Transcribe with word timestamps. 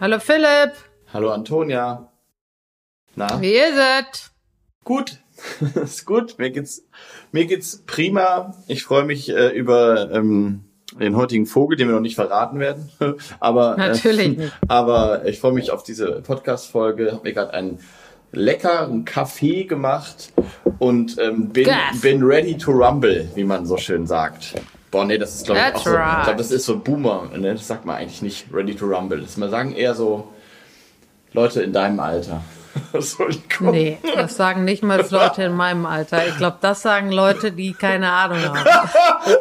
Hallo 0.00 0.18
Philipp. 0.18 0.72
Hallo 1.12 1.30
Antonia. 1.30 2.10
Na? 3.14 3.40
Wie 3.40 3.52
ist 3.52 3.74
es? 3.76 4.30
Gut. 4.84 5.18
ist 5.76 6.04
gut. 6.04 6.38
Mir 6.38 6.50
geht's, 6.50 6.84
mir 7.30 7.46
geht's 7.46 7.82
prima. 7.86 8.54
Ich 8.66 8.82
freue 8.82 9.04
mich 9.04 9.28
äh, 9.28 9.50
über 9.50 10.10
ähm, 10.10 10.64
den 10.98 11.16
heutigen 11.16 11.46
Vogel, 11.46 11.76
den 11.76 11.88
wir 11.88 11.94
noch 11.94 12.00
nicht 12.00 12.16
verraten 12.16 12.58
werden. 12.58 12.90
aber 13.40 13.74
äh, 13.74 13.88
natürlich. 13.88 14.38
Äh, 14.38 14.50
aber 14.68 15.26
ich 15.26 15.38
freue 15.38 15.52
mich 15.52 15.70
auf 15.70 15.82
diese 15.82 16.22
Podcast-Folge. 16.22 17.12
Habe 17.12 17.22
mir 17.22 17.34
gerade 17.34 17.54
einen 17.54 17.78
leckeren 18.32 19.04
Kaffee 19.04 19.64
gemacht 19.64 20.32
und 20.78 21.18
ähm, 21.18 21.48
bin, 21.48 21.68
bin 22.02 22.22
ready 22.22 22.56
to 22.56 22.72
rumble, 22.72 23.28
wie 23.34 23.44
man 23.44 23.66
so 23.66 23.76
schön 23.76 24.06
sagt. 24.06 24.54
Boah, 24.90 25.04
nee, 25.04 25.18
das 25.18 25.34
ist 25.34 25.46
glaube 25.46 25.60
ich 25.60 25.74
auch 25.74 25.84
so. 25.84 25.90
Right. 25.90 26.18
Ich 26.18 26.24
glaube, 26.24 26.38
das 26.38 26.50
ist 26.50 26.64
so 26.64 26.78
Boomer. 26.78 27.30
Ne? 27.36 27.54
Das 27.54 27.66
sagt 27.66 27.84
man 27.84 27.96
eigentlich 27.96 28.22
nicht. 28.22 28.46
Ready 28.52 28.74
to 28.74 28.86
rumble. 28.86 29.20
Das 29.20 29.36
man 29.36 29.50
sagen 29.50 29.74
eher 29.74 29.94
so 29.94 30.28
Leute 31.32 31.62
in 31.62 31.72
deinem 31.72 32.00
Alter. 32.00 32.42
nee, 33.60 33.98
das 34.14 34.36
sagen 34.36 34.64
nicht 34.64 34.82
mal 34.82 35.04
Leute 35.10 35.44
in 35.44 35.54
meinem 35.54 35.86
Alter. 35.86 36.26
Ich 36.26 36.36
glaube, 36.36 36.58
das 36.60 36.82
sagen 36.82 37.10
Leute, 37.10 37.52
die 37.52 37.72
keine 37.72 38.10
Ahnung 38.10 38.38
haben. 38.38 38.58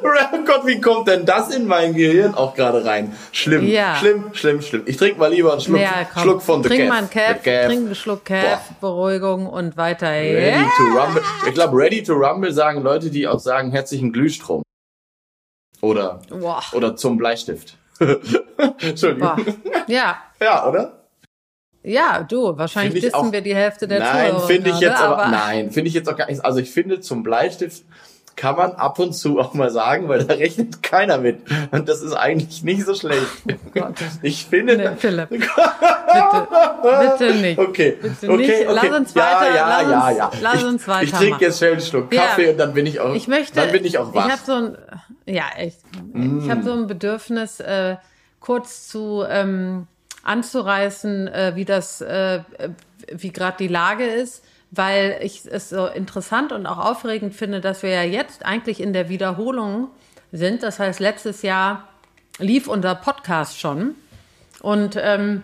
oh 0.03 0.43
Gott, 0.45 0.65
wie 0.65 0.81
kommt 0.81 1.07
denn 1.07 1.25
das 1.25 1.53
in 1.53 1.67
mein 1.67 1.93
Gehirn 1.93 2.35
auch 2.35 2.53
gerade 2.53 2.83
rein? 2.85 3.15
Schlimm, 3.31 3.67
ja. 3.67 3.95
schlimm, 3.95 4.25
schlimm, 4.33 4.61
schlimm. 4.61 4.83
Ich 4.85 4.97
trinke 4.97 5.19
mal 5.19 5.31
lieber 5.31 5.51
einen 5.51 5.61
Schluck, 5.61 5.79
ja, 5.79 6.07
Schluck 6.21 6.41
von 6.41 6.63
The 6.63 6.69
Trink 6.69 6.89
mal 6.89 6.97
einen 6.97 7.09
Calf, 7.09 7.41
trink 7.41 7.69
einen 7.69 7.95
Schluck 7.95 8.25
Calf, 8.25 8.61
Beruhigung 8.81 9.47
und 9.47 9.77
weiter. 9.77 10.07
Ready 10.07 10.59
yeah. 10.59 10.71
to 10.77 10.83
rumble. 10.83 11.21
Ich 11.47 11.53
glaube, 11.53 11.77
ready 11.77 12.03
to 12.03 12.13
rumble 12.13 12.51
sagen 12.51 12.81
Leute, 12.81 13.09
die 13.09 13.27
auch 13.27 13.39
sagen 13.39 13.71
herzlichen 13.71 14.11
Glühstrom. 14.11 14.63
Oder, 15.81 16.21
Boah. 16.29 16.63
oder 16.73 16.95
zum 16.95 17.17
Bleistift. 17.17 17.77
Entschuldigung. 18.79 19.35
Boah. 19.35 19.83
Ja. 19.87 20.17
Ja, 20.41 20.67
oder? 20.67 21.06
Ja, 21.87 22.23
du, 22.23 22.57
wahrscheinlich 22.57 23.01
wissen 23.01 23.15
auch, 23.15 23.31
wir 23.31 23.39
die 23.39 23.55
Hälfte 23.55 23.87
der 23.87 23.99
Nein, 23.99 24.33
finde 24.45 24.71
ich 24.71 24.79
jetzt 24.81 25.01
aber, 25.01 25.19
aber 25.19 25.31
nein, 25.31 25.71
finde 25.71 25.87
ich 25.87 25.93
jetzt 25.93 26.09
auch 26.09 26.17
gar 26.17 26.27
nicht. 26.27 26.43
Also 26.43 26.59
ich 26.59 26.69
finde 26.69 26.99
zum 26.99 27.23
Bleistift 27.23 27.83
kann 28.35 28.55
man 28.57 28.73
ab 28.73 28.99
und 28.99 29.13
zu 29.13 29.39
auch 29.39 29.53
mal 29.53 29.71
sagen, 29.71 30.09
weil 30.09 30.23
da 30.23 30.35
rechnet 30.35 30.83
keiner 30.83 31.17
mit. 31.17 31.39
Und 31.71 31.87
das 31.87 32.01
ist 32.01 32.13
eigentlich 32.13 32.61
nicht 32.61 32.85
so 32.85 32.93
schlecht. 32.93 33.25
Oh 33.75 33.85
ich 34.21 34.45
finde. 34.45 34.77
Nee, 34.77 34.89
Philipp. 34.97 35.29
bitte, 35.29 35.47
bitte 37.17 37.33
nicht. 37.35 37.57
Okay. 37.57 37.97
Bitte 37.99 38.31
okay, 38.31 38.37
nicht. 38.37 38.51
Okay. 38.51 38.67
Lass 38.69 38.99
uns 38.99 39.15
weiter. 39.15 39.55
Ja, 39.55 39.81
ja, 39.81 39.89
ja, 39.89 40.11
ja. 40.11 40.31
Lass 40.41 40.63
uns 40.63 40.87
weiter. 40.87 41.03
Ich, 41.03 41.13
ich 41.13 41.17
trinke 41.17 41.45
jetzt 41.45 41.57
schnell 41.57 41.71
einen 41.71 41.81
Schluck 41.81 42.11
Kaffee 42.11 42.45
ja. 42.45 42.51
und 42.51 42.57
dann 42.57 42.73
bin 42.73 42.85
ich 42.85 42.99
auch. 42.99 43.15
Ich 43.15 43.27
möchte. 43.27 43.55
Dann 43.55 43.71
bin 43.71 43.85
ich 43.85 43.97
auch 43.97 44.13
wach. 44.13 44.25
Ich 44.25 44.31
habe 44.31 44.41
so 44.45 44.53
ein. 44.53 44.77
Ja, 45.25 45.45
echt. 45.55 45.79
Mm. 46.13 46.39
Ich 46.43 46.49
habe 46.49 46.63
so 46.63 46.73
ein 46.73 46.87
Bedürfnis, 46.87 47.59
äh, 47.59 47.95
kurz 48.39 48.87
zu. 48.89 49.23
Ähm, 49.27 49.87
anzureißen, 50.27 51.27
äh, 51.27 51.51
wie 51.55 51.65
das, 51.65 52.01
äh, 52.01 52.41
wie 53.11 53.31
gerade 53.31 53.57
die 53.57 53.67
Lage 53.67 54.05
ist, 54.05 54.43
weil 54.71 55.19
ich 55.21 55.45
es 55.45 55.69
so 55.69 55.87
interessant 55.87 56.51
und 56.51 56.65
auch 56.65 56.77
aufregend 56.77 57.33
finde, 57.33 57.61
dass 57.61 57.83
wir 57.83 57.89
ja 57.89 58.03
jetzt 58.03 58.45
eigentlich 58.45 58.81
in 58.81 58.93
der 58.93 59.09
Wiederholung 59.09 59.87
sind. 60.31 60.63
Das 60.63 60.79
heißt, 60.79 60.99
letztes 60.99 61.41
Jahr 61.41 61.87
lief 62.39 62.67
unser 62.67 62.95
Podcast 62.95 63.59
schon 63.59 63.95
und 64.61 64.97
ähm, 64.99 65.43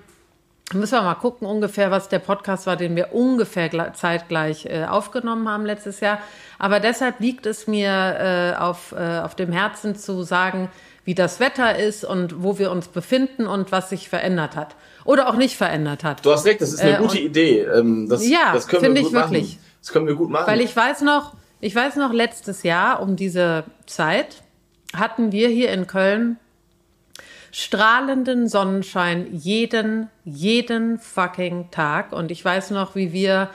müssen 0.72 0.94
wir 0.94 1.02
mal 1.02 1.16
gucken 1.16 1.48
ungefähr, 1.48 1.92
was 1.92 2.10
der 2.10 2.20
Podcast 2.20 2.66
war, 2.68 2.78
den 2.78 2.96
wir 2.96 3.14
ungefähr 3.14 3.94
zeitgleich 3.94 4.66
äh, 4.66 4.86
aufgenommen 4.86 5.48
haben 5.50 5.66
letztes 5.66 6.00
Jahr. 6.00 6.20
Aber 6.58 6.80
deshalb 6.80 7.20
liegt 7.20 7.46
es 7.46 7.68
mir 7.68 7.90
äh, 7.90 8.60
auf, 8.60 8.94
äh, 8.94 9.20
auf 9.20 9.36
dem 9.36 9.52
Herzen 9.52 9.96
zu 9.96 10.24
sagen, 10.24 10.70
wie 11.06 11.16
das 11.16 11.40
Wetter 11.40 11.78
ist 11.78 12.06
und 12.06 12.42
wo 12.44 12.58
wir 12.60 12.72
uns 12.72 12.88
befinden 12.88 13.46
und 13.46 13.72
was 13.72 13.90
sich 13.90 14.08
verändert 14.08 14.56
hat. 14.56 14.76
Oder 15.04 15.28
auch 15.28 15.36
nicht 15.36 15.58
verändert 15.58 16.04
hat. 16.04 16.26
Du 16.26 16.32
hast 16.32 16.46
recht, 16.46 16.62
das 16.62 16.72
ist 16.72 16.80
eine 16.80 16.96
äh, 16.96 17.02
gute 17.02 17.20
Idee. 17.20 17.60
Ähm, 17.62 18.08
das, 18.08 18.26
ja, 18.26 18.54
das 18.54 18.68
können 18.68 18.96
wir 18.96 19.02
gut 19.02 19.12
ich 19.12 19.14
machen. 19.14 19.32
wirklich. 19.34 19.60
Das 19.82 19.92
können 19.92 20.08
wir 20.08 20.16
gut 20.16 20.30
machen. 20.30 20.48
Weil 20.48 20.62
ich 20.62 20.74
weiß 20.74 21.02
noch, 21.02 21.34
ich 21.60 21.76
weiß 21.76 21.98
noch, 21.98 22.14
letztes 22.14 22.64
Jahr 22.64 23.02
um 23.02 23.18
diese 23.18 23.66
Zeit 23.86 24.44
hatten 24.96 25.34
wir 25.34 25.50
hier 25.50 25.72
in 25.72 25.88
Köln 25.88 26.38
strahlenden 27.54 28.48
Sonnenschein 28.48 29.28
jeden, 29.32 30.10
jeden 30.26 30.98
fucking 30.98 31.70
Tag. 31.70 32.12
Und 32.12 32.32
ich 32.32 32.44
weiß 32.44 32.72
noch, 32.72 32.96
wie 32.96 33.14
wir 33.14 33.52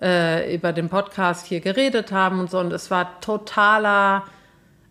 äh, 0.00 0.54
über 0.54 0.72
den 0.72 0.88
Podcast 0.88 1.46
hier 1.46 1.58
geredet 1.58 2.12
haben 2.12 2.38
und 2.38 2.48
so. 2.48 2.60
Und 2.60 2.72
es 2.72 2.92
war 2.92 3.20
totaler 3.20 4.22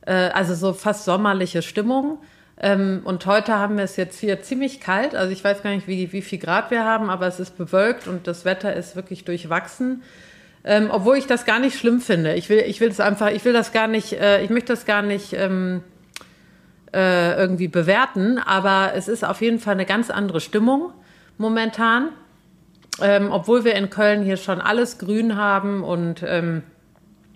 äh, 0.06 0.12
also 0.12 0.56
so 0.56 0.74
fast 0.74 1.06
sommerliche 1.06 1.62
Stimmung. 1.62 2.20
Ähm, 2.60 3.00
und 3.06 3.26
heute 3.26 3.54
haben 3.58 3.78
wir 3.78 3.86
es 3.86 3.96
jetzt 3.96 4.20
hier 4.20 4.42
ziemlich 4.42 4.82
kalt. 4.82 5.16
Also 5.16 5.32
ich 5.32 5.42
weiß 5.42 5.64
gar 5.64 5.70
nicht, 5.70 5.88
wie, 5.88 6.12
wie 6.12 6.22
viel 6.22 6.40
Grad 6.40 6.70
wir 6.70 6.84
haben, 6.84 7.10
aber 7.10 7.28
es 7.28 7.40
ist 7.40 7.58
bewölkt 7.58 8.10
und 8.10 8.28
das 8.28 8.44
Wetter 8.44 8.76
ist 8.76 8.98
wirklich 8.98 9.24
durchwachsen. 9.24 10.04
Ähm, 10.66 10.90
obwohl 10.92 11.16
ich 11.16 11.28
das 11.28 11.46
gar 11.46 11.60
nicht 11.60 11.80
schlimm 11.80 12.02
finde. 12.02 12.34
Ich 12.34 12.50
will, 12.50 12.66
ich 12.68 12.82
will 12.82 12.90
es 12.90 13.00
einfach, 13.00 13.32
ich 13.32 13.46
will 13.46 13.54
das 13.54 13.72
gar 13.72 13.88
nicht, 13.88 14.12
äh, 14.12 14.44
ich 14.44 14.50
möchte 14.50 14.74
das 14.74 14.86
gar 14.86 15.02
nicht 15.02 15.32
ähm, 15.32 15.82
äh, 16.94 17.36
irgendwie 17.36 17.68
bewerten, 17.68 18.40
aber 18.40 18.92
es 18.96 19.08
ist 19.08 19.26
auf 19.26 19.42
jeden 19.42 19.60
Fall 19.60 19.74
eine 19.74 19.86
ganz 19.86 20.10
andere 20.10 20.40
Stimmung 20.42 20.92
momentan. 21.38 22.10
Ähm, 23.02 23.32
obwohl 23.32 23.64
wir 23.64 23.76
in 23.76 23.90
Köln 23.90 24.24
hier 24.24 24.36
schon 24.36 24.60
alles 24.60 24.98
grün 24.98 25.38
haben 25.38 25.84
und 25.84 26.22
ähm, 26.28 26.64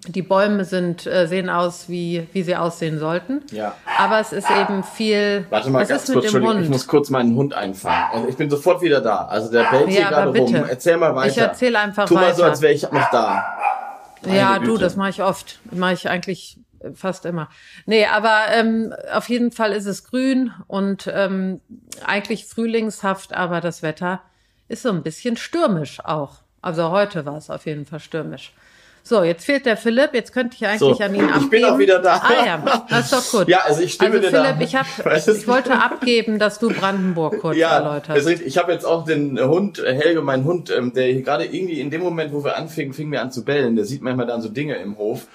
die 0.07 0.21
Bäume 0.21 0.65
sind, 0.65 1.07
äh, 1.07 1.27
sehen 1.27 1.49
aus, 1.49 1.87
wie, 1.87 2.27
wie 2.33 2.43
sie 2.43 2.55
aussehen 2.55 2.99
sollten. 2.99 3.41
Ja. 3.51 3.75
Aber 3.97 4.19
es 4.19 4.33
ist 4.33 4.49
eben 4.51 4.83
viel. 4.83 5.45
Warte 5.49 5.69
mal 5.69 5.81
was 5.81 5.89
ganz 5.89 6.11
kurz, 6.11 6.25
Entschuldigung, 6.25 6.61
ich 6.61 6.69
muss 6.69 6.87
kurz 6.87 7.09
meinen 7.09 7.35
Hund 7.35 7.53
einfangen. 7.53 8.05
Also 8.11 8.27
ich 8.27 8.35
bin 8.35 8.49
sofort 8.49 8.81
wieder 8.81 8.99
da. 8.99 9.25
Also 9.25 9.49
der 9.51 9.63
bellt 9.65 9.87
hier 9.87 10.01
ja, 10.01 10.09
gerade 10.09 10.37
rum. 10.37 10.55
Erzähl 10.69 10.97
mal 10.97 11.15
weiter. 11.15 11.31
Ich 11.31 11.37
erzähle 11.37 11.79
einfach 11.79 12.07
tu 12.07 12.15
weiter. 12.15 12.25
Tu 12.25 12.31
mal 12.31 12.35
so, 12.35 12.43
als 12.43 12.61
wäre 12.61 12.73
ich 12.73 12.83
noch 12.83 13.09
da. 13.11 13.45
Meine 14.25 14.37
ja, 14.37 14.57
Güte. 14.57 14.71
du, 14.71 14.77
das 14.77 14.95
mache 14.95 15.09
ich 15.09 15.23
oft. 15.23 15.59
Mache 15.71 15.93
ich 15.93 16.09
eigentlich 16.09 16.57
fast 16.93 17.25
immer. 17.25 17.49
Nee, 17.85 18.05
aber 18.05 18.45
ähm, 18.51 18.93
auf 19.11 19.29
jeden 19.29 19.51
Fall 19.51 19.71
ist 19.71 19.85
es 19.85 20.03
grün 20.03 20.51
und 20.67 21.11
ähm, 21.13 21.61
eigentlich 22.05 22.45
frühlingshaft, 22.45 23.33
aber 23.33 23.61
das 23.61 23.83
Wetter 23.83 24.21
ist 24.67 24.83
so 24.83 24.89
ein 24.89 25.03
bisschen 25.03 25.37
stürmisch 25.37 25.99
auch. 26.03 26.37
Also 26.61 26.91
heute 26.91 27.25
war 27.25 27.37
es 27.37 27.49
auf 27.49 27.65
jeden 27.65 27.85
Fall 27.85 27.99
stürmisch. 27.99 28.53
So, 29.05 29.21
jetzt 29.21 29.43
fehlt 29.43 29.65
der 29.65 29.75
Philipp. 29.75 30.11
Jetzt 30.13 30.31
könnte 30.31 30.55
ich 30.55 30.65
eigentlich 30.65 30.79
so, 30.79 31.03
an 31.03 31.13
ihn 31.13 31.25
abgeben. 31.25 31.43
Ich 31.43 31.49
bin 31.49 31.65
auch 31.65 31.77
wieder 31.77 31.99
da. 31.99 32.21
Ah 32.23 32.45
ja, 32.45 32.85
das 32.89 33.11
ist 33.11 33.13
doch 33.13 33.39
gut. 33.39 33.49
Ja, 33.49 33.59
also 33.65 33.81
ich 33.81 33.93
stimme 33.93 34.11
also, 34.11 34.21
dir 34.21 34.29
Philipp, 34.29 34.59
da. 34.59 34.63
Ich, 34.63 34.75
hab, 34.75 35.27
ich 35.27 35.47
wollte 35.47 35.73
abgeben, 35.73 36.39
dass 36.39 36.57
du 36.57 36.69
Brandenburg 36.69 37.41
kurz 37.41 37.57
ja, 37.57 37.75
erläuterst. 37.75 38.11
Also 38.11 38.29
ich 38.29 38.57
habe 38.57 38.71
jetzt 38.71 38.85
auch 38.85 39.03
den 39.03 39.37
Hund, 39.41 39.79
äh, 39.79 39.93
Helge, 39.93 40.21
mein 40.21 40.45
Hund, 40.45 40.71
ähm, 40.71 40.93
der 40.93 41.13
gerade 41.15 41.43
irgendwie 41.43 41.81
in 41.81 41.89
dem 41.89 42.01
Moment, 42.01 42.31
wo 42.31 42.45
wir 42.45 42.55
anfingen, 42.55 42.93
fing 42.93 43.09
mir 43.09 43.21
an 43.21 43.29
zu 43.29 43.43
bellen. 43.43 43.75
Der 43.75 43.83
sieht 43.83 44.01
manchmal 44.01 44.25
dann 44.25 44.41
so 44.41 44.47
Dinge 44.47 44.77
im 44.77 44.97
Hof. 44.97 45.27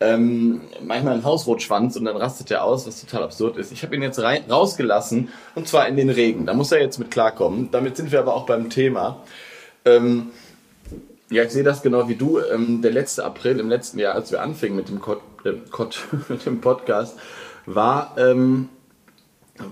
Ähm, 0.00 0.62
manchmal 0.82 1.14
ein 1.14 1.24
Hausrotschwanz 1.24 1.96
und 1.96 2.04
dann 2.04 2.16
rastet 2.16 2.50
er 2.50 2.64
aus, 2.64 2.86
was 2.86 3.00
total 3.00 3.22
absurd 3.22 3.56
ist. 3.56 3.72
Ich 3.72 3.82
habe 3.82 3.94
ihn 3.94 4.02
jetzt 4.02 4.20
rein, 4.20 4.42
rausgelassen 4.50 5.28
und 5.54 5.68
zwar 5.68 5.86
in 5.86 5.96
den 5.96 6.10
Regen. 6.10 6.46
Da 6.46 6.54
muss 6.54 6.72
er 6.72 6.80
jetzt 6.80 6.98
mit 6.98 7.10
klarkommen. 7.10 7.70
Damit 7.70 7.96
sind 7.96 8.10
wir 8.10 8.18
aber 8.18 8.34
auch 8.34 8.44
beim 8.44 8.70
Thema. 8.70 9.22
Ähm, 9.84 10.30
ja, 11.30 11.44
ich 11.44 11.50
sehe 11.50 11.62
das 11.62 11.82
genau 11.82 12.08
wie 12.08 12.16
du. 12.16 12.40
Ähm, 12.40 12.82
der 12.82 12.90
letzte 12.90 13.24
April 13.24 13.60
im 13.60 13.68
letzten 13.68 13.98
Jahr, 13.98 14.14
als 14.14 14.30
wir 14.30 14.42
anfingen 14.42 14.76
mit 14.76 14.88
dem, 14.88 15.00
Kot, 15.00 15.20
äh, 15.44 15.52
Kot, 15.70 16.06
mit 16.28 16.44
dem 16.44 16.60
Podcast, 16.60 17.16
war 17.66 18.14
ähm, 18.18 18.68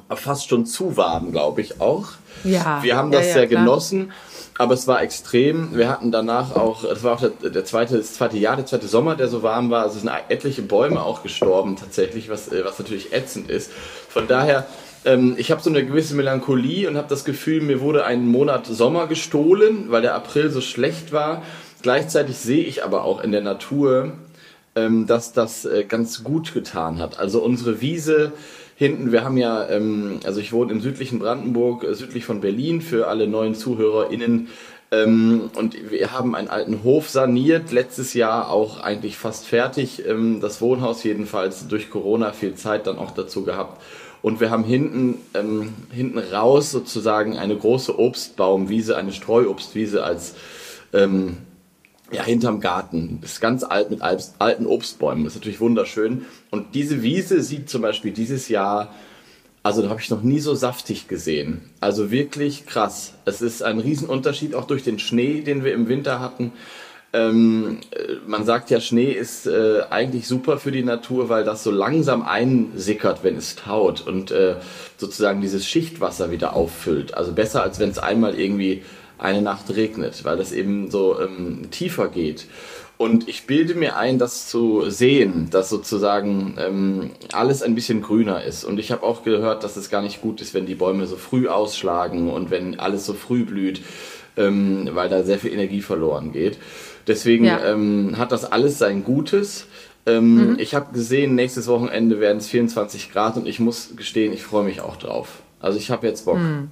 fast 0.09 0.49
schon 0.49 0.67
zu 0.67 0.97
warm, 0.97 1.33
glaube 1.33 1.61
ich 1.61 1.81
auch. 1.81 2.13
Ja. 2.45 2.83
Wir 2.83 2.97
haben 2.97 3.11
das 3.11 3.23
ja, 3.23 3.29
ja, 3.29 3.35
sehr 3.35 3.47
klar. 3.47 3.65
genossen, 3.65 4.13
aber 4.59 4.75
es 4.75 4.87
war 4.87 5.03
extrem. 5.03 5.77
Wir 5.77 5.89
hatten 5.89 6.13
danach 6.13 6.55
auch, 6.57 6.85
das 6.85 7.03
war 7.03 7.15
auch 7.15 7.21
der, 7.21 7.51
der, 7.51 7.65
zweite, 7.65 7.99
das 7.99 8.15
zweite 8.15 8.39
Jahr, 8.39 8.57
der 8.57 8.67
zweite 8.67 8.87
Sommer, 8.87 9.17
der 9.17 9.29
so 9.29 9.43
warm 9.43 9.71
war. 9.71 9.83
Also 9.83 9.97
es 9.97 10.03
sind 10.03 10.13
etliche 10.29 10.63
Bäume 10.63 11.03
auch 11.03 11.23
gestorben 11.23 11.77
tatsächlich, 11.77 12.29
was, 12.29 12.49
äh, 12.49 12.65
was 12.65 12.79
natürlich 12.79 13.13
ätzend 13.13 13.51
ist. 13.51 13.71
Von 14.09 14.29
daher 14.29 14.67
ähm, 15.05 15.35
ich 15.37 15.51
habe 15.51 15.61
so 15.61 15.71
eine 15.71 15.85
gewisse 15.85 16.15
Melancholie 16.15 16.89
und 16.89 16.97
habe 16.97 17.09
das 17.09 17.25
Gefühl, 17.25 17.61
mir 17.61 17.81
wurde 17.81 18.05
ein 18.05 18.27
Monat 18.27 18.67
Sommer 18.67 19.07
gestohlen, 19.07 19.87
weil 19.91 20.03
der 20.03 20.15
April 20.15 20.51
so 20.51 20.61
schlecht 20.61 21.13
war. 21.13 21.43
Gleichzeitig 21.83 22.37
sehe 22.37 22.65
ich 22.65 22.85
aber 22.85 23.05
auch 23.05 23.23
in 23.23 23.33
der 23.33 23.41
Natur, 23.41 24.13
ähm, 24.77 25.07
dass 25.07 25.33
das 25.33 25.65
äh, 25.65 25.85
ganz 25.85 26.23
gut 26.23 26.55
getan 26.55 27.01
hat. 27.01 27.19
Also 27.19 27.43
unsere 27.43 27.81
Wiese 27.81 28.33
hinten, 28.77 29.13
wir 29.13 29.25
haben 29.25 29.37
ja, 29.37 29.69
ähm, 29.69 30.21
also 30.25 30.41
ich 30.41 30.53
wohne 30.53 30.73
im 30.73 30.81
südlichen 30.81 31.19
Brandenburg, 31.19 31.85
äh, 31.85 31.95
südlich 31.95 32.25
von 32.25 32.41
Berlin, 32.41 32.81
für 32.81 33.09
alle 33.09 33.27
neuen 33.27 33.55
ZuhörerInnen. 33.55 34.49
Ähm, 34.91 35.51
und 35.57 35.91
wir 35.91 36.13
haben 36.13 36.35
einen 36.35 36.49
alten 36.49 36.83
Hof 36.85 37.09
saniert, 37.09 37.73
letztes 37.73 38.13
Jahr 38.13 38.51
auch 38.51 38.81
eigentlich 38.81 39.17
fast 39.17 39.47
fertig. 39.47 40.07
Ähm, 40.07 40.41
das 40.41 40.61
Wohnhaus 40.61 41.03
jedenfalls 41.03 41.67
durch 41.69 41.91
Corona 41.91 42.33
viel 42.33 42.55
Zeit 42.55 42.87
dann 42.87 42.99
auch 42.99 43.13
dazu 43.13 43.45
gehabt. 43.45 43.83
Und 44.21 44.41
wir 44.41 44.51
haben 44.51 44.65
hinten, 44.65 45.19
ähm, 45.35 45.73
hinten 45.91 46.19
raus 46.19 46.71
sozusagen 46.71 47.39
eine 47.39 47.57
große 47.57 47.99
Obstbaumwiese, 47.99 48.97
eine 48.97 49.13
Streuobstwiese 49.13 50.05
als, 50.05 50.35
ähm, 50.93 51.39
Ja, 52.13 52.25
hinterm 52.25 52.61
Garten. 52.61 53.21
Ist 53.23 53.41
ganz 53.41 53.65
alt 53.65 53.91
mit 53.91 54.03
alten 54.03 54.67
Obstbäumen. 54.67 55.25
Ist 55.25 55.35
natürlich 55.35 55.61
wunderschön. 55.61 56.27
Und 56.53 56.75
diese 56.75 57.03
Wiese 57.03 57.43
sieht 57.43 57.71
zum 57.71 57.81
Beispiel 57.81 58.13
dieses 58.13 58.51
Jahr, 58.51 58.95
also 59.63 59.81
da 59.81 59.89
habe 59.89 60.03
ich 60.03 60.11
noch 60.11 60.23
nie 60.23 60.39
so 60.39 60.55
saftig 60.55 61.09
gesehen. 61.09 61.63
Also 61.81 62.11
wirklich 62.11 62.67
krass. 62.67 63.15
Es 63.25 63.41
ist 63.41 63.63
ein 63.63 63.79
Riesenunterschied 63.79 64.55
auch 64.55 64.67
durch 64.67 64.83
den 64.83 64.99
Schnee, 64.99 65.41
den 65.41 65.65
wir 65.65 65.73
im 65.73 65.89
Winter 65.89 66.21
hatten. 66.21 66.53
Ähm, 67.15 67.79
man 68.27 68.45
sagt 68.45 68.69
ja, 68.69 68.81
Schnee 68.81 69.13
ist 69.13 69.47
äh, 69.47 69.85
eigentlich 69.89 70.29
super 70.29 70.59
für 70.59 70.73
die 70.73 70.83
Natur, 70.83 71.31
weil 71.31 71.45
das 71.45 71.65
so 71.65 71.71
langsam 71.71 72.23
einsickert, 72.23 73.25
wenn 73.25 73.37
es 73.39 73.57
taut 73.57 74.07
und 74.07 74.31
äh, 74.31 74.57
sozusagen 74.99 75.41
dieses 75.41 75.67
Schichtwasser 75.67 76.31
wieder 76.31 76.55
auffüllt. 76.55 77.15
Also 77.15 77.33
besser, 77.33 77.63
als 77.63 77.79
wenn 77.79 77.89
es 77.91 77.99
einmal 77.99 78.39
irgendwie 78.39 78.83
eine 79.17 79.41
Nacht 79.41 79.75
regnet, 79.75 80.25
weil 80.25 80.37
das 80.37 80.53
eben 80.53 80.91
so 80.91 81.19
ähm, 81.19 81.71
tiefer 81.71 82.09
geht. 82.09 82.47
Und 83.03 83.29
ich 83.29 83.47
bilde 83.49 83.75
mir 83.75 83.97
ein, 83.97 84.21
das 84.21 84.47
zu 84.49 84.89
sehen, 84.89 85.49
dass 85.51 85.69
sozusagen 85.69 86.55
ähm, 86.57 87.11
alles 87.33 87.61
ein 87.61 87.75
bisschen 87.75 88.01
grüner 88.01 88.45
ist. 88.45 88.63
Und 88.63 88.79
ich 88.79 88.93
habe 88.93 89.03
auch 89.03 89.25
gehört, 89.25 89.65
dass 89.65 89.77
es 89.77 89.91
gar 89.91 90.03
nicht 90.03 90.23
gut 90.23 90.41
ist, 90.41 90.55
wenn 90.55 90.67
die 90.67 90.77
Bäume 90.77 91.09
so 91.09 91.17
früh 91.17 91.49
ausschlagen 91.49 92.31
und 92.31 92.53
wenn 92.53 92.79
alles 92.79 93.05
so 93.05 93.15
früh 93.15 93.45
blüht, 93.45 93.81
ähm, 94.37 94.89
weil 94.93 95.09
da 95.09 95.25
sehr 95.25 95.41
viel 95.41 95.53
Energie 95.53 95.83
verloren 95.83 96.31
geht. 96.31 96.59
Deswegen 97.09 97.47
ja. 97.47 97.73
ähm, 97.73 98.19
hat 98.19 98.31
das 98.31 98.45
alles 98.45 98.79
sein 98.79 99.03
Gutes. 99.03 99.67
Ähm, 100.07 100.53
mhm. 100.53 100.59
Ich 100.61 100.77
habe 100.77 100.93
gesehen, 100.93 101.35
nächstes 101.35 101.67
Wochenende 101.67 102.21
werden 102.21 102.39
es 102.39 102.47
24 102.47 103.11
Grad 103.11 103.37
und 103.37 103.49
ich 103.49 103.59
muss 103.59 103.97
gestehen, 103.97 104.33
ich 104.33 104.45
freue 104.45 104.63
mich 104.63 104.81
auch 104.81 104.95
drauf. 104.95 105.43
Also 105.59 105.77
ich 105.77 105.91
habe 105.91 106.07
jetzt 106.07 106.25
Bock. 106.25 106.39
Mhm. 106.39 106.71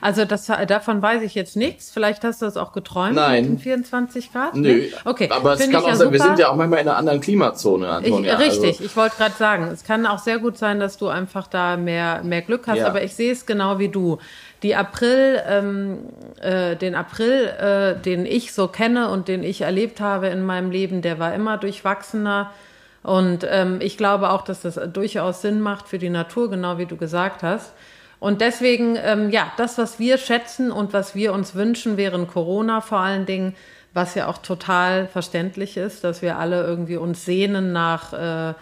Also 0.00 0.24
das, 0.24 0.46
davon 0.46 1.02
weiß 1.02 1.22
ich 1.22 1.34
jetzt 1.34 1.56
nichts. 1.56 1.90
Vielleicht 1.90 2.24
hast 2.24 2.40
du 2.40 2.46
das 2.46 2.56
auch 2.56 2.72
geträumt 2.72 3.16
Nein. 3.16 3.42
mit 3.42 3.52
den 3.52 3.58
24 3.58 4.32
Grad? 4.32 4.54
Nö. 4.54 4.74
Nee? 4.74 4.92
Okay. 5.04 5.28
Aber 5.30 5.54
es 5.54 5.60
kann 5.60 5.76
auch 5.76 5.88
ja 5.88 5.96
sein, 5.96 6.12
wir 6.12 6.20
sind 6.20 6.38
ja 6.38 6.48
auch 6.48 6.56
manchmal 6.56 6.80
in 6.80 6.88
einer 6.88 6.96
anderen 6.96 7.20
Klimazone, 7.20 7.88
Antonia. 7.88 8.34
Ich, 8.34 8.46
richtig, 8.46 8.70
also. 8.70 8.84
ich 8.84 8.96
wollte 8.96 9.16
gerade 9.16 9.34
sagen, 9.34 9.68
es 9.72 9.84
kann 9.84 10.06
auch 10.06 10.18
sehr 10.18 10.38
gut 10.38 10.56
sein, 10.56 10.80
dass 10.80 10.96
du 10.96 11.08
einfach 11.08 11.46
da 11.46 11.76
mehr, 11.76 12.22
mehr 12.22 12.42
Glück 12.42 12.66
hast, 12.66 12.78
ja. 12.78 12.86
aber 12.86 13.02
ich 13.02 13.14
sehe 13.14 13.32
es 13.32 13.46
genau 13.46 13.78
wie 13.78 13.88
du. 13.88 14.18
Die 14.62 14.74
April, 14.74 15.40
ähm, 15.46 15.98
äh, 16.40 16.74
den 16.74 16.94
April, 16.94 17.46
äh, 17.46 18.00
den 18.00 18.26
ich 18.26 18.52
so 18.52 18.66
kenne 18.68 19.08
und 19.08 19.28
den 19.28 19.44
ich 19.44 19.60
erlebt 19.60 20.00
habe 20.00 20.28
in 20.28 20.44
meinem 20.44 20.70
Leben, 20.70 21.00
der 21.02 21.18
war 21.18 21.34
immer 21.34 21.58
durchwachsener. 21.58 22.50
Und 23.04 23.46
ähm, 23.48 23.78
ich 23.80 23.96
glaube 23.96 24.30
auch, 24.30 24.42
dass 24.42 24.62
das 24.62 24.80
durchaus 24.92 25.42
Sinn 25.42 25.60
macht 25.60 25.88
für 25.88 25.98
die 25.98 26.10
Natur, 26.10 26.50
genau 26.50 26.78
wie 26.78 26.86
du 26.86 26.96
gesagt 26.96 27.42
hast. 27.42 27.72
Und 28.20 28.40
deswegen, 28.40 28.96
ähm, 28.96 29.30
ja, 29.30 29.52
das, 29.56 29.78
was 29.78 29.98
wir 29.98 30.18
schätzen 30.18 30.72
und 30.72 30.92
was 30.92 31.14
wir 31.14 31.32
uns 31.32 31.54
wünschen 31.54 31.96
während 31.96 32.28
Corona 32.28 32.80
vor 32.80 32.98
allen 32.98 33.26
Dingen, 33.26 33.54
was 33.94 34.14
ja 34.14 34.26
auch 34.26 34.38
total 34.38 35.06
verständlich 35.06 35.76
ist, 35.76 36.04
dass 36.04 36.22
wir 36.22 36.38
alle 36.38 36.62
irgendwie 36.62 36.96
uns 36.96 37.24
sehnen 37.24 37.72
nach, 37.72 38.12
äh, 38.12 38.54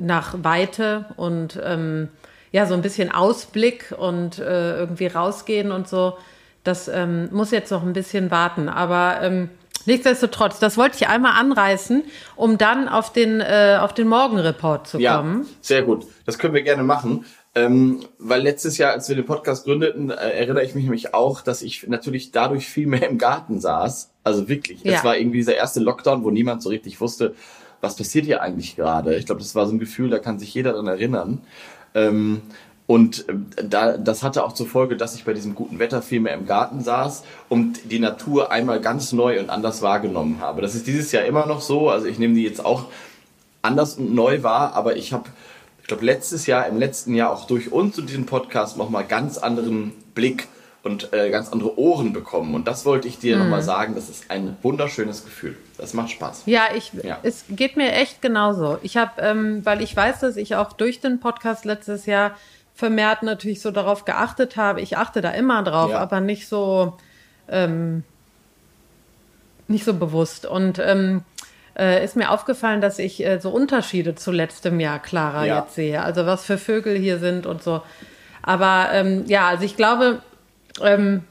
nach 0.00 0.34
Weite 0.42 1.06
und 1.16 1.60
ähm, 1.62 2.08
ja, 2.52 2.66
so 2.66 2.74
ein 2.74 2.82
bisschen 2.82 3.10
Ausblick 3.10 3.94
und 3.96 4.38
äh, 4.38 4.78
irgendwie 4.78 5.08
rausgehen 5.08 5.72
und 5.72 5.88
so. 5.88 6.16
Das 6.62 6.88
ähm, 6.88 7.28
muss 7.32 7.50
jetzt 7.50 7.70
noch 7.70 7.82
ein 7.82 7.92
bisschen 7.92 8.30
warten. 8.30 8.68
Aber 8.68 9.18
ähm, 9.22 9.50
nichtsdestotrotz, 9.86 10.60
das 10.60 10.78
wollte 10.78 10.96
ich 10.96 11.08
einmal 11.08 11.32
anreißen, 11.32 12.04
um 12.36 12.56
dann 12.56 12.88
auf 12.88 13.12
den, 13.12 13.40
äh, 13.40 13.78
auf 13.80 13.92
den 13.92 14.08
Morgenreport 14.08 14.86
zu 14.86 14.98
kommen. 14.98 15.42
Ja, 15.42 15.48
sehr 15.60 15.82
gut. 15.82 16.06
Das 16.26 16.38
können 16.38 16.54
wir 16.54 16.62
gerne 16.62 16.84
machen. 16.84 17.26
Ähm, 17.56 18.00
weil 18.18 18.42
letztes 18.42 18.78
Jahr, 18.78 18.92
als 18.92 19.08
wir 19.08 19.14
den 19.14 19.26
Podcast 19.26 19.64
gründeten, 19.64 20.10
äh, 20.10 20.14
erinnere 20.14 20.64
ich 20.64 20.74
mich 20.74 20.84
nämlich 20.84 21.14
auch, 21.14 21.40
dass 21.40 21.62
ich 21.62 21.86
natürlich 21.86 22.32
dadurch 22.32 22.66
viel 22.66 22.88
mehr 22.88 23.08
im 23.08 23.16
Garten 23.16 23.60
saß. 23.60 24.10
Also 24.24 24.48
wirklich. 24.48 24.82
Ja. 24.82 24.94
Es 24.94 25.04
war 25.04 25.16
irgendwie 25.16 25.38
dieser 25.38 25.54
erste 25.54 25.80
Lockdown, 25.80 26.24
wo 26.24 26.30
niemand 26.30 26.62
so 26.62 26.70
richtig 26.70 27.00
wusste, 27.00 27.34
was 27.80 27.96
passiert 27.96 28.24
hier 28.24 28.42
eigentlich 28.42 28.74
gerade. 28.74 29.14
Ich 29.16 29.26
glaube, 29.26 29.40
das 29.40 29.54
war 29.54 29.66
so 29.66 29.72
ein 29.72 29.78
Gefühl, 29.78 30.10
da 30.10 30.18
kann 30.18 30.40
sich 30.40 30.52
jeder 30.52 30.72
dran 30.72 30.88
erinnern. 30.88 31.42
Ähm, 31.94 32.42
und 32.86 33.28
äh, 33.28 33.34
da, 33.68 33.96
das 33.98 34.22
hatte 34.24 34.44
auch 34.44 34.52
zur 34.52 34.66
Folge, 34.66 34.96
dass 34.96 35.14
ich 35.14 35.24
bei 35.24 35.32
diesem 35.32 35.54
guten 35.54 35.78
Wetter 35.78 36.02
viel 36.02 36.20
mehr 36.20 36.34
im 36.34 36.46
Garten 36.46 36.82
saß 36.82 37.22
und 37.48 37.90
die 37.90 38.00
Natur 38.00 38.50
einmal 38.50 38.80
ganz 38.80 39.12
neu 39.12 39.38
und 39.38 39.50
anders 39.50 39.80
wahrgenommen 39.80 40.40
habe. 40.40 40.60
Das 40.60 40.74
ist 40.74 40.86
dieses 40.86 41.12
Jahr 41.12 41.24
immer 41.24 41.46
noch 41.46 41.60
so. 41.60 41.88
Also 41.88 42.06
ich 42.06 42.18
nehme 42.18 42.34
die 42.34 42.42
jetzt 42.42 42.64
auch 42.64 42.86
anders 43.62 43.94
und 43.94 44.14
neu 44.14 44.42
wahr, 44.42 44.74
aber 44.74 44.96
ich 44.96 45.12
habe 45.12 45.30
ich 45.84 45.88
glaube, 45.88 46.06
letztes 46.06 46.46
Jahr, 46.46 46.66
im 46.66 46.78
letzten 46.78 47.14
Jahr 47.14 47.30
auch 47.30 47.46
durch 47.46 47.70
uns 47.70 47.98
und 47.98 48.08
diesen 48.08 48.24
Podcast 48.24 48.78
nochmal 48.78 49.04
ganz 49.04 49.36
anderen 49.36 49.92
Blick 50.14 50.48
und 50.82 51.12
äh, 51.12 51.28
ganz 51.28 51.52
andere 51.52 51.78
Ohren 51.78 52.14
bekommen. 52.14 52.54
Und 52.54 52.66
das 52.66 52.86
wollte 52.86 53.06
ich 53.06 53.18
dir 53.18 53.36
mhm. 53.36 53.42
nochmal 53.42 53.60
sagen. 53.60 53.94
Das 53.94 54.08
ist 54.08 54.30
ein 54.30 54.56
wunderschönes 54.62 55.26
Gefühl. 55.26 55.58
Das 55.76 55.92
macht 55.92 56.12
Spaß. 56.12 56.44
Ja, 56.46 56.68
ich, 56.74 56.92
ja. 57.02 57.18
es 57.22 57.44
geht 57.50 57.76
mir 57.76 57.92
echt 57.92 58.22
genauso. 58.22 58.78
Ich 58.80 58.96
habe, 58.96 59.20
ähm, 59.20 59.60
weil 59.66 59.82
ich 59.82 59.94
weiß, 59.94 60.20
dass 60.20 60.38
ich 60.38 60.56
auch 60.56 60.72
durch 60.72 61.00
den 61.00 61.20
Podcast 61.20 61.66
letztes 61.66 62.06
Jahr 62.06 62.34
vermehrt 62.74 63.22
natürlich 63.22 63.60
so 63.60 63.70
darauf 63.70 64.06
geachtet 64.06 64.56
habe. 64.56 64.80
Ich 64.80 64.96
achte 64.96 65.20
da 65.20 65.32
immer 65.32 65.62
drauf, 65.64 65.90
ja. 65.90 65.98
aber 65.98 66.22
nicht 66.22 66.48
so, 66.48 66.96
ähm, 67.46 68.04
nicht 69.68 69.84
so 69.84 69.92
bewusst. 69.92 70.46
Und 70.46 70.78
ähm, 70.78 71.24
äh, 71.78 72.04
ist 72.04 72.16
mir 72.16 72.30
aufgefallen, 72.30 72.80
dass 72.80 72.98
ich 72.98 73.24
äh, 73.24 73.38
so 73.40 73.50
Unterschiede 73.50 74.14
zu 74.14 74.32
letztem 74.32 74.80
Jahr 74.80 74.98
klarer 74.98 75.44
ja. 75.44 75.60
jetzt 75.60 75.74
sehe. 75.74 76.02
Also 76.02 76.26
was 76.26 76.44
für 76.44 76.58
Vögel 76.58 76.96
hier 76.96 77.18
sind 77.18 77.46
und 77.46 77.62
so. 77.62 77.82
Aber 78.42 78.88
ähm, 78.92 79.24
ja, 79.26 79.48
also 79.48 79.64
ich 79.64 79.76
glaube, 79.76 80.20
ähm, 80.82 81.24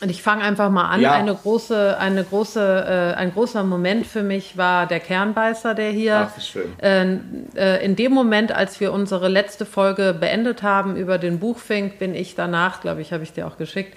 und 0.00 0.10
ich 0.10 0.22
fange 0.22 0.44
einfach 0.44 0.70
mal 0.70 0.88
an. 0.88 1.00
Ja. 1.00 1.12
Eine 1.12 1.34
große, 1.34 1.98
eine 1.98 2.22
große, 2.22 3.14
äh, 3.16 3.18
ein 3.18 3.32
großer 3.32 3.64
Moment 3.64 4.06
für 4.06 4.22
mich 4.22 4.56
war 4.56 4.86
der 4.86 5.00
Kernbeißer, 5.00 5.74
der 5.74 5.90
hier 5.90 6.30
Ach, 6.30 6.82
äh, 6.82 7.18
äh, 7.56 7.84
in 7.84 7.96
dem 7.96 8.12
Moment, 8.12 8.52
als 8.52 8.78
wir 8.78 8.92
unsere 8.92 9.28
letzte 9.28 9.66
Folge 9.66 10.14
beendet 10.18 10.62
haben 10.62 10.96
über 10.96 11.18
den 11.18 11.40
Buchfink, 11.40 11.98
bin 11.98 12.14
ich 12.14 12.36
danach, 12.36 12.80
glaube 12.80 13.00
ich, 13.00 13.12
habe 13.12 13.24
ich 13.24 13.32
dir 13.32 13.46
auch 13.48 13.58
geschickt, 13.58 13.96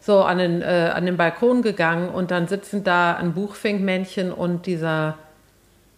so 0.00 0.22
an 0.22 0.38
den, 0.38 0.62
äh, 0.62 0.90
an 0.94 1.06
den 1.06 1.16
Balkon 1.16 1.62
gegangen 1.62 2.08
und 2.08 2.30
dann 2.30 2.48
sitzen 2.48 2.82
da 2.82 3.14
ein 3.14 3.34
Buchfinkmännchen 3.34 4.32
und 4.32 4.66
dieser, 4.66 5.18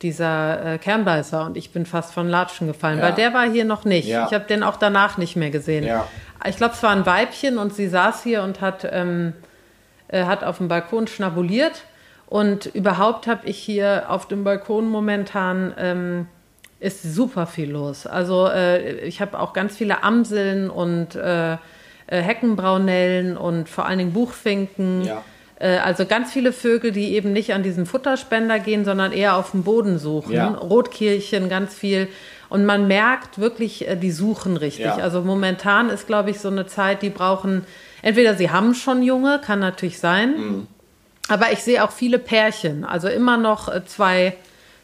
dieser 0.03 0.75
äh, 0.75 0.79
Kernbeißer 0.79 1.47
und 1.47 1.57
ich 1.57 1.73
bin 1.73 1.87
fast 1.87 2.13
von 2.13 2.29
Latschen 2.29 2.67
gefallen, 2.67 2.99
ja. 2.99 3.05
weil 3.05 3.13
der 3.13 3.33
war 3.33 3.49
hier 3.49 3.65
noch 3.65 3.85
nicht. 3.85 4.09
Ja. 4.09 4.27
Ich 4.27 4.35
habe 4.35 4.45
den 4.45 4.65
auch 4.65 4.77
danach 4.77 5.19
nicht 5.19 5.37
mehr 5.37 5.51
gesehen. 5.51 5.85
Ja. 5.85 6.09
Ich 6.47 6.57
glaube, 6.57 6.75
es 6.75 6.83
war 6.83 6.91
ein 6.91 7.07
Weibchen 7.07 7.59
und 7.59 7.73
sie 7.73 7.87
saß 7.89 8.25
hier 8.25 8.43
und 8.43 8.61
hat, 8.61 8.87
ähm, 8.91 9.35
äh, 10.09 10.25
hat 10.25 10.43
auf 10.43 10.59
dem 10.59 10.67
Balkon 10.67 11.07
schnabuliert. 11.07 11.85
Und 12.27 12.67
überhaupt 12.67 13.27
habe 13.27 13.47
ich 13.47 13.59
hier 13.59 14.07
auf 14.09 14.27
dem 14.27 14.43
Balkon 14.43 14.89
momentan 14.89 15.75
ähm, 15.79 16.27
ist 16.81 17.03
super 17.03 17.47
viel 17.47 17.71
los. 17.71 18.07
Also 18.07 18.49
äh, 18.49 19.05
ich 19.05 19.21
habe 19.21 19.39
auch 19.39 19.53
ganz 19.53 19.77
viele 19.77 20.03
Amseln 20.03 20.69
und 20.69 21.15
äh, 22.07 22.21
Heckenbraunellen 22.21 23.37
und 23.37 23.69
vor 23.69 23.87
allen 23.87 23.99
Dingen 23.99 24.13
Buchfinken. 24.13 25.05
Ja. 25.05 25.23
Äh, 25.59 25.79
also 25.79 26.05
ganz 26.07 26.33
viele 26.33 26.53
Vögel, 26.53 26.93
die 26.93 27.15
eben 27.15 27.33
nicht 27.33 27.55
an 27.55 27.63
diesen 27.63 27.87
Futterspender 27.87 28.59
gehen, 28.59 28.85
sondern 28.85 29.13
eher 29.13 29.37
auf 29.37 29.53
dem 29.53 29.63
Boden 29.63 29.99
suchen. 29.99 30.33
Ja. 30.33 30.49
Rotkehlchen, 30.49 31.49
ganz 31.49 31.75
viel. 31.75 32.09
Und 32.49 32.67
man 32.67 32.87
merkt 32.87 33.39
wirklich, 33.39 33.89
äh, 33.89 33.97
die 33.97 34.11
suchen 34.11 34.57
richtig. 34.57 34.87
Ja. 34.87 34.97
Also 34.97 35.23
momentan 35.23 35.89
ist, 35.89 36.07
glaube 36.07 36.31
ich, 36.31 36.41
so 36.41 36.49
eine 36.49 36.67
Zeit, 36.67 37.03
die 37.03 37.11
brauchen, 37.11 37.65
entweder 38.03 38.35
sie 38.35 38.51
haben 38.51 38.75
schon 38.75 39.03
Junge, 39.03 39.41
kann 39.45 39.61
natürlich 39.61 39.99
sein. 39.99 40.35
Mhm. 40.37 40.67
Aber 41.29 41.53
ich 41.53 41.63
sehe 41.63 41.83
auch 41.85 41.93
viele 41.93 42.19
Pärchen, 42.19 42.85
also 42.85 43.09
immer 43.09 43.37
noch 43.37 43.69
äh, 43.69 43.85
zwei 43.87 44.35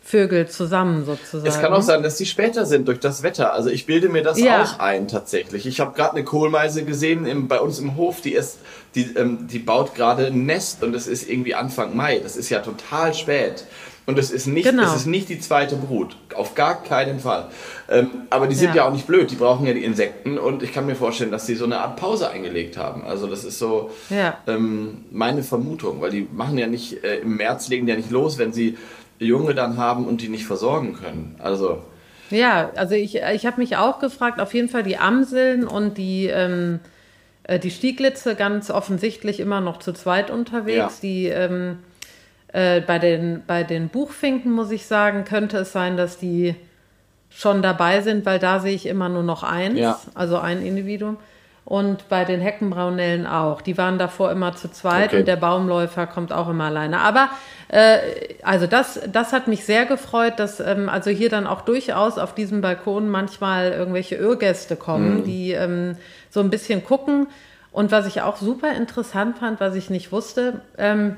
Vögel 0.08 0.48
zusammen 0.48 1.04
sozusagen. 1.04 1.46
Es 1.46 1.60
kann 1.60 1.70
auch 1.74 1.82
sein, 1.82 2.02
dass 2.02 2.16
die 2.16 2.24
später 2.24 2.64
sind 2.64 2.88
durch 2.88 2.98
das 2.98 3.22
Wetter. 3.22 3.52
Also 3.52 3.68
ich 3.68 3.84
bilde 3.84 4.08
mir 4.08 4.22
das 4.22 4.40
ja. 4.40 4.62
auch 4.62 4.78
ein 4.78 5.06
tatsächlich. 5.06 5.66
Ich 5.66 5.80
habe 5.80 5.94
gerade 5.94 6.12
eine 6.12 6.24
Kohlmeise 6.24 6.84
gesehen 6.84 7.26
im, 7.26 7.46
bei 7.46 7.60
uns 7.60 7.78
im 7.78 7.94
Hof, 7.96 8.22
die 8.22 8.32
ist, 8.32 8.58
die, 8.94 9.02
ähm, 9.16 9.48
die 9.48 9.58
baut 9.58 9.94
gerade 9.94 10.28
ein 10.28 10.46
Nest 10.46 10.82
und 10.82 10.94
es 10.94 11.06
ist 11.06 11.28
irgendwie 11.28 11.54
Anfang 11.54 11.94
Mai. 11.94 12.20
Das 12.20 12.38
ist 12.38 12.48
ja 12.48 12.60
total 12.60 13.12
spät. 13.12 13.66
Und 14.06 14.18
es 14.18 14.30
ist 14.30 14.46
nicht, 14.46 14.64
genau. 14.64 14.84
es 14.84 14.96
ist 14.96 15.06
nicht 15.06 15.28
die 15.28 15.38
zweite 15.38 15.76
Brut. 15.76 16.16
Auf 16.34 16.54
gar 16.54 16.82
keinen 16.82 17.20
Fall. 17.20 17.48
Ähm, 17.90 18.08
aber 18.30 18.46
die 18.46 18.54
sind 18.54 18.70
ja. 18.70 18.76
ja. 18.76 18.88
auch 18.88 18.92
nicht 18.92 19.06
blöd. 19.06 19.30
Die 19.30 19.34
brauchen 19.34 19.66
ja 19.66 19.74
die 19.74 19.84
Insekten. 19.84 20.38
Und 20.38 20.62
ich 20.62 20.72
kann 20.72 20.86
mir 20.86 20.94
vorstellen, 20.94 21.30
dass 21.30 21.44
sie 21.44 21.54
so 21.54 21.66
eine 21.66 21.80
Art 21.80 21.96
Pause 21.96 22.30
eingelegt 22.30 22.78
haben. 22.78 23.04
Also 23.04 23.26
das 23.26 23.44
ist 23.44 23.58
so 23.58 23.90
ja. 24.08 24.38
ähm, 24.46 25.04
meine 25.10 25.42
Vermutung. 25.42 26.00
Weil 26.00 26.12
die 26.12 26.26
machen 26.32 26.56
ja 26.56 26.66
nicht, 26.66 27.04
äh, 27.04 27.18
im 27.18 27.36
März 27.36 27.68
legen 27.68 27.84
die 27.84 27.92
ja 27.92 27.98
nicht 27.98 28.10
los, 28.10 28.38
wenn 28.38 28.54
sie 28.54 28.78
Junge 29.18 29.54
dann 29.54 29.76
haben 29.76 30.06
und 30.06 30.22
die 30.22 30.28
nicht 30.28 30.46
versorgen 30.46 30.94
können. 30.94 31.36
Also. 31.38 31.82
Ja, 32.30 32.70
also 32.76 32.94
ich, 32.94 33.16
ich 33.16 33.46
habe 33.46 33.60
mich 33.60 33.76
auch 33.76 34.00
gefragt, 34.00 34.40
auf 34.40 34.54
jeden 34.54 34.68
Fall 34.68 34.82
die 34.82 34.98
Amseln 34.98 35.66
und 35.66 35.96
die, 35.96 36.26
ähm, 36.26 36.80
äh, 37.44 37.58
die 37.58 37.70
Stieglitze 37.70 38.34
ganz 38.34 38.70
offensichtlich 38.70 39.40
immer 39.40 39.60
noch 39.60 39.78
zu 39.78 39.92
zweit 39.92 40.30
unterwegs. 40.30 40.76
Ja. 40.76 40.90
Die 41.02 41.26
ähm, 41.26 41.78
äh, 42.52 42.80
bei, 42.80 42.98
den, 42.98 43.42
bei 43.46 43.62
den 43.62 43.88
Buchfinken, 43.88 44.52
muss 44.52 44.70
ich 44.70 44.86
sagen, 44.86 45.24
könnte 45.24 45.58
es 45.58 45.72
sein, 45.72 45.96
dass 45.96 46.18
die 46.18 46.54
schon 47.30 47.62
dabei 47.62 48.00
sind, 48.00 48.24
weil 48.24 48.38
da 48.38 48.60
sehe 48.60 48.74
ich 48.74 48.86
immer 48.86 49.08
nur 49.08 49.22
noch 49.22 49.42
eins, 49.42 49.78
ja. 49.78 50.00
also 50.14 50.38
ein 50.38 50.64
Individuum. 50.64 51.18
Und 51.64 52.08
bei 52.08 52.24
den 52.24 52.40
Heckenbraunellen 52.40 53.26
auch. 53.26 53.60
Die 53.60 53.76
waren 53.76 53.98
davor 53.98 54.32
immer 54.32 54.56
zu 54.56 54.70
zweit 54.70 55.08
Okay. 55.08 55.18
und 55.18 55.28
der 55.28 55.36
Baumläufer 55.36 56.06
kommt 56.06 56.32
auch 56.32 56.48
immer 56.48 56.64
alleine. 56.64 57.00
Aber 57.00 57.28
also 58.42 58.66
das, 58.66 59.00
das 59.12 59.32
hat 59.32 59.46
mich 59.46 59.64
sehr 59.64 59.84
gefreut, 59.84 60.34
dass 60.38 60.58
ähm, 60.58 60.88
also 60.88 61.10
hier 61.10 61.28
dann 61.28 61.46
auch 61.46 61.60
durchaus 61.60 62.16
auf 62.16 62.34
diesem 62.34 62.62
Balkon 62.62 63.10
manchmal 63.10 63.72
irgendwelche 63.72 64.14
Irrgäste 64.14 64.76
kommen, 64.76 65.24
die 65.24 65.52
ähm, 65.52 65.96
so 66.30 66.40
ein 66.40 66.48
bisschen 66.48 66.82
gucken. 66.82 67.26
Und 67.70 67.92
was 67.92 68.06
ich 68.06 68.22
auch 68.22 68.38
super 68.38 68.74
interessant 68.74 69.38
fand, 69.38 69.60
was 69.60 69.74
ich 69.74 69.90
nicht 69.90 70.12
wusste, 70.12 70.62
ähm, 70.78 71.16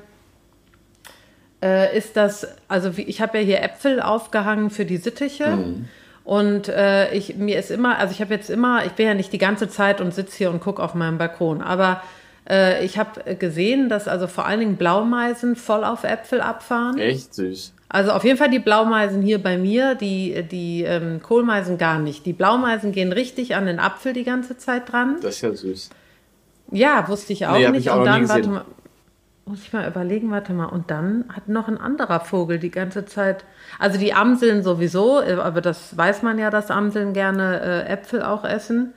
äh, 1.63 1.97
ist 1.97 2.17
das, 2.17 2.49
also 2.69 2.97
wie, 2.97 3.03
ich 3.03 3.21
habe 3.21 3.39
ja 3.39 3.45
hier 3.45 3.63
Äpfel 3.63 4.01
aufgehangen 4.01 4.71
für 4.71 4.85
die 4.85 4.97
Sittiche. 4.97 5.45
Und 6.25 6.69
äh, 6.69 7.13
ich, 7.13 7.37
mir 7.37 7.59
ist 7.59 7.71
immer, 7.71 7.99
also 7.99 8.13
ich 8.13 8.21
habe 8.21 8.35
jetzt 8.35 8.51
immer, 8.51 8.85
ich 8.85 8.93
bin 8.93 9.07
ja 9.07 9.15
nicht 9.15 9.33
die 9.33 9.39
ganze 9.39 9.69
Zeit 9.69 10.01
und 10.01 10.13
sitze 10.13 10.37
hier 10.37 10.51
und 10.51 10.61
gucke 10.61 10.83
auf 10.83 10.95
meinem 10.95 11.19
Balkon, 11.19 11.63
aber 11.63 12.03
äh, 12.51 12.85
ich 12.85 12.99
habe 12.99 13.37
gesehen, 13.37 13.89
dass 13.89 14.09
also 14.09 14.27
vor 14.27 14.45
allen 14.47 14.61
Dingen 14.61 14.77
Blaumeisen 14.77 15.57
voll 15.57 15.85
auf 15.85 16.05
Äpfel 16.05 16.41
abfahren. 16.41 16.99
Echt 16.99 17.35
süß. 17.35 17.73
Also 17.89 18.13
auf 18.13 18.23
jeden 18.25 18.37
Fall 18.39 18.51
die 18.51 18.59
Blaumeisen 18.61 19.23
hier 19.23 19.43
bei 19.43 19.59
mir, 19.59 19.95
die, 19.95 20.45
die 20.45 20.83
ähm, 20.85 21.21
Kohlmeisen 21.23 21.77
gar 21.79 21.99
nicht. 21.99 22.25
Die 22.27 22.33
Blaumeisen 22.33 22.93
gehen 22.93 23.13
richtig 23.13 23.57
an 23.57 23.67
den 23.67 23.81
Apfel 23.81 24.13
die 24.13 24.25
ganze 24.25 24.57
Zeit 24.57 24.93
dran. 24.93 25.17
Das 25.23 25.37
ist 25.37 25.41
ja 25.43 25.53
süß. 25.55 25.91
Ja, 26.73 27.09
wusste 27.09 27.33
ich 27.33 27.47
auch 27.47 27.55
Nee, 27.59 27.69
nicht. 27.71 27.81
ich 27.81 27.91
auch 27.91 27.99
und 28.01 28.05
dann, 28.05 28.29
warte 28.29 28.49
mal, 28.49 28.65
muss 29.45 29.63
ich 29.63 29.73
mal 29.73 29.89
überlegen, 29.89 30.31
warte 30.31 30.53
mal. 30.53 30.67
Und 30.67 30.91
dann 30.93 31.25
hat 31.35 31.49
noch 31.49 31.67
ein 31.67 31.79
anderer 31.79 32.21
Vogel 32.21 32.61
die 32.61 32.71
ganze 32.71 33.07
Zeit, 33.07 33.45
also 33.81 33.99
die 33.99 34.15
Amseln 34.15 34.63
sowieso, 34.63 35.21
äh, 35.21 35.33
aber 35.35 35.61
das 35.61 35.97
weiß 35.97 36.23
man 36.23 36.39
ja, 36.39 36.51
dass 36.51 36.71
Amseln 36.71 37.13
gerne 37.13 37.61
äh, 37.61 37.93
Äpfel 37.93 38.23
auch 38.23 38.45
essen. 38.45 38.93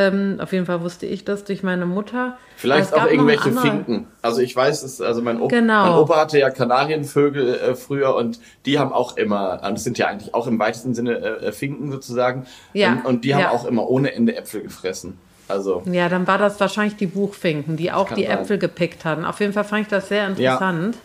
Ähm, 0.00 0.38
auf 0.40 0.52
jeden 0.52 0.64
Fall 0.64 0.80
wusste 0.82 1.06
ich 1.06 1.24
das 1.24 1.42
durch 1.42 1.64
meine 1.64 1.84
Mutter. 1.84 2.38
Vielleicht 2.56 2.94
auch 2.94 3.06
irgendwelche 3.06 3.50
Finken. 3.50 4.06
Also 4.22 4.40
ich 4.40 4.54
weiß, 4.54 4.84
es, 4.84 5.00
also 5.00 5.22
mein, 5.22 5.40
Opa, 5.40 5.56
Genau. 5.56 5.86
mein 5.86 5.94
Opa 5.94 6.16
hatte 6.20 6.38
ja 6.38 6.50
Kanarienvögel 6.50 7.54
äh, 7.56 7.74
früher 7.74 8.14
und 8.14 8.38
die 8.64 8.78
haben 8.78 8.92
auch 8.92 9.16
immer, 9.16 9.60
also 9.62 9.72
das 9.74 9.82
sind 9.82 9.98
ja 9.98 10.06
eigentlich 10.06 10.34
auch 10.34 10.46
im 10.46 10.60
weitesten 10.60 10.94
Sinne 10.94 11.18
äh, 11.18 11.50
Finken 11.50 11.90
sozusagen. 11.90 12.46
Ja, 12.74 12.92
Und, 12.92 13.06
und 13.06 13.24
die 13.24 13.34
haben 13.34 13.40
ja. 13.42 13.50
auch 13.50 13.64
immer 13.64 13.88
ohne 13.88 14.12
Ende 14.14 14.36
Äpfel 14.36 14.62
gefressen. 14.62 15.18
Also 15.48 15.82
Ja, 15.90 16.08
dann 16.08 16.28
war 16.28 16.38
das 16.38 16.60
wahrscheinlich 16.60 16.94
die 16.96 17.06
Buchfinken, 17.06 17.76
die 17.76 17.90
auch 17.90 18.12
die 18.12 18.22
sein. 18.26 18.38
Äpfel 18.38 18.58
gepickt 18.58 19.04
hatten. 19.04 19.24
Auf 19.24 19.40
jeden 19.40 19.52
Fall 19.52 19.64
fand 19.64 19.82
ich 19.82 19.88
das 19.88 20.08
sehr 20.08 20.28
interessant. 20.28 20.96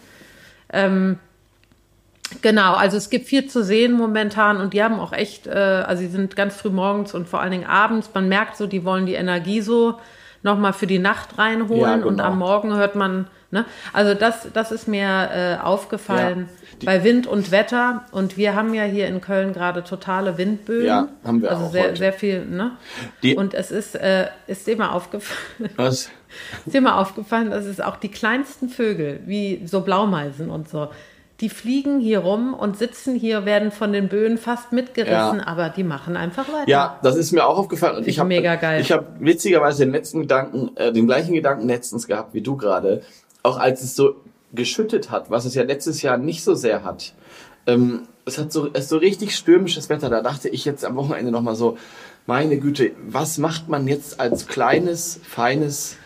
Ähm, 0.71 1.17
genau, 2.41 2.73
also 2.73 2.97
es 2.97 3.09
gibt 3.09 3.27
viel 3.27 3.47
zu 3.47 3.63
sehen 3.63 3.93
momentan 3.93 4.57
und 4.57 4.73
die 4.73 4.83
haben 4.83 4.99
auch 4.99 5.13
echt, 5.13 5.47
äh, 5.47 5.51
also 5.51 6.01
sie 6.01 6.09
sind 6.09 6.35
ganz 6.35 6.55
früh 6.55 6.69
morgens 6.69 7.13
und 7.13 7.27
vor 7.27 7.41
allen 7.41 7.51
Dingen 7.51 7.65
abends. 7.65 8.09
Man 8.13 8.27
merkt 8.29 8.57
so, 8.57 8.67
die 8.67 8.83
wollen 8.85 9.05
die 9.05 9.13
Energie 9.15 9.61
so 9.61 9.99
nochmal 10.41 10.73
für 10.73 10.87
die 10.87 10.99
Nacht 10.99 11.37
reinholen 11.37 12.01
Ja, 12.01 12.05
und 12.07 12.17
genau. 12.17 12.23
am 12.25 12.39
Morgen 12.39 12.75
hört 12.75 12.95
man, 12.95 13.27
ne? 13.51 13.65
Also 13.93 14.13
das, 14.13 14.47
das 14.53 14.71
ist 14.71 14.87
mir 14.87 15.29
äh, 15.33 15.63
aufgefallen 15.63 16.49
Ja. 16.81 16.85
Bei 16.85 17.03
Wind 17.03 17.27
und 17.27 17.51
Wetter 17.51 18.03
und 18.11 18.35
wir 18.35 18.55
haben 18.55 18.73
ja 18.73 18.83
hier 18.83 19.07
in 19.07 19.21
Köln 19.21 19.53
gerade 19.53 19.83
totale 19.83 20.37
Windböen. 20.37 20.85
Ja, 20.85 21.07
haben 21.23 21.41
wir 21.41 21.51
also 21.51 21.65
auch 21.65 21.71
sehr, 21.71 21.83
heute. 21.83 21.95
sehr 21.97 22.13
viel, 22.13 22.45
ne? 22.45 22.71
Die- 23.21 23.35
und 23.35 23.53
es 23.53 23.71
ist, 23.71 23.95
äh, 23.95 24.27
ist 24.47 24.67
dir 24.67 24.75
mal 24.75 24.89
aufgefallen, 24.89 25.69
was? 25.77 26.09
ist 26.65 26.73
dir 26.73 26.81
mal 26.81 26.99
aufgefallen, 26.99 27.51
dass 27.51 27.65
es 27.65 27.79
auch 27.79 27.95
die 27.95 28.09
kleinsten 28.09 28.67
Vögel, 28.69 29.19
wie 29.27 29.61
so 29.65 29.81
Blaumeisen 29.81 30.49
und 30.49 30.67
so, 30.67 30.89
die 31.43 31.49
fliegen 31.49 31.99
hier 31.99 32.19
rum 32.19 32.53
und 32.53 32.77
sitzen 32.77 33.15
hier, 33.15 33.45
werden 33.45 33.71
von 33.71 33.91
den 33.91 34.07
Böen 34.07 34.37
fast 34.37 34.71
mitgerissen, 34.71 35.39
Ja. 35.39 35.45
aber 35.47 35.67
die 35.69 35.83
machen 35.83 36.15
einfach 36.15 36.47
weiter. 36.47 36.69
Ja, 36.69 36.99
das 37.03 37.17
ist 37.17 37.33
mir 37.33 37.45
auch 37.45 37.57
aufgefallen. 37.57 37.97
Und 37.97 38.07
ich 38.07 38.17
habe 38.17 38.29
mega 38.29 38.55
geil. 38.55 38.79
Ich 38.79 38.91
habe 38.93 39.05
witzigerweise 39.19 39.83
den 39.85 39.91
letzten 39.91 40.21
Gedanken, 40.21 40.71
äh, 40.77 40.93
den 40.93 41.05
gleichen 41.05 41.33
Gedanken 41.33 41.67
letztens 41.67 42.07
gehabt 42.07 42.33
wie 42.33 42.41
du 42.41 42.55
gerade, 42.55 43.01
auch 43.43 43.59
als 43.59 43.83
es 43.83 43.95
so 43.95 44.15
geschüttet 44.53 45.11
hat, 45.11 45.29
was 45.29 45.43
es 45.43 45.53
ja 45.53 45.63
letztes 45.63 46.01
Jahr 46.01 46.17
nicht 46.17 46.43
so 46.45 46.55
sehr 46.55 46.85
hat. 46.85 47.13
Ähm, 47.67 48.03
es 48.25 48.37
hat 48.37 48.53
so, 48.53 48.69
es 48.71 48.83
ist 48.83 48.89
so 48.89 48.97
richtig 48.97 49.35
stürmisches 49.35 49.89
Wetter. 49.89 50.09
Da 50.09 50.21
dachte 50.21 50.47
ich 50.47 50.63
jetzt 50.63 50.85
am 50.85 50.95
Wochenende 50.95 51.29
noch 51.31 51.41
mal 51.41 51.55
so, 51.55 51.77
meine 52.25 52.57
Güte, 52.57 52.91
was 53.05 53.37
macht 53.37 53.67
man 53.67 53.85
jetzt 53.87 54.21
als 54.21 54.47
kleines, 54.47 55.19
feines 55.27 55.97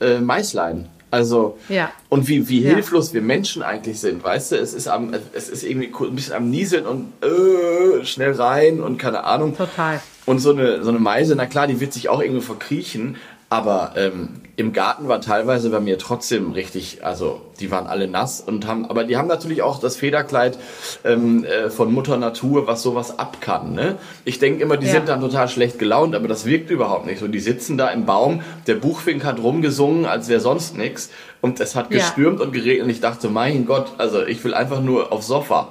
äh, 0.00 0.20
Maislein? 0.20 0.88
Also 1.10 1.56
Ja. 1.68 1.90
und 2.08 2.28
wie, 2.28 2.48
wie 2.48 2.60
Ja. 2.62 2.74
hilflos 2.74 3.14
wir 3.14 3.22
Menschen 3.22 3.62
eigentlich 3.62 3.98
sind, 4.00 4.22
weißt 4.22 4.52
du? 4.52 4.56
Es 4.56 4.74
ist 4.74 4.88
am, 4.88 5.14
es 5.32 5.48
ist 5.48 5.62
irgendwie 5.64 5.90
ein 6.06 6.14
bisschen 6.14 6.34
am 6.34 6.50
Nieseln 6.50 6.86
und 6.86 7.12
äh, 7.22 8.04
schnell 8.04 8.32
rein 8.32 8.80
und 8.80 8.98
keine 8.98 9.24
Ahnung. 9.24 9.56
Total. 9.56 10.00
Und 10.26 10.40
so 10.40 10.50
eine, 10.50 10.82
so 10.82 10.90
eine 10.90 10.98
Meise, 10.98 11.34
na 11.36 11.46
klar, 11.46 11.66
die 11.66 11.80
wird 11.80 11.92
sich 11.94 12.08
auch 12.10 12.20
irgendwo 12.20 12.42
verkriechen, 12.42 13.16
aber 13.50 13.92
ähm, 13.96 14.28
im 14.56 14.72
Garten 14.72 15.08
war 15.08 15.20
teilweise 15.20 15.70
bei 15.70 15.80
mir 15.80 15.98
trotzdem 15.98 16.52
richtig, 16.52 17.04
also 17.04 17.40
die 17.60 17.70
waren 17.70 17.86
alle 17.86 18.08
nass 18.08 18.40
und 18.40 18.66
haben, 18.66 18.84
aber 18.90 19.04
die 19.04 19.16
haben 19.16 19.28
natürlich 19.28 19.62
auch 19.62 19.78
das 19.80 19.96
Federkleid 19.96 20.58
ähm, 21.04 21.44
äh, 21.44 21.70
von 21.70 21.92
Mutter 21.92 22.16
Natur, 22.18 22.66
was 22.66 22.82
sowas 22.82 23.18
ab 23.18 23.40
kann. 23.40 23.72
Ne? 23.72 23.96
Ich 24.24 24.38
denke 24.38 24.62
immer, 24.62 24.76
die 24.76 24.86
Ja. 24.86 24.92
sind 24.92 25.08
dann 25.08 25.20
total 25.20 25.48
schlecht 25.48 25.78
gelaunt, 25.78 26.14
aber 26.14 26.28
das 26.28 26.44
wirkt 26.44 26.70
überhaupt 26.70 27.06
nicht 27.06 27.20
so. 27.20 27.28
Die 27.28 27.38
sitzen 27.40 27.78
da 27.78 27.88
im 27.88 28.04
Baum, 28.04 28.42
der 28.66 28.74
Buchfink 28.74 29.24
hat 29.24 29.38
rumgesungen, 29.40 30.04
als 30.06 30.28
wäre 30.28 30.40
sonst 30.40 30.76
nichts 30.76 31.10
und 31.40 31.58
es 31.60 31.74
hat 31.74 31.90
Ja. 31.90 31.98
gestürmt 31.98 32.40
und 32.40 32.52
geregnet 32.52 32.84
und 32.84 32.90
ich 32.90 33.00
dachte, 33.00 33.28
mein 33.30 33.64
Gott, 33.64 33.92
also 33.98 34.26
ich 34.26 34.42
will 34.44 34.52
einfach 34.54 34.80
nur 34.82 35.10
aufs 35.12 35.26
Sofa. 35.28 35.68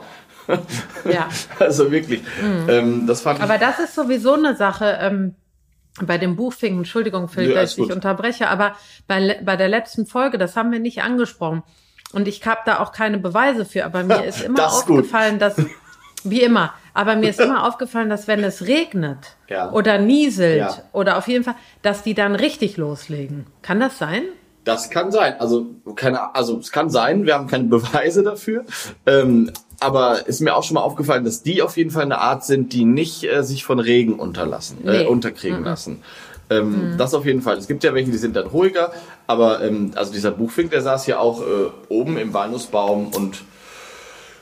Ja. 1.10 1.28
Also 1.60 1.92
wirklich, 1.92 2.22
ähm, 2.70 3.06
das 3.06 3.22
fand 3.22 3.40
ich 3.40 3.44
Aber 3.44 3.58
das 3.58 3.80
ist 3.80 3.94
sowieso 3.96 4.34
eine 4.34 4.56
Sache, 4.56 4.98
ähm, 5.02 5.36
bei 6.06 6.18
dem 6.18 6.36
Buchfingen, 6.36 6.80
Entschuldigung, 6.80 7.28
Phil, 7.28 7.50
Ja, 7.50 7.62
dass 7.62 7.72
ich 7.72 7.78
gut. 7.78 7.92
unterbreche, 7.92 8.50
aber 8.50 8.76
bei, 9.08 9.40
bei 9.44 9.56
der 9.56 9.70
letzten 9.70 10.06
Folge, 10.06 10.38
das 10.38 10.56
haben 10.56 10.72
wir 10.72 10.80
nicht 10.80 11.02
angesprochen. 11.02 11.64
Und 12.14 12.28
ich 12.28 12.46
habe 12.46 12.62
da 12.66 12.80
auch 12.80 12.92
keine 12.92 13.18
Beweise 13.18 13.66
für, 13.66 13.86
aber 13.86 14.04
mir 14.04 14.24
ist 14.26 14.42
immer 14.46 14.58
Das 14.58 14.80
ist 14.80 14.86
gut. 14.86 15.00
aufgefallen, 15.00 15.40
dass, 15.40 15.56
wie 16.24 16.42
immer, 16.42 16.74
aber 16.94 17.16
mir 17.16 17.30
ist 17.30 17.40
immer 17.40 17.64
aufgefallen, 17.68 18.10
dass 18.10 18.28
wenn 18.28 18.44
es 18.44 18.68
regnet 18.68 19.36
Ja. 19.50 19.72
oder 19.72 19.98
nieselt 19.98 20.60
Ja. 20.60 20.78
oder 20.94 21.18
auf 21.18 21.28
jeden 21.28 21.44
Fall, 21.44 21.56
dass 21.82 22.04
die 22.04 22.14
dann 22.14 22.36
richtig 22.36 22.78
loslegen. 22.78 23.46
Kann 23.62 23.80
das 23.80 23.98
sein? 23.98 24.24
Das 24.64 24.90
kann 24.90 25.12
sein. 25.12 25.40
Also 25.40 25.68
keine, 25.96 26.36
also 26.36 26.58
es 26.60 26.72
kann 26.74 26.90
sein. 26.90 27.26
Wir 27.26 27.36
haben 27.36 27.48
keine 27.48 27.64
Beweise 27.66 28.22
dafür. 28.24 28.66
Ähm, 29.06 29.52
aber 29.80 30.28
ist 30.28 30.42
mir 30.42 30.56
auch 30.56 30.64
schon 30.64 30.76
mal 30.76 30.82
aufgefallen, 30.82 31.24
dass 31.24 31.44
die 31.44 31.62
auf 31.62 31.78
jeden 31.78 31.92
Fall 31.92 32.04
eine 32.04 32.18
Art 32.20 32.44
sind, 32.46 32.74
die 32.74 32.86
nicht 32.86 33.24
äh, 33.24 33.44
sich 33.44 33.64
von 33.64 33.80
Regen 33.80 34.14
unterlassen, 34.20 34.80
Nee. 34.84 35.04
äh, 35.04 35.06
unterkriegen 35.06 35.64
lassen. 35.64 36.02
Ähm, 36.50 36.96
Das 36.98 37.14
auf 37.14 37.26
jeden 37.26 37.42
Fall. 37.42 37.58
Es 37.58 37.68
gibt 37.68 37.84
ja 37.84 37.94
welche, 37.94 38.10
die 38.12 38.18
sind 38.18 38.36
dann 38.36 38.48
ruhiger. 38.48 38.92
Aber 39.28 39.62
ähm, 39.62 39.92
also 39.96 40.14
dieser 40.14 40.32
Buchfink, 40.32 40.72
der 40.72 40.82
saß 40.82 41.06
ja 41.08 41.20
auch 41.20 41.42
äh, 41.42 41.46
oben 41.90 42.18
im 42.18 42.34
Walnussbaum 42.34 43.08
und 43.10 43.44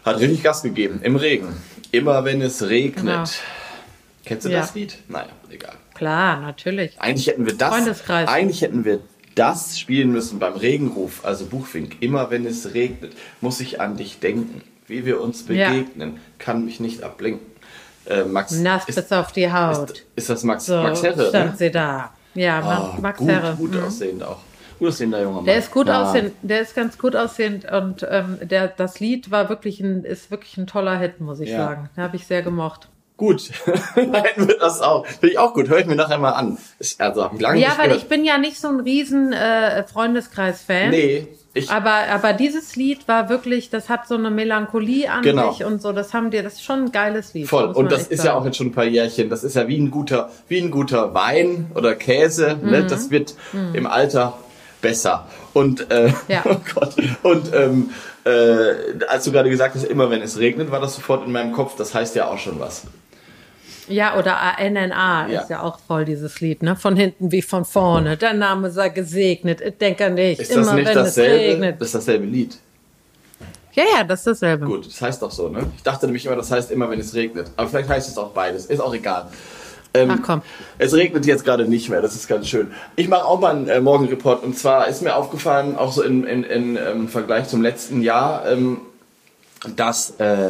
hat 0.03 0.19
richtig 0.19 0.43
Gas 0.43 0.61
gegeben 0.61 0.99
im 1.03 1.15
Regen. 1.15 1.47
Immer 1.91 2.23
wenn 2.25 2.41
es 2.41 2.61
regnet. 2.69 3.05
Genau. 3.05 3.23
Kennst 4.23 4.45
du 4.45 4.49
Ja. 4.51 4.59
das 4.61 4.75
Lied? 4.75 4.97
Naja, 5.07 5.27
egal. 5.49 5.73
Klar, 5.95 6.41
natürlich. 6.41 6.99
Eigentlich 6.99 7.27
hätten 7.27 7.45
wir 7.45 7.55
das, 7.55 7.69
Freundeskreis. 7.73 8.27
eigentlich 8.29 8.61
hätten 8.61 8.85
wir 8.85 8.99
das 9.33 9.79
spielen 9.79 10.11
müssen 10.11 10.39
beim 10.39 10.53
Regenruf, 10.53 11.25
also 11.25 11.45
Buchfink. 11.45 11.97
Immer 12.01 12.29
wenn 12.31 12.45
es 12.45 12.73
regnet, 12.73 13.13
muss 13.41 13.59
ich 13.59 13.81
an 13.81 13.97
dich 13.97 14.19
denken. 14.19 14.61
Wie 14.87 15.05
wir 15.05 15.21
uns 15.21 15.45
Ja. 15.47 15.69
begegnen, 15.69 16.19
kann 16.37 16.65
mich 16.65 16.79
nicht 16.79 17.03
abblinken. 17.03 17.45
Äh, 18.07 18.23
Max, 18.23 18.51
Nass 18.51 18.87
ist, 18.87 18.95
bis 18.95 19.11
auf 19.11 19.31
die 19.31 19.51
Haut. 19.51 19.89
ist, 19.91 20.05
ist 20.15 20.29
das 20.29 20.43
Max, 20.43 20.65
so 20.67 20.75
Max 20.81 21.01
Herre? 21.01 21.29
stand 21.29 21.51
Ne? 21.53 21.57
sie 21.57 21.71
da. 21.71 22.11
Ja, 22.35 22.61
Ma- 22.61 22.93
Oh, 22.97 23.01
Max 23.01 23.17
gut, 23.17 23.29
Herre. 23.29 23.55
gut 23.55 23.73
Mhm. 23.73 23.83
aussehend 23.83 24.23
auch. 24.23 24.37
Gut 24.77 24.89
aussehender 24.89 25.21
junger 25.23 25.35
Mann. 25.37 25.45
Der 25.45 25.57
ist 25.57 25.71
gut 25.71 25.87
Ja. 25.87 26.03
aussehend, 26.03 26.33
der 26.43 26.61
ist 26.61 26.75
ganz 26.75 26.97
gut 26.99 27.15
aussehend 27.15 27.65
und 27.71 28.05
ähm, 28.09 28.37
der, 28.43 28.67
das 28.67 28.99
Lied 28.99 29.31
war 29.31 29.49
wirklich 29.49 29.79
ein, 29.79 30.03
ist 30.03 30.29
wirklich 30.29 30.57
ein 30.57 30.67
toller 30.67 30.99
Hit, 30.99 31.19
muss 31.21 31.39
ich 31.39 31.49
Ja. 31.49 31.57
sagen. 31.65 31.89
Habe 31.97 32.17
ich 32.17 32.27
sehr 32.27 32.41
gemocht. 32.43 32.89
Gut, 33.17 33.49
hätten 33.95 34.47
wir 34.49 34.57
das 34.59 34.81
auch. 34.81 35.05
Finde 35.07 35.29
ich 35.29 35.39
auch 35.39 35.53
gut. 35.53 35.69
Höre 35.69 35.79
ich 35.79 35.85
mir 35.85 35.95
nachher 35.95 36.17
mal 36.17 36.31
an. 36.33 36.57
Ist, 36.79 36.99
also 37.01 37.29
lange 37.39 37.59
Ja, 37.61 37.69
weil 37.77 37.85
gehört. 37.87 38.01
ich 38.03 38.09
bin 38.09 38.25
ja 38.25 38.37
nicht 38.37 38.59
so 38.59 38.67
ein 38.67 38.81
riesen 38.81 39.31
äh, 39.31 39.83
Freundeskreis-Fan. 39.87 40.89
Nee, 40.91 41.27
ich, 41.55 41.71
Aber, 41.71 41.93
aber 42.11 42.33
dieses 42.33 42.75
Lied 42.75 43.07
war 43.07 43.29
wirklich, 43.29 43.69
das 43.69 43.87
hat 43.89 44.07
so 44.07 44.15
eine 44.15 44.29
Melancholie 44.29 45.09
an 45.09 45.23
Genau. 45.23 45.53
sich 45.53 45.65
und 45.65 45.81
so. 45.81 45.93
Das 45.93 46.13
haben 46.13 46.29
dir, 46.29 46.43
das 46.43 46.53
ist 46.55 46.63
schon 46.63 46.83
ein 46.85 46.91
geiles 46.91 47.33
Lied. 47.33 47.47
Voll. 47.47 47.65
Und 47.67 47.91
das 47.91 48.03
ist 48.07 48.19
ja 48.19 48.31
sagen. 48.31 48.37
auch 48.37 48.45
jetzt 48.45 48.57
schon 48.57 48.67
ein 48.67 48.71
paar 48.73 48.83
Jährchen. 48.83 49.29
Das 49.29 49.43
ist 49.45 49.55
ja 49.55 49.67
wie 49.67 49.77
ein 49.77 49.89
guter, 49.89 50.29
wie 50.49 50.59
ein 50.59 50.69
guter 50.69 51.13
Wein 51.13 51.71
oder 51.73 51.95
Käse. 51.95 52.57
Mhm. 52.61 52.69
Ne? 52.71 52.83
Das 52.85 53.09
wird 53.09 53.35
im 53.73 53.87
Alter 53.87 54.37
besser. 54.81 55.27
Und, 55.53 55.89
äh, 55.89 56.11
Ja. 56.27 56.41
oh 56.45 56.57
Gott. 56.75 56.93
Und 57.23 57.53
ähm, 57.53 57.89
äh, 58.25 59.03
als 59.07 59.23
du 59.23 59.31
gerade 59.31 59.49
gesagt 59.49 59.75
hast, 59.75 59.85
immer 59.85 60.09
wenn 60.09 60.21
es 60.21 60.37
regnet, 60.37 60.71
war 60.71 60.81
das 60.81 60.95
sofort 60.95 61.25
in 61.25 61.31
meinem 61.31 61.53
Kopf. 61.53 61.75
Das 61.77 61.93
heißt 61.95 62.15
ja 62.15 62.27
auch 62.27 62.37
schon 62.37 62.59
was. 62.59 62.83
Ja, 63.87 64.17
oder 64.17 64.37
NNA 64.59 65.27
Ja. 65.27 65.41
ist 65.41 65.49
ja 65.49 65.61
auch 65.61 65.79
voll 65.79 66.05
dieses 66.05 66.39
Lied, 66.41 66.63
ne? 66.63 66.75
Von 66.75 66.95
hinten 66.95 67.31
wie 67.31 67.41
von 67.41 67.65
vorne. 67.65 68.17
Der 68.17 68.33
Name 68.33 68.71
sei 68.71 68.89
gesegnet. 68.89 69.61
Ich 69.61 69.77
denke 69.77 70.05
an 70.05 70.15
dich. 70.15 70.39
Ist 70.39 70.51
immer 70.51 70.65
das 70.65 70.73
nicht 70.73 70.87
wenn 70.87 70.95
dasselbe? 70.95 71.35
es 71.35 71.41
regnet. 71.41 71.81
Das 71.81 71.87
ist 71.89 71.95
dasselbe 71.95 72.25
Lied. 72.25 72.57
Ja, 73.73 73.83
ja, 73.97 74.03
das 74.03 74.19
ist 74.21 74.27
dasselbe. 74.27 74.65
Gut, 74.65 74.87
das 74.87 75.01
heißt 75.01 75.21
doch 75.21 75.31
so, 75.31 75.49
ne? 75.49 75.65
Ich 75.75 75.83
dachte 75.83 76.05
nämlich 76.05 76.25
immer, 76.25 76.35
das 76.37 76.49
heißt 76.49 76.71
immer, 76.71 76.89
wenn 76.89 76.99
es 76.99 77.13
regnet. 77.13 77.51
Aber 77.57 77.67
vielleicht 77.67 77.89
heißt 77.89 78.09
es 78.09 78.17
auch 78.17 78.29
beides. 78.31 78.67
Ist 78.67 78.79
auch 78.79 78.93
egal. 78.93 79.27
Ähm, 79.93 80.11
Ach 80.11 80.19
komm. 80.25 80.41
Es 80.77 80.93
regnet 80.93 81.25
jetzt 81.25 81.45
gerade 81.45 81.65
nicht 81.65 81.89
mehr, 81.89 82.01
das 82.01 82.15
ist 82.15 82.27
ganz 82.27 82.47
schön. 82.47 82.71
Ich 82.95 83.07
mache 83.07 83.25
auch 83.25 83.39
mal 83.39 83.51
einen 83.55 83.67
äh, 83.69 83.79
Morgenreport 83.79 84.43
und 84.43 84.57
zwar 84.57 84.87
ist 84.87 85.01
mir 85.01 85.15
aufgefallen, 85.15 85.77
auch 85.77 85.91
so 85.93 86.01
in, 86.03 86.25
in, 86.25 86.43
in 86.43 86.75
ähm, 86.77 87.07
Vergleich 87.07 87.47
zum 87.47 87.61
letzten 87.61 88.01
Jahr, 88.01 88.45
ähm, 88.49 88.81
dass, 89.77 90.11
äh, 90.19 90.49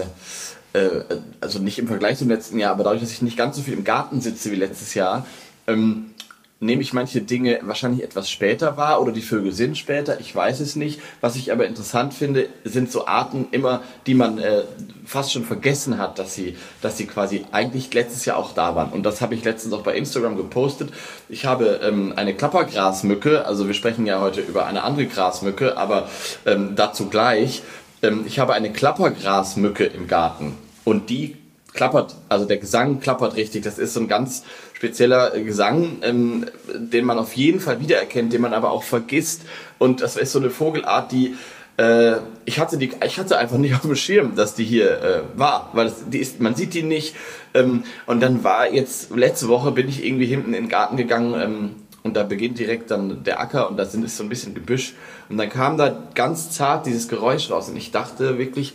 äh, 0.76 1.06
also 1.42 1.60
nicht 1.60 1.80
im 1.80 1.88
Vergleich 1.88 2.18
zum 2.18 2.30
letzten 2.30 2.60
Jahr, 2.60 2.72
aber 2.72 2.84
dadurch, 2.84 3.02
dass 3.02 3.12
ich 3.12 3.22
nicht 3.22 3.38
ganz 3.38 3.56
so 3.56 3.62
viel 3.62 3.74
im 3.74 3.84
Garten 3.84 4.22
sitze 4.22 4.52
wie 4.52 4.56
letztes 4.56 4.94
Jahr, 4.94 5.26
ähm, 5.68 6.12
nehme 6.60 6.82
ich 6.82 6.94
manche 6.94 7.22
Dinge 7.22 7.60
wahrscheinlich 7.64 8.04
etwas 8.04 8.30
später 8.30 8.78
wahr 8.78 9.02
oder 9.02 9.12
die 9.12 9.22
Vögel 9.22 9.52
sind 9.52 9.78
später, 9.78 10.20
ich 10.20 10.34
weiß 10.34 10.62
es 10.62 10.76
nicht. 10.76 11.02
Was 11.22 11.36
ich 11.36 11.52
aber 11.52 11.68
interessant 11.68 12.14
finde, 12.14 12.48
sind 12.64 12.92
so 12.92 13.08
Arten 13.08 13.48
immer, 13.52 13.84
die 14.08 14.14
man 14.14 14.40
äh, 14.40 14.64
fast 15.06 15.34
schon 15.34 15.44
vergessen 15.44 15.98
hat, 15.98 16.18
dass 16.18 16.34
sie, 16.34 16.58
dass 16.82 16.98
sie 16.98 17.08
quasi 17.08 17.46
eigentlich 17.52 17.94
letztes 17.94 18.26
Jahr 18.26 18.38
auch 18.38 18.54
da 18.54 18.76
waren. 18.76 18.92
Und 18.92 19.04
das 19.04 19.22
habe 19.22 19.36
ich 19.36 19.44
letztens 19.44 19.74
auch 19.74 19.84
bei 19.84 19.96
Instagram 19.96 20.38
gepostet. 20.38 20.92
Ich 21.30 21.46
habe 21.46 21.82
ähm, 21.84 22.14
eine 22.16 22.34
Klappergrasmücke, 22.34 23.46
also 23.46 23.68
wir 23.68 23.74
sprechen 23.74 24.06
ja 24.06 24.22
heute 24.22 24.42
über 24.42 24.66
eine 24.66 24.84
andere 24.84 25.08
Grasmücke, 25.08 25.78
aber 25.78 26.10
ähm, 26.46 26.76
dazu 26.76 27.10
gleich. 27.10 27.64
Ähm, 28.02 28.24
ich 28.26 28.40
habe 28.40 28.54
eine 28.54 28.72
Klappergrasmücke 28.72 29.84
im 29.84 30.08
Garten 30.08 30.58
und 30.86 31.10
die 31.10 31.36
klappert, 31.74 32.16
also 32.30 32.46
der 32.46 32.58
Gesang 32.58 33.02
klappert 33.02 33.36
richtig. 33.36 33.64
Das 33.64 33.78
ist 33.78 33.94
so 33.94 34.00
ein 34.00 34.08
ganz 34.08 34.44
spezieller 34.74 35.32
Gesang, 35.32 35.98
ähm, 36.02 36.46
den 36.74 37.06
man 37.06 37.20
auf 37.20 37.34
jeden 37.34 37.60
Fall 37.60 37.82
wiedererkennt, 37.82 38.32
den 38.32 38.42
man 38.42 38.54
aber 38.54 38.72
auch 38.72 38.84
vergisst. 38.84 39.42
Und 39.78 40.02
das 40.02 40.16
ist 40.16 40.32
so 40.32 40.40
eine 40.40 40.50
Vogelart, 40.50 41.12
die 41.12 41.36
äh, 41.78 42.16
ich 42.46 42.60
hatte 42.60 42.78
die, 42.78 42.92
ich 43.06 43.20
hatte 43.20 43.38
einfach 43.38 43.58
nicht 43.58 43.76
auf 43.76 43.82
dem 43.82 43.96
Schirm, 43.96 44.36
dass 44.36 44.56
die 44.56 44.64
hier 44.64 45.02
äh, 45.02 45.22
war, 45.36 45.72
weil 45.74 45.88
es, 45.88 46.10
die 46.10 46.20
ist, 46.20 46.40
man 46.40 46.56
sieht 46.56 46.74
die 46.74 46.84
nicht. 46.84 47.16
Ähm, 47.54 47.84
und 48.06 48.22
dann 48.22 48.44
war 48.44 48.72
jetzt 48.72 49.16
letzte 49.16 49.48
Woche 49.50 49.72
bin 49.72 49.90
ich 49.90 50.06
irgendwie 50.06 50.26
hinten 50.26 50.54
in 50.54 50.64
den 50.64 50.70
Garten 50.70 50.96
gegangen 50.96 51.34
ähm, 51.38 51.76
und 52.04 52.16
da 52.16 52.24
beginnt 52.24 52.60
direkt 52.60 52.92
dann 52.92 53.24
der 53.24 53.40
Acker 53.40 53.70
und 53.70 53.78
da 53.78 53.86
sind 53.86 54.06
ist 54.06 54.16
so 54.16 54.24
ein 54.24 54.30
bisschen 54.30 54.54
Gebüsch 54.54 54.94
und 55.28 55.38
dann 55.38 55.50
kam 55.50 55.78
da 55.78 56.04
ganz 56.14 56.52
zart 56.52 56.86
dieses 56.86 57.10
Geräusch 57.10 57.50
raus 57.52 57.68
und 57.68 57.76
ich 57.76 57.92
dachte 57.92 58.38
wirklich, 58.38 58.74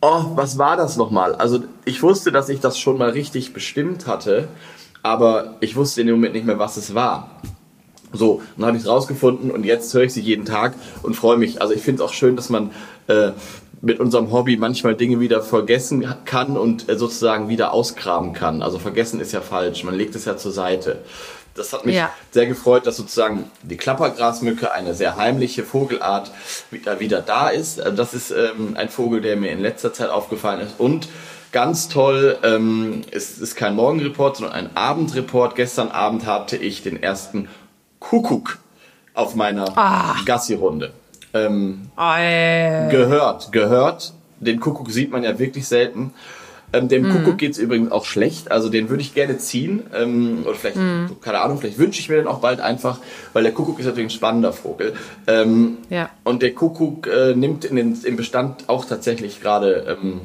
oh, 0.00 0.24
was 0.34 0.58
war 0.58 0.76
das 0.76 0.96
nochmal? 0.96 1.34
Also 1.34 1.60
ich 1.84 2.02
wusste, 2.02 2.32
dass 2.32 2.48
ich 2.48 2.60
das 2.60 2.78
schon 2.78 2.98
mal 2.98 3.10
richtig 3.10 3.52
bestimmt 3.52 4.06
hatte, 4.06 4.48
aber 5.02 5.56
ich 5.60 5.76
wusste 5.76 6.00
in 6.00 6.06
dem 6.06 6.16
Moment 6.16 6.34
nicht 6.34 6.46
mehr, 6.46 6.58
was 6.58 6.76
es 6.76 6.94
war. 6.94 7.30
So, 8.12 8.42
dann 8.56 8.66
habe 8.66 8.76
ich 8.76 8.84
es 8.84 8.88
rausgefunden 8.88 9.50
und 9.50 9.64
jetzt 9.64 9.92
höre 9.92 10.04
ich 10.04 10.12
sie 10.12 10.20
jeden 10.20 10.44
Tag 10.44 10.74
und 11.02 11.14
freue 11.14 11.36
mich. 11.36 11.60
Also 11.60 11.74
ich 11.74 11.82
finde 11.82 12.02
es 12.02 12.08
auch 12.08 12.12
schön, 12.12 12.36
dass 12.36 12.48
man 12.50 12.70
äh, 13.08 13.32
mit 13.82 14.00
unserem 14.00 14.32
Hobby 14.32 14.56
manchmal 14.56 14.94
Dinge 14.94 15.20
wieder 15.20 15.42
vergessen 15.42 16.06
kann 16.24 16.56
und 16.56 16.88
äh, 16.88 16.96
sozusagen 16.96 17.48
wieder 17.48 17.72
ausgraben 17.72 18.32
kann. 18.32 18.62
Also 18.62 18.78
vergessen 18.78 19.20
ist 19.20 19.32
ja 19.32 19.40
falsch, 19.40 19.84
man 19.84 19.94
legt 19.94 20.14
es 20.14 20.24
ja 20.24 20.36
zur 20.36 20.52
Seite. 20.52 21.02
Das 21.56 21.72
hat 21.72 21.86
mich 21.86 21.96
ja. 21.96 22.10
sehr 22.30 22.46
gefreut, 22.46 22.86
dass 22.86 22.96
sozusagen 22.96 23.50
die 23.62 23.76
Klappergrasmücke, 23.76 24.72
eine 24.72 24.94
sehr 24.94 25.16
heimliche 25.16 25.64
Vogelart, 25.64 26.30
wieder, 26.70 27.00
wieder 27.00 27.22
da 27.22 27.48
ist. 27.48 27.80
Also 27.80 27.96
das 27.96 28.14
ist 28.14 28.30
ähm, 28.30 28.74
ein 28.76 28.88
Vogel, 28.88 29.20
der 29.20 29.36
mir 29.36 29.50
in 29.50 29.60
letzter 29.60 29.92
Zeit 29.92 30.10
aufgefallen 30.10 30.60
ist. 30.60 30.78
Und 30.78 31.08
ganz 31.52 31.88
toll, 31.88 32.38
ähm, 32.42 33.02
es 33.10 33.38
ist 33.38 33.56
kein 33.56 33.74
Morgenreport, 33.74 34.36
sondern 34.36 34.54
ein 34.54 34.76
Abendreport. 34.76 35.56
Gestern 35.56 35.88
Abend 35.88 36.26
hatte 36.26 36.56
ich 36.56 36.82
den 36.82 37.02
ersten 37.02 37.48
Kuckuck 37.98 38.58
auf 39.14 39.34
meiner 39.34 39.76
ah. 39.76 40.16
Gassi-Runde. 40.24 40.92
Ähm, 41.32 41.90
gehört, 42.90 43.52
gehört. 43.52 44.12
Den 44.38 44.60
Kuckuck 44.60 44.90
sieht 44.90 45.10
man 45.10 45.22
ja 45.22 45.38
wirklich 45.38 45.66
selten. 45.66 46.12
Ähm, 46.76 46.88
dem 46.88 47.02
mhm. 47.02 47.12
Kuckuck 47.12 47.38
geht 47.38 47.52
es 47.52 47.58
übrigens 47.58 47.90
auch 47.90 48.04
schlecht, 48.04 48.50
also 48.50 48.68
den 48.68 48.88
würde 48.88 49.02
ich 49.02 49.14
gerne 49.14 49.38
ziehen. 49.38 49.84
Ähm, 49.94 50.42
oder 50.44 50.54
vielleicht, 50.54 50.76
mhm. 50.76 51.16
keine 51.20 51.40
Ahnung, 51.40 51.58
vielleicht 51.58 51.78
wünsche 51.78 52.00
ich 52.00 52.08
mir 52.08 52.16
den 52.16 52.26
auch 52.26 52.40
bald 52.40 52.60
einfach, 52.60 52.98
weil 53.32 53.42
der 53.42 53.52
Kuckuck 53.52 53.78
ist 53.78 53.86
natürlich 53.86 54.06
ein 54.06 54.16
spannender 54.16 54.52
Vogel. 54.52 54.94
Ähm, 55.26 55.78
ja. 55.90 56.10
Und 56.24 56.42
der 56.42 56.54
Kuckuck 56.54 57.06
äh, 57.06 57.34
nimmt 57.34 57.64
in 57.64 57.76
den, 57.76 57.98
im 58.04 58.16
Bestand 58.16 58.68
auch 58.68 58.84
tatsächlich 58.84 59.40
gerade 59.40 59.98
ähm, 60.02 60.20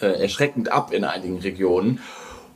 äh, 0.00 0.22
erschreckend 0.22 0.72
ab 0.72 0.92
in 0.92 1.04
einigen 1.04 1.38
Regionen. 1.38 2.00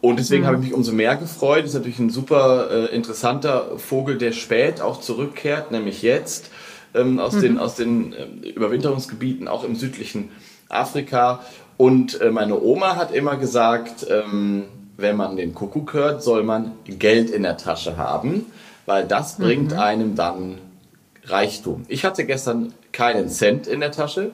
Und 0.00 0.18
deswegen 0.18 0.42
mhm. 0.42 0.46
habe 0.46 0.56
ich 0.58 0.64
mich 0.64 0.74
umso 0.74 0.92
mehr 0.92 1.16
gefreut. 1.16 1.60
Das 1.60 1.70
ist 1.70 1.74
natürlich 1.74 1.98
ein 1.98 2.10
super 2.10 2.68
äh, 2.70 2.94
interessanter 2.94 3.78
Vogel, 3.78 4.18
der 4.18 4.32
spät 4.32 4.80
auch 4.80 5.00
zurückkehrt, 5.00 5.70
nämlich 5.70 6.02
jetzt 6.02 6.50
ähm, 6.94 7.18
aus, 7.18 7.34
mhm. 7.34 7.40
den, 7.40 7.58
aus 7.58 7.74
den 7.76 8.12
äh, 8.12 8.48
Überwinterungsgebieten, 8.50 9.48
auch 9.48 9.64
im 9.64 9.76
südlichen 9.76 10.30
Afrika. 10.68 11.40
Und 11.76 12.20
äh, 12.20 12.30
meine 12.30 12.60
Oma 12.60 12.96
hat 12.96 13.12
immer 13.12 13.36
gesagt, 13.36 14.06
ähm, 14.08 14.64
wenn 14.96 15.16
man 15.16 15.36
den 15.36 15.54
Kuckuck 15.54 15.92
hört, 15.92 16.22
soll 16.22 16.44
man 16.44 16.72
Geld 16.84 17.30
in 17.30 17.42
der 17.42 17.56
Tasche 17.56 17.96
haben, 17.96 18.46
weil 18.86 19.04
das 19.04 19.38
bringt 19.38 19.72
mhm. 19.72 19.78
einem 19.78 20.14
dann 20.14 20.58
Reichtum. 21.24 21.84
Ich 21.88 22.04
hatte 22.04 22.24
gestern 22.24 22.74
keinen 22.92 23.28
Cent 23.28 23.66
in 23.66 23.80
der 23.80 23.90
Tasche 23.90 24.30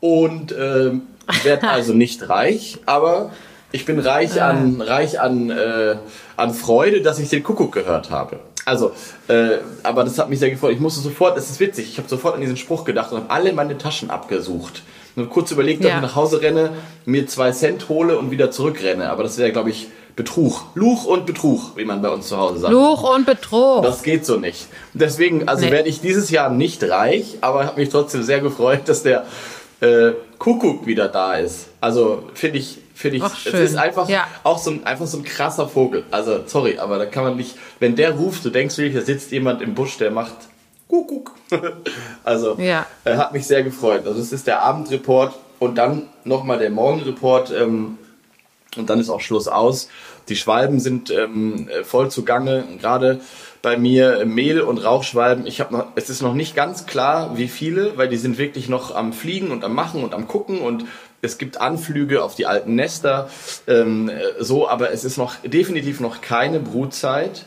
und 0.00 0.52
äh, 0.52 0.92
werde 1.42 1.68
also 1.68 1.94
nicht 1.94 2.28
reich, 2.28 2.78
aber 2.86 3.32
ich 3.72 3.84
bin 3.84 3.98
reich 3.98 4.40
ah. 4.40 4.50
an, 4.50 4.80
reich 4.80 5.20
an, 5.20 5.50
äh, 5.50 5.96
an 6.36 6.54
Freude, 6.54 7.02
dass 7.02 7.18
ich 7.18 7.28
den 7.28 7.42
Kuckuck 7.42 7.72
gehört 7.72 8.10
habe. 8.10 8.38
Also, 8.64 8.92
äh, 9.28 9.58
aber 9.82 10.04
das 10.04 10.18
hat 10.18 10.28
mich 10.28 10.40
sehr 10.40 10.50
gefreut. 10.50 10.72
Ich 10.72 10.80
musste 10.80 11.00
sofort, 11.00 11.36
das 11.36 11.50
ist 11.50 11.60
witzig, 11.60 11.88
ich 11.88 11.98
habe 11.98 12.08
sofort 12.08 12.34
an 12.34 12.40
diesen 12.40 12.56
Spruch 12.56 12.84
gedacht 12.84 13.12
und 13.12 13.18
habe 13.18 13.30
alle 13.30 13.52
meine 13.52 13.78
Taschen 13.78 14.10
abgesucht 14.10 14.82
nur 15.16 15.28
kurz 15.28 15.50
überlegt, 15.50 15.82
ja. 15.82 15.90
ob 15.90 15.96
ich 15.96 16.02
nach 16.02 16.14
Hause 16.14 16.42
renne, 16.42 16.70
mir 17.06 17.26
zwei 17.26 17.50
Cent 17.50 17.88
hole 17.88 18.18
und 18.18 18.30
wieder 18.30 18.50
zurückrenne. 18.50 19.10
Aber 19.10 19.22
das 19.22 19.38
wäre, 19.38 19.50
glaube 19.50 19.70
ich, 19.70 19.88
Betrug. 20.14 20.62
Luch 20.74 21.04
und 21.04 21.26
Betrug, 21.26 21.76
wie 21.76 21.84
man 21.84 22.00
bei 22.00 22.08
uns 22.08 22.28
zu 22.28 22.38
Hause 22.38 22.60
sagt. 22.60 22.72
Luch 22.72 23.14
und 23.14 23.26
Betrug. 23.26 23.82
Das 23.82 24.02
geht 24.02 24.24
so 24.24 24.36
nicht. 24.38 24.66
Deswegen, 24.94 25.46
also 25.46 25.66
nee. 25.66 25.70
werde 25.70 25.88
ich 25.88 26.00
dieses 26.00 26.30
Jahr 26.30 26.48
nicht 26.50 26.82
reich, 26.84 27.38
aber 27.42 27.66
habe 27.66 27.80
mich 27.80 27.90
trotzdem 27.90 28.22
sehr 28.22 28.40
gefreut, 28.40 28.82
dass 28.86 29.02
der 29.02 29.26
äh, 29.80 30.12
Kuckuck 30.38 30.86
wieder 30.86 31.08
da 31.08 31.34
ist. 31.34 31.68
Also 31.80 32.24
finde 32.32 32.58
ich, 32.58 32.78
finde 32.94 33.18
ich, 33.18 33.22
Ach, 33.22 33.36
es 33.44 33.52
ist 33.52 33.76
einfach 33.76 34.08
ja. 34.08 34.26
auch 34.42 34.58
so 34.58 34.70
ein, 34.70 34.86
einfach 34.86 35.06
so 35.06 35.18
ein 35.18 35.24
krasser 35.24 35.68
Vogel. 35.68 36.04
Also 36.10 36.40
sorry, 36.46 36.78
aber 36.78 36.98
da 36.98 37.04
kann 37.04 37.24
man 37.24 37.36
nicht, 37.36 37.54
wenn 37.78 37.94
der 37.94 38.12
ruft, 38.12 38.42
du 38.44 38.50
denkst 38.50 38.78
wirklich, 38.78 38.98
da 38.98 39.04
sitzt 39.04 39.32
jemand 39.32 39.60
im 39.60 39.74
Busch, 39.74 39.98
der 39.98 40.10
macht 40.10 40.34
Kuckuck. 40.88 41.32
also 42.24 42.56
ja. 42.58 42.86
äh, 43.04 43.16
hat 43.16 43.32
mich 43.32 43.46
sehr 43.46 43.62
gefreut. 43.62 44.06
Also 44.06 44.20
es 44.20 44.32
ist 44.32 44.46
der 44.46 44.62
Abendreport 44.62 45.34
und 45.58 45.76
dann 45.76 46.08
nochmal 46.24 46.58
der 46.58 46.70
Morgenreport 46.70 47.52
ähm, 47.52 47.98
und 48.76 48.90
dann 48.90 49.00
ist 49.00 49.08
auch 49.08 49.20
Schluss 49.20 49.48
aus. 49.48 49.88
Die 50.28 50.36
Schwalben 50.36 50.80
sind 50.80 51.10
ähm, 51.10 51.68
voll 51.84 52.10
zugange, 52.10 52.64
gerade 52.80 53.20
bei 53.62 53.76
mir 53.76 54.24
Mehl- 54.26 54.60
und 54.60 54.78
Rauchschwalben. 54.78 55.46
Ich 55.46 55.60
habe 55.60 55.74
noch, 55.74 55.86
es 55.94 56.10
ist 56.10 56.22
noch 56.22 56.34
nicht 56.34 56.54
ganz 56.54 56.86
klar, 56.86 57.36
wie 57.36 57.48
viele, 57.48 57.96
weil 57.96 58.08
die 58.08 58.16
sind 58.16 58.38
wirklich 58.38 58.68
noch 58.68 58.94
am 58.94 59.12
Fliegen 59.12 59.50
und 59.50 59.64
am 59.64 59.74
Machen 59.74 60.04
und 60.04 60.14
am 60.14 60.28
Gucken 60.28 60.60
und 60.60 60.84
es 61.22 61.38
gibt 61.38 61.60
Anflüge 61.60 62.22
auf 62.22 62.34
die 62.34 62.46
alten 62.46 62.74
Nester, 62.74 63.30
ähm, 63.66 64.10
so, 64.38 64.68
aber 64.68 64.92
es 64.92 65.04
ist 65.04 65.16
noch 65.16 65.36
definitiv 65.42 66.00
noch 66.00 66.20
keine 66.20 66.60
Brutzeit 66.60 67.44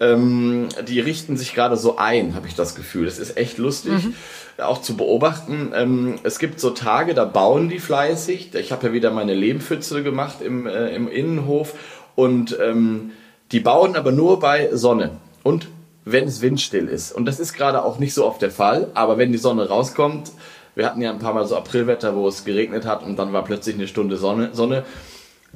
ähm, 0.00 0.68
die 0.88 0.98
richten 0.98 1.36
sich 1.36 1.54
gerade 1.54 1.76
so 1.76 1.98
ein, 1.98 2.34
habe 2.34 2.48
ich 2.48 2.54
das 2.54 2.74
Gefühl. 2.74 3.04
Das 3.04 3.18
ist 3.18 3.36
echt 3.36 3.58
lustig. 3.58 3.92
Mhm. 3.92 4.14
Auch 4.58 4.80
zu 4.80 4.96
beobachten. 4.96 5.72
Ähm, 5.74 6.18
es 6.22 6.38
gibt 6.38 6.58
so 6.58 6.70
Tage, 6.70 7.14
da 7.14 7.26
bauen 7.26 7.68
die 7.68 7.78
fleißig. 7.78 8.54
Ich 8.54 8.72
habe 8.72 8.88
ja 8.88 8.92
wieder 8.92 9.10
meine 9.10 9.34
Lehmpfütze 9.34 10.02
gemacht 10.02 10.40
im, 10.40 10.66
äh, 10.66 10.94
im 10.94 11.08
Innenhof 11.08 11.74
und 12.14 12.58
ähm, 12.60 13.12
die 13.52 13.60
bauen 13.60 13.94
aber 13.94 14.12
nur 14.12 14.40
bei 14.40 14.70
Sonne 14.72 15.12
und 15.42 15.68
wenn 16.04 16.26
es 16.26 16.40
windstill 16.40 16.88
ist. 16.88 17.12
Und 17.12 17.26
das 17.26 17.38
ist 17.38 17.52
gerade 17.52 17.84
auch 17.84 17.98
nicht 17.98 18.14
so 18.14 18.26
oft 18.26 18.40
der 18.42 18.50
Fall, 18.50 18.88
aber 18.94 19.18
wenn 19.18 19.32
die 19.32 19.38
Sonne 19.38 19.68
rauskommt, 19.68 20.30
wir 20.74 20.86
hatten 20.86 21.02
ja 21.02 21.10
ein 21.10 21.18
paar 21.18 21.34
Mal 21.34 21.46
so 21.46 21.56
Aprilwetter, 21.56 22.16
wo 22.16 22.26
es 22.28 22.44
geregnet 22.44 22.86
hat 22.86 23.02
und 23.02 23.18
dann 23.18 23.32
war 23.32 23.44
plötzlich 23.44 23.74
eine 23.74 23.88
Stunde 23.88 24.16
Sonne, 24.16 24.50
Sonne 24.52 24.84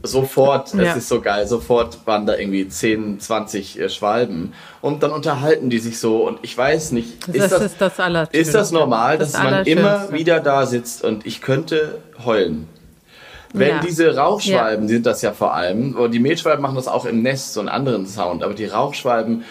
sofort, 0.03 0.75
ja. 0.75 0.83
es 0.83 0.97
ist 0.97 1.09
so 1.09 1.21
geil, 1.21 1.47
sofort 1.47 2.07
waren 2.07 2.27
da 2.27 2.37
irgendwie 2.37 2.69
10, 2.69 3.21
20 3.21 3.81
äh, 3.81 3.89
Schwalben 3.89 4.53
und 4.81 5.03
dann 5.03 5.13
unterhalten 5.13 5.71
die 5.71 5.79
sich 5.79 5.99
so 5.99 6.27
und 6.27 6.41
ich 6.43 6.57
weiß 6.57 6.93
nicht, 6.93 7.27
ist 7.29 7.41
das, 7.41 7.51
das, 7.51 7.63
ist 7.63 7.81
das, 7.81 8.29
ist 8.33 8.55
das 8.55 8.71
normal, 8.71 9.19
das 9.19 9.33
dass 9.33 9.43
man 9.43 9.65
immer 9.65 10.13
wieder 10.13 10.41
da 10.41 10.67
sitzt 10.67 11.05
und 11.05 11.27
ich 11.27 11.41
könnte 11.41 12.01
heulen. 12.25 12.69
Wenn 13.57 13.69
ja. 13.69 13.81
diese 13.81 14.17
Rauchschwalben, 14.17 14.89
die 14.89 14.95
sind 14.95 15.07
das 15.07 15.23
ja 15.23 15.33
vor 15.33 15.55
allem, 15.55 15.97
die 16.11 16.19
Mehlschwalben 16.19 16.61
machen 16.61 16.75
das 16.75 16.89
auch 16.89 17.05
im 17.05 17.23
Nest, 17.23 17.55
so 17.55 17.61
einen 17.61 17.69
anderen 17.69 18.07
Sound, 18.07 18.43
aber 18.43 18.53
die 18.53 18.67
Rauchschwalben, 18.67 19.45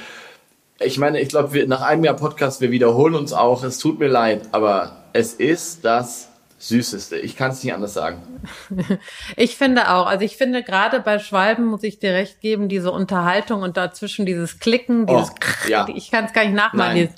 ich 0.79 0.97
meine, 0.97 1.21
ich 1.21 1.29
glaube, 1.29 1.65
nach 1.67 1.81
einem 1.81 2.03
Jahr 2.03 2.15
Podcast, 2.15 2.59
wir 2.59 2.71
wiederholen 2.71 3.15
uns 3.15 3.31
auch, 3.31 3.63
es 3.63 3.77
tut 3.77 3.99
mir 3.99 4.09
leid, 4.09 4.41
aber 4.51 5.03
es 5.13 5.33
ist 5.33 5.85
das 5.85 6.27
Süßeste. 6.63 7.17
Ich 7.17 7.35
kann 7.35 7.51
es 7.51 7.63
nicht 7.63 7.73
anders 7.73 7.93
sagen. 7.93 8.21
Ich 9.35 9.57
finde 9.57 9.89
auch. 9.91 10.05
Also 10.07 10.23
ich 10.23 10.37
finde 10.37 10.63
gerade 10.63 10.99
bei 10.99 11.19
Schwalben 11.19 11.65
muss 11.65 11.83
ich 11.83 11.99
dir 11.99 12.13
recht 12.13 12.39
geben, 12.41 12.69
diese 12.69 12.91
Unterhaltung 12.91 13.61
und 13.61 13.77
dazwischen 13.77 14.25
dieses 14.25 14.59
Klicken, 14.59 15.05
dieses 15.05 15.29
oh, 15.29 15.67
ja. 15.67 15.87
ich 15.93 16.11
kann 16.11 16.25
es 16.25 16.33
gar 16.33 16.43
nicht 16.43 16.55
nachmachen. 16.55 16.95
Dieses 16.95 17.15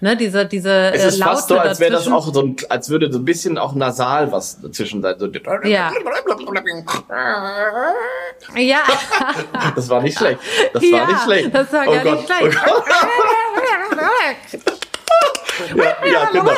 Ne, 0.00 0.16
diese, 0.18 0.44
diese 0.44 0.92
Es 0.92 1.02
ist 1.02 1.14
äh, 1.14 1.20
Laute 1.20 1.30
fast 1.30 1.48
so, 1.48 1.58
als 1.58 1.80
wäre 1.80 1.92
das 1.92 2.08
auch 2.08 2.30
so 2.34 2.42
ein, 2.42 2.56
als 2.68 2.90
würde 2.90 3.10
so 3.10 3.18
ein 3.18 3.24
bisschen 3.24 3.56
auch 3.56 3.74
nasal 3.74 4.30
was 4.32 4.60
dazwischen 4.60 5.00
sein. 5.00 5.14
So, 5.18 5.28
Ja. 5.62 5.90
Ja. 8.56 8.80
Das 9.74 9.88
war 9.88 10.02
nicht 10.02 10.18
schlecht. 10.18 10.40
Das 10.74 10.82
ja, 10.82 10.98
war 10.98 11.06
nicht 11.06 11.22
schlecht. 11.22 11.54
Das 11.54 11.72
war 11.72 11.88
oh 11.88 11.92
gar 11.92 12.04
Gott, 12.04 12.16
nicht 12.16 12.32
schlecht. 12.34 12.58
Oh. 12.66 12.82
Ja, 15.76 15.84
ja, 16.10 16.28
genau. 16.32 16.52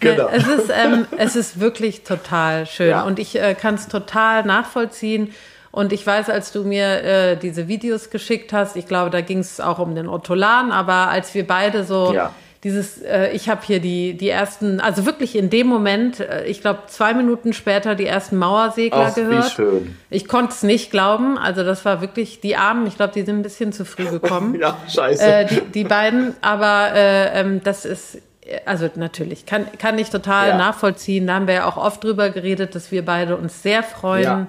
genau. 0.00 0.28
Es 0.32 0.46
ist, 0.46 0.70
ähm, 0.70 1.06
es 1.16 1.36
ist 1.36 1.60
wirklich 1.60 2.02
total 2.04 2.66
schön 2.66 2.90
Ja. 2.90 3.02
und 3.02 3.18
ich 3.18 3.38
äh, 3.40 3.54
kann 3.54 3.74
es 3.74 3.88
total 3.88 4.44
nachvollziehen. 4.44 5.32
Und 5.70 5.92
ich 5.92 6.06
weiß, 6.06 6.30
als 6.30 6.50
du 6.50 6.64
mir 6.64 7.02
äh, 7.04 7.36
diese 7.36 7.68
Videos 7.68 8.10
geschickt 8.10 8.52
hast, 8.52 8.74
ich 8.76 8.86
glaube, 8.86 9.10
da 9.10 9.20
ging 9.20 9.38
es 9.40 9.60
auch 9.60 9.78
um 9.78 9.94
den 9.94 10.08
Ortolan, 10.08 10.72
aber 10.72 11.08
als 11.08 11.34
wir 11.34 11.46
beide 11.46 11.84
so 11.84 12.12
Ja. 12.14 12.32
dieses, 12.64 13.02
äh, 13.02 13.30
ich 13.32 13.48
habe 13.50 13.60
hier 13.64 13.78
die, 13.78 14.16
die 14.16 14.30
ersten, 14.30 14.80
also 14.80 15.04
wirklich 15.04 15.36
in 15.36 15.50
dem 15.50 15.66
Moment, 15.66 16.20
äh, 16.20 16.44
ich 16.46 16.62
glaube 16.62 16.84
zwei 16.86 17.12
Minuten 17.12 17.52
später 17.52 17.94
die 17.94 18.06
ersten 18.06 18.38
Mauersegler 18.38 19.08
Ach, 19.12 19.16
wie 19.16 19.20
gehört. 19.20 19.50
schön. 19.52 19.94
Ich 20.08 20.26
konnte 20.26 20.52
es 20.54 20.62
nicht 20.62 20.90
glauben, 20.90 21.36
also 21.36 21.62
das 21.62 21.84
war 21.84 22.00
wirklich 22.00 22.40
die 22.40 22.56
Armen, 22.56 22.86
ich 22.86 22.96
glaube, 22.96 23.12
die 23.12 23.22
sind 23.22 23.36
ein 23.36 23.42
bisschen 23.42 23.72
zu 23.72 23.84
früh 23.84 24.06
gekommen. 24.06 24.54
Ja, 24.58 24.78
scheiße. 24.88 25.22
Äh, 25.22 25.44
die, 25.46 25.60
die 25.60 25.84
beiden, 25.84 26.34
aber 26.40 26.92
äh, 26.94 27.40
ähm, 27.40 27.60
das 27.62 27.84
ist, 27.84 28.18
also 28.64 28.88
natürlich, 28.94 29.46
kann, 29.46 29.66
kann 29.78 29.98
ich 29.98 30.10
total 30.10 30.48
Ja. 30.50 30.56
nachvollziehen. 30.56 31.26
Da 31.26 31.34
haben 31.34 31.46
wir 31.46 31.54
ja 31.54 31.64
auch 31.66 31.76
oft 31.76 32.02
drüber 32.04 32.30
geredet, 32.30 32.74
dass 32.74 32.90
wir 32.92 33.04
beide 33.04 33.36
uns 33.36 33.62
sehr 33.62 33.82
freuen, 33.82 34.22
Ja. 34.24 34.46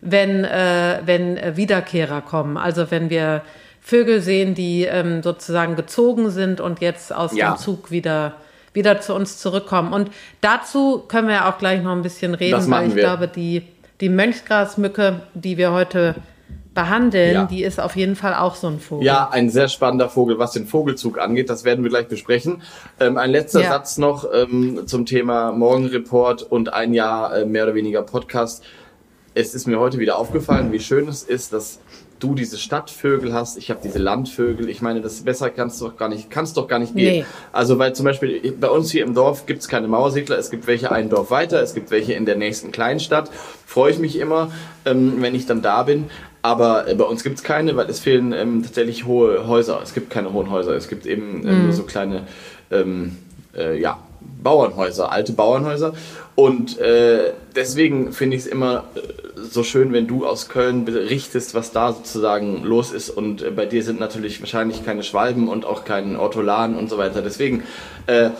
wenn, 0.00 0.44
äh, 0.44 1.00
wenn 1.04 1.56
Wiederkehrer 1.56 2.20
kommen. 2.20 2.56
Also 2.56 2.90
wenn 2.90 3.10
wir 3.10 3.42
Vögel 3.80 4.20
sehen, 4.20 4.54
die 4.54 4.84
ähm, 4.84 5.22
sozusagen 5.22 5.74
gezogen 5.76 6.30
sind 6.30 6.60
und 6.60 6.80
jetzt 6.80 7.14
aus 7.14 7.34
Ja. 7.36 7.52
dem 7.52 7.58
Zug 7.58 7.90
wieder 7.90 8.34
wieder 8.74 9.00
zu 9.00 9.14
uns 9.14 9.38
zurückkommen. 9.38 9.92
Und 9.92 10.10
dazu 10.40 11.02
können 11.08 11.26
wir 11.26 11.34
ja 11.36 11.50
auch 11.50 11.58
gleich 11.58 11.82
noch 11.82 11.90
ein 11.92 12.02
bisschen 12.02 12.34
reden, 12.34 12.70
weil 12.70 12.88
ich 12.88 12.94
wir. 12.94 13.02
glaube, 13.02 13.26
die, 13.26 13.66
die 14.00 14.08
Mönchsgrasmücke, 14.10 15.20
die 15.34 15.56
wir 15.56 15.72
heute 15.72 16.14
behandeln, 16.82 17.34
Ja. 17.34 17.44
die 17.46 17.64
ist 17.64 17.80
auf 17.80 17.96
jeden 17.96 18.14
Fall 18.14 18.34
auch 18.34 18.54
so 18.54 18.68
ein 18.68 18.78
Vogel. 18.78 19.04
Ja, 19.04 19.28
ein 19.32 19.50
sehr 19.50 19.68
spannender 19.68 20.08
Vogel, 20.08 20.38
was 20.38 20.52
den 20.52 20.66
Vogelzug 20.66 21.18
angeht. 21.18 21.50
Das 21.50 21.64
werden 21.64 21.82
wir 21.82 21.90
gleich 21.90 22.06
besprechen. 22.06 22.62
Ähm, 23.00 23.16
ein 23.16 23.30
letzter 23.30 23.60
Ja. 23.62 23.70
Satz 23.70 23.98
noch 23.98 24.26
ähm, 24.32 24.82
zum 24.86 25.04
Thema 25.04 25.50
Morgenreport 25.52 26.42
und 26.44 26.72
ein 26.72 26.94
Jahr 26.94 27.34
äh, 27.36 27.44
mehr 27.44 27.64
oder 27.64 27.74
weniger 27.74 28.02
Podcast. 28.02 28.62
Es 29.34 29.54
ist 29.54 29.66
mir 29.66 29.78
heute 29.80 29.98
wieder 29.98 30.18
aufgefallen, 30.18 30.70
wie 30.72 30.80
schön 30.80 31.08
es 31.08 31.22
ist, 31.22 31.52
dass 31.52 31.80
du 32.20 32.34
diese 32.34 32.58
Stadtvögel 32.58 33.32
hast. 33.32 33.56
Ich 33.58 33.70
habe 33.70 33.78
diese 33.80 34.00
Landvögel. 34.00 34.68
Ich 34.68 34.82
meine, 34.82 35.00
das 35.00 35.20
besser 35.22 35.50
kannst 35.50 35.80
du 35.80 35.84
doch 35.86 35.96
gar 35.96 36.08
nicht, 36.08 36.30
kannst 36.30 36.56
doch 36.56 36.66
gar 36.66 36.80
nicht 36.80 36.96
gehen. 36.96 37.18
Nee. 37.20 37.24
Also 37.52 37.78
weil 37.78 37.92
zum 37.94 38.04
Beispiel 38.06 38.52
bei 38.58 38.68
uns 38.68 38.90
hier 38.90 39.04
im 39.04 39.14
Dorf 39.14 39.46
gibt 39.46 39.62
es 39.62 39.68
keine 39.68 39.86
Mauersegler. 39.86 40.36
Es 40.36 40.50
gibt 40.50 40.66
welche 40.66 40.90
ein 40.90 41.10
Dorf 41.10 41.30
weiter. 41.30 41.62
Es 41.62 41.74
gibt 41.74 41.92
welche 41.92 42.14
in 42.14 42.24
der 42.26 42.34
nächsten 42.36 42.72
Kleinstadt. 42.72 43.30
Freue 43.66 43.92
ich 43.92 44.00
mich 44.00 44.16
immer, 44.18 44.50
ähm, 44.84 45.18
wenn 45.20 45.36
ich 45.36 45.46
dann 45.46 45.62
da 45.62 45.84
bin. 45.84 46.06
Aber 46.48 46.88
äh, 46.88 46.94
bei 46.94 47.04
uns 47.04 47.22
gibt 47.22 47.36
es 47.36 47.44
keine, 47.44 47.76
weil 47.76 47.90
es 47.90 48.00
fehlen 48.00 48.32
ähm, 48.32 48.62
tatsächlich 48.62 49.04
hohe 49.04 49.46
Häuser. 49.46 49.80
Es 49.82 49.92
gibt 49.92 50.08
keine 50.08 50.32
hohen 50.32 50.50
Häuser. 50.50 50.72
Es 50.74 50.88
gibt 50.88 51.04
eben 51.04 51.46
ähm, 51.46 51.64
nur 51.64 51.74
so 51.74 51.82
kleine 51.82 52.22
ähm, 52.70 53.18
äh, 53.54 53.78
ja, 53.78 53.98
Bauernhäuser, 54.42 55.12
alte 55.12 55.32
Bauernhäuser. 55.34 55.92
Und 56.36 56.78
äh, 56.78 57.32
deswegen 57.54 58.14
finde 58.14 58.36
ich 58.36 58.44
es 58.44 58.48
immer 58.48 58.84
äh, 58.94 59.00
so 59.42 59.62
schön, 59.62 59.92
wenn 59.92 60.06
du 60.06 60.26
aus 60.26 60.48
Köln 60.48 60.86
berichtest, 60.86 61.54
was 61.54 61.70
da 61.72 61.92
sozusagen 61.92 62.64
los 62.64 62.92
ist. 62.92 63.10
Und 63.10 63.42
äh, 63.42 63.50
bei 63.50 63.66
dir 63.66 63.82
sind 63.82 64.00
natürlich 64.00 64.40
wahrscheinlich 64.40 64.82
keine 64.86 65.02
Schwalben 65.02 65.48
und 65.48 65.66
auch 65.66 65.84
kein 65.84 66.16
Ortolan 66.16 66.76
und 66.76 66.88
so 66.88 66.96
weiter. 66.96 67.20
Deswegen 67.20 67.62
äh, 68.06 68.30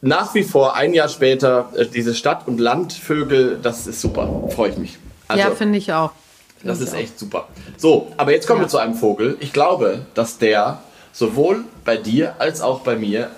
nach 0.00 0.34
wie 0.34 0.42
vor, 0.42 0.74
ein 0.74 0.94
Jahr 0.94 1.10
später, 1.10 1.68
äh, 1.76 1.84
diese 1.84 2.14
Stadt- 2.14 2.48
und 2.48 2.60
Landvögel, 2.60 3.58
das 3.62 3.86
ist 3.86 4.00
super. 4.00 4.48
Freue 4.54 4.70
ich 4.70 4.78
mich. 4.78 4.98
Also, 5.28 5.42
ja, 5.42 5.54
finde 5.54 5.76
ich 5.76 5.92
auch. 5.92 6.12
Das 6.62 6.80
ist 6.80 6.94
echt 6.94 7.18
super. 7.18 7.48
So, 7.76 8.12
aber 8.16 8.32
jetzt 8.32 8.46
kommen 8.46 8.60
Ja. 8.60 8.66
wir 8.66 8.70
zu 8.70 8.78
einem 8.78 8.94
Vogel. 8.94 9.36
Ich 9.40 9.52
glaube, 9.52 10.06
dass 10.14 10.38
der 10.38 10.80
sowohl 11.12 11.64
bei 11.84 11.96
dir 11.96 12.36
als 12.38 12.60
auch 12.60 12.80
bei 12.80 12.96
mir 12.96 13.30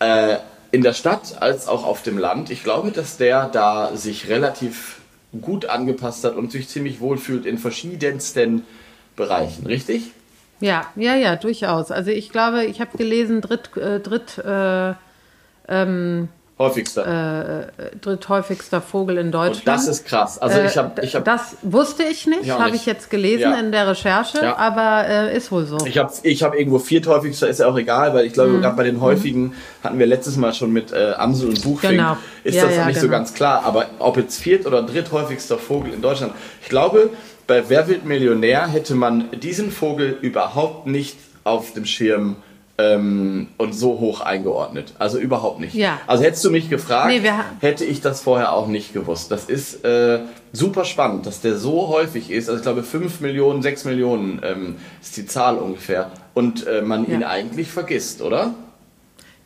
äh, 0.00 0.36
in 0.72 0.82
der 0.82 0.92
Stadt 0.92 1.36
als 1.40 1.68
auch 1.68 1.84
auf 1.84 2.02
dem 2.02 2.18
Land, 2.18 2.50
ich 2.50 2.64
glaube, 2.64 2.90
dass 2.90 3.16
der 3.16 3.48
da 3.48 3.94
sich 3.96 4.28
relativ 4.28 4.96
gut 5.40 5.66
angepasst 5.66 6.24
hat 6.24 6.34
und 6.36 6.50
sich 6.52 6.68
ziemlich 6.68 7.00
wohlfühlt 7.00 7.46
in 7.46 7.58
verschiedensten 7.58 8.64
Bereichen, 9.16 9.66
richtig? 9.66 10.10
Ja, 10.60 10.86
ja, 10.96 11.14
ja, 11.14 11.36
durchaus. 11.36 11.90
Also 11.90 12.10
ich 12.10 12.30
glaube, 12.30 12.64
ich 12.64 12.80
habe 12.80 12.96
gelesen, 12.96 13.40
dritt, 13.40 13.76
äh, 13.76 14.00
dritt, 14.00 14.38
äh, 14.38 14.94
ähm, 15.68 16.28
Häufigster. 16.56 17.70
äh, 17.76 17.96
dritthäufigster 18.00 18.80
Vogel 18.80 19.18
in 19.18 19.32
Deutschland. 19.32 19.58
und 19.58 19.66
das 19.66 19.88
ist 19.88 20.06
krass. 20.06 20.38
Also 20.38 20.60
ich 20.60 20.76
habe 20.76 21.02
Äh, 21.02 21.04
ich 21.06 21.16
hab, 21.16 21.24
das 21.24 21.56
wusste 21.62 22.04
ich 22.04 22.26
nicht, 22.28 22.42
Ich 22.44 22.50
habe 22.50 22.76
ich 22.76 22.86
jetzt 22.86 23.10
gelesen 23.10 23.50
Ja. 23.52 23.58
in 23.58 23.72
der 23.72 23.88
Recherche, 23.88 24.38
Ja. 24.40 24.56
aber 24.56 25.04
äh, 25.08 25.36
ist 25.36 25.50
wohl 25.50 25.66
so. 25.66 25.78
Ich 25.84 25.98
habe 25.98 26.12
ich 26.22 26.42
hab 26.44 26.54
irgendwo 26.54 26.78
vierthäufigster, 26.78 27.48
ist 27.48 27.58
ja 27.58 27.66
auch 27.66 27.76
egal, 27.76 28.14
weil 28.14 28.24
ich 28.26 28.30
Mhm. 28.30 28.34
glaube, 28.34 28.58
gerade 28.60 28.76
bei 28.76 28.84
den 28.84 29.00
häufigen 29.00 29.54
hatten 29.82 29.98
wir 29.98 30.06
letztes 30.06 30.36
Mal 30.36 30.54
schon 30.54 30.72
mit 30.72 30.92
äh, 30.92 31.14
Amsel 31.16 31.48
und 31.48 31.60
Buchfink, 31.62 31.94
Genau. 31.94 32.16
ist 32.44 32.54
Ja, 32.54 32.66
das 32.66 32.86
nicht 32.86 33.00
so 33.00 33.06
genau. 33.08 33.18
ganz 33.18 33.34
klar. 33.34 33.62
Aber 33.64 33.86
ob 33.98 34.16
jetzt 34.16 34.38
viert- 34.40 34.64
oder 34.64 34.82
dritthäufigster 34.82 35.58
Vogel 35.58 35.92
in 35.92 36.02
Deutschland, 36.02 36.34
ich 36.62 36.68
glaube, 36.68 37.10
bei 37.48 37.64
Wer 37.68 37.88
wird 37.88 38.04
Millionär 38.04 38.68
hätte 38.68 38.94
man 38.94 39.28
diesen 39.32 39.72
Vogel 39.72 40.16
überhaupt 40.20 40.86
nicht 40.86 41.18
auf 41.42 41.72
dem 41.74 41.84
Schirm 41.84 42.36
ähm, 42.76 43.48
und 43.56 43.72
so 43.74 44.00
hoch 44.00 44.20
eingeordnet. 44.20 44.94
Also 44.98 45.18
überhaupt 45.18 45.60
nicht. 45.60 45.74
Ja. 45.74 46.00
Also 46.06 46.24
hättest 46.24 46.44
du 46.44 46.50
mich 46.50 46.68
gefragt, 46.68 47.08
Nee, 47.08 47.22
hätte 47.60 47.84
ich 47.84 48.00
das 48.00 48.20
vorher 48.22 48.52
auch 48.52 48.66
nicht 48.66 48.92
gewusst. 48.92 49.30
Das 49.30 49.44
ist 49.44 49.84
äh, 49.84 50.20
super 50.52 50.84
spannend, 50.84 51.24
dass 51.26 51.40
der 51.40 51.56
so 51.56 51.88
häufig 51.88 52.30
ist. 52.30 52.48
Also 52.48 52.58
ich 52.58 52.62
glaube 52.64 52.82
5 52.82 53.20
Millionen, 53.20 53.62
6 53.62 53.84
Millionen 53.84 54.40
ähm, 54.44 54.76
ist 55.00 55.16
die 55.16 55.26
Zahl 55.26 55.56
ungefähr. 55.58 56.10
Und 56.34 56.66
äh, 56.66 56.82
man 56.82 57.06
ihn 57.08 57.20
Ja. 57.20 57.28
eigentlich 57.28 57.70
vergisst, 57.70 58.20
oder? 58.22 58.54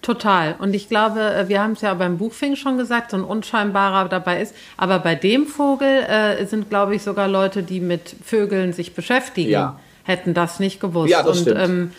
Total. 0.00 0.54
Und 0.60 0.74
ich 0.74 0.88
glaube, 0.88 1.20
äh, 1.20 1.48
wir 1.48 1.60
haben 1.62 1.72
es 1.72 1.80
ja 1.80 1.92
beim 1.94 2.18
Buchfink 2.18 2.56
schon 2.56 2.78
gesagt, 2.78 3.10
so 3.10 3.16
ein 3.16 3.24
unscheinbarer 3.24 4.08
dabei 4.08 4.40
ist. 4.40 4.54
Aber 4.76 5.00
bei 5.00 5.16
dem 5.16 5.46
Vogel 5.46 6.04
äh, 6.04 6.46
sind, 6.46 6.70
glaube 6.70 6.94
ich, 6.94 7.02
sogar 7.02 7.26
Leute, 7.28 7.62
die 7.64 7.80
mit 7.80 8.14
Vögeln 8.24 8.72
sich 8.72 8.94
beschäftigen, 8.94 9.50
Ja. 9.50 9.78
hätten 10.04 10.34
das 10.34 10.60
nicht 10.60 10.80
gewusst. 10.80 11.10
Ja, 11.10 11.22
das 11.24 11.38
Und 11.38 11.42
stimmt. 11.42 11.60
ähm, 11.60 11.90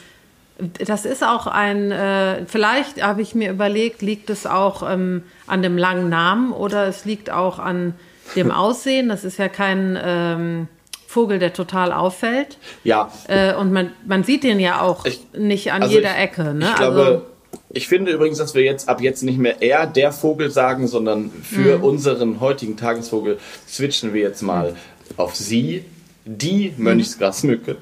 das 0.85 1.05
ist 1.05 1.23
auch 1.23 1.47
ein, 1.47 1.91
äh, 1.91 2.45
vielleicht 2.47 3.01
habe 3.01 3.21
ich 3.21 3.35
mir 3.35 3.49
überlegt, 3.51 4.01
liegt 4.01 4.29
es 4.29 4.45
auch 4.45 4.89
ähm, 4.89 5.23
an 5.47 5.61
dem 5.61 5.77
langen 5.77 6.09
Namen 6.09 6.51
oder 6.51 6.85
es 6.87 7.05
liegt 7.05 7.29
auch 7.29 7.59
an 7.59 7.93
dem 8.35 8.51
Aussehen. 8.65 9.09
Das 9.09 9.23
ist 9.23 9.37
ja 9.39 9.47
kein 9.49 9.97
ähm, 10.03 10.67
Vogel, 11.07 11.39
der 11.39 11.53
total 11.53 11.91
auffällt. 11.91 12.57
Ja. 12.83 13.11
Äh, 13.27 13.53
und 13.55 13.71
man, 13.71 13.91
man 14.05 14.23
sieht 14.23 14.43
den 14.43 14.59
ja 14.59 14.81
auch 14.81 15.05
Ich- 15.05 15.21
nicht 15.33 15.71
an 15.71 15.81
Also 15.83 15.95
jeder 15.95 16.11
ich, 16.11 16.21
Ecke. 16.23 16.53
Ne? 16.53 16.67
Ich 16.69 16.75
glaube, 16.75 16.99
also, 17.05 17.21
ich 17.71 17.87
finde 17.87 18.11
übrigens, 18.11 18.37
dass 18.37 18.53
wir 18.53 18.63
jetzt 18.63 18.89
ab 18.89 19.01
jetzt 19.01 19.23
nicht 19.23 19.39
mehr 19.39 19.61
er 19.61 19.87
der 19.87 20.11
Vogel 20.11 20.51
sagen, 20.51 20.87
sondern 20.87 21.31
für 21.31 21.77
Mhm. 21.77 21.83
unseren 21.83 22.39
heutigen 22.39 22.77
Tagesvogel 22.77 23.39
switchen 23.67 24.13
wir 24.13 24.21
jetzt 24.21 24.41
mal 24.43 24.75
auf 25.17 25.35
sie, 25.35 25.85
die 26.37 26.73
Mhm. 26.77 26.83
Mönchsgrasmücke. 26.83 27.77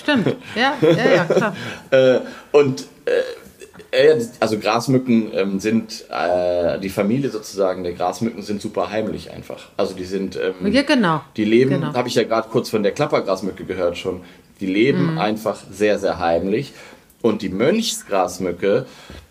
Stimmt, 0.00 0.36
ja, 0.54 0.74
ja, 0.82 1.10
ja, 1.14 1.24
klar. 1.24 1.56
Äh, 1.90 2.20
und 2.52 2.84
äh, 3.06 4.10
äh, 4.12 4.20
also 4.40 4.58
Grasmücken 4.58 5.30
ähm, 5.32 5.60
sind, 5.60 6.04
äh, 6.10 6.78
die 6.78 6.90
Familie 6.90 7.30
sozusagen 7.30 7.84
der 7.84 7.94
Grasmücken 7.94 8.42
sind 8.42 8.60
super 8.60 8.90
heimlich 8.90 9.30
einfach. 9.30 9.68
Also 9.78 9.94
die 9.94 10.04
sind, 10.04 10.36
ähm, 10.36 10.70
Ja, 10.72 10.82
genau. 10.82 11.22
die 11.36 11.44
leben, 11.46 11.70
Genau. 11.70 11.94
habe 11.94 12.08
ich 12.08 12.14
ja 12.14 12.24
gerade 12.24 12.48
kurz 12.50 12.68
von 12.68 12.82
der 12.82 12.92
Klappergrasmücke 12.92 13.64
gehört 13.64 13.96
schon, 13.96 14.20
die 14.60 14.66
leben 14.66 15.12
Mhm. 15.12 15.18
einfach 15.18 15.56
sehr, 15.70 15.98
sehr 15.98 16.18
heimlich. 16.18 16.72
Und 17.22 17.40
die 17.42 17.48
Mönchsgrasmücke 17.48 18.84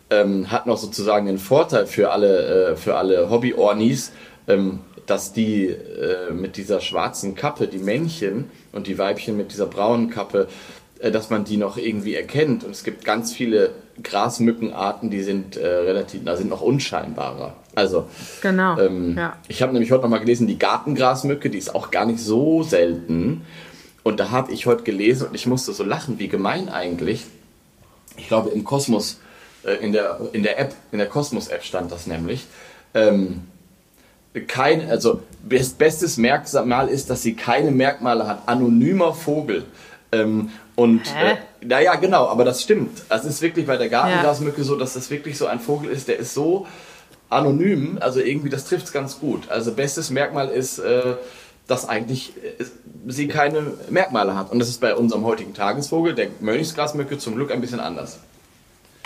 ähm, 0.10 0.50
hat 0.52 0.66
noch 0.66 0.78
sozusagen 0.78 1.26
den 1.28 1.38
Vorteil 1.38 1.86
für 1.86 2.12
alle, 2.12 2.72
äh, 2.72 2.76
für 2.78 2.96
alle 2.96 3.30
Hobby-Ornis, 3.30 4.12
ähm, 4.48 4.80
dass 5.08 5.34
die 5.34 5.68
äh, 5.68 6.32
mit 6.32 6.58
dieser 6.58 6.80
schwarzen 6.82 7.34
Kappe, 7.34 7.68
die 7.68 7.80
Männchen 7.80 8.52
und 8.74 8.88
die 8.88 8.98
Weibchen 8.98 9.36
mit 9.36 9.52
dieser 9.52 9.66
braunen 9.66 10.10
Kappe, 10.10 10.48
äh, 11.00 11.12
dass 11.12 11.30
man 11.30 11.46
die 11.46 11.58
noch 11.58 11.78
irgendwie 11.78 12.14
erkennt. 12.14 12.64
Und 12.64 12.72
es 12.72 12.84
gibt 12.84 13.04
ganz 13.06 13.32
viele 13.34 13.72
Grasmückenarten, 14.04 15.10
die 15.10 15.24
sind 15.24 15.58
äh, 15.58 15.66
relativ, 15.66 16.24
da 16.26 16.36
sind 16.36 16.50
noch 16.50 16.62
unscheinbarer. 16.62 17.56
Also 17.74 18.08
Genau. 18.42 18.78
ähm, 18.80 19.18
ja. 19.18 19.38
ich 19.48 19.62
habe 19.62 19.74
nämlich 19.74 19.92
heute 19.92 20.04
noch 20.04 20.10
mal 20.10 20.20
gelesen, 20.20 20.46
die 20.46 20.60
Gartengrasmücke, 20.60 21.50
die 21.50 21.58
ist 21.58 21.74
auch 21.74 21.90
gar 21.90 22.06
nicht 22.06 22.20
so 22.20 22.64
selten. 22.64 23.46
Und 24.04 24.20
da 24.20 24.32
habe 24.32 24.52
ich 24.52 24.66
heute 24.66 24.84
gelesen 24.84 25.28
und 25.28 25.36
ich 25.36 25.48
musste 25.48 25.74
so 25.74 25.84
lachen, 25.84 26.20
wie 26.20 26.28
gemein 26.28 26.70
eigentlich. 26.70 27.26
Ich 28.18 28.28
glaube, 28.28 28.50
im 28.50 28.64
Kosmos, 28.64 29.20
äh, 29.64 29.76
in, 29.76 29.94
der, 29.94 30.20
in 30.34 30.44
der 30.44 30.60
App, 30.60 30.74
in 30.92 30.98
der 30.98 31.08
Kosmos-App 31.08 31.64
stand 31.64 31.92
das 31.92 32.08
nämlich. 32.08 32.46
Ähm, 32.94 33.42
kein, 34.48 34.90
also 34.90 35.22
best, 35.44 35.78
bestes 35.78 36.18
Merkmal 36.18 36.90
ist, 36.90 37.10
dass 37.10 37.22
sie 37.22 37.34
keine 37.34 37.72
Merkmale 37.72 38.28
hat. 38.28 38.44
Anonymer 38.48 39.14
Vogel. 39.14 39.66
Ähm, 40.12 40.52
und 40.76 41.02
äh, 41.08 41.38
naja, 41.66 41.96
genau, 41.96 42.28
aber 42.28 42.46
das 42.46 42.62
stimmt. 42.62 43.02
Es 43.10 43.26
ist 43.26 43.42
wirklich 43.42 43.66
bei 43.66 43.78
der 43.78 43.90
Gartengrasmücke 43.90 44.64
so, 44.64 44.76
dass 44.76 44.94
das 44.94 45.10
wirklich 45.10 45.38
so 45.38 45.48
ein 45.48 45.60
Vogel 45.60 45.90
ist, 45.90 46.08
der 46.08 46.18
ist 46.18 46.34
so 46.34 46.68
anonym, 47.30 47.98
also 48.00 48.20
irgendwie, 48.20 48.50
das 48.50 48.66
trifft 48.66 48.86
es 48.86 48.94
ganz 48.94 49.20
gut. 49.20 49.50
Also 49.50 49.74
bestes 49.74 50.12
Merkmal 50.12 50.50
ist, 50.50 50.80
äh, 50.80 51.16
dass 51.68 51.88
eigentlich 51.90 52.34
äh, 52.38 52.64
sie 53.08 53.28
keine 53.28 53.74
Merkmale 53.90 54.36
hat. 54.36 54.52
Und 54.52 54.60
das 54.60 54.70
ist 54.70 54.80
bei 54.80 54.96
unserem 54.96 55.26
heutigen 55.26 55.54
Tagesvogel, 55.54 56.16
der 56.16 56.28
Mönchsgrasmücke, 56.40 57.18
zum 57.18 57.36
Glück 57.36 57.52
ein 57.52 57.62
bisschen 57.62 57.80
anders. 57.80 58.20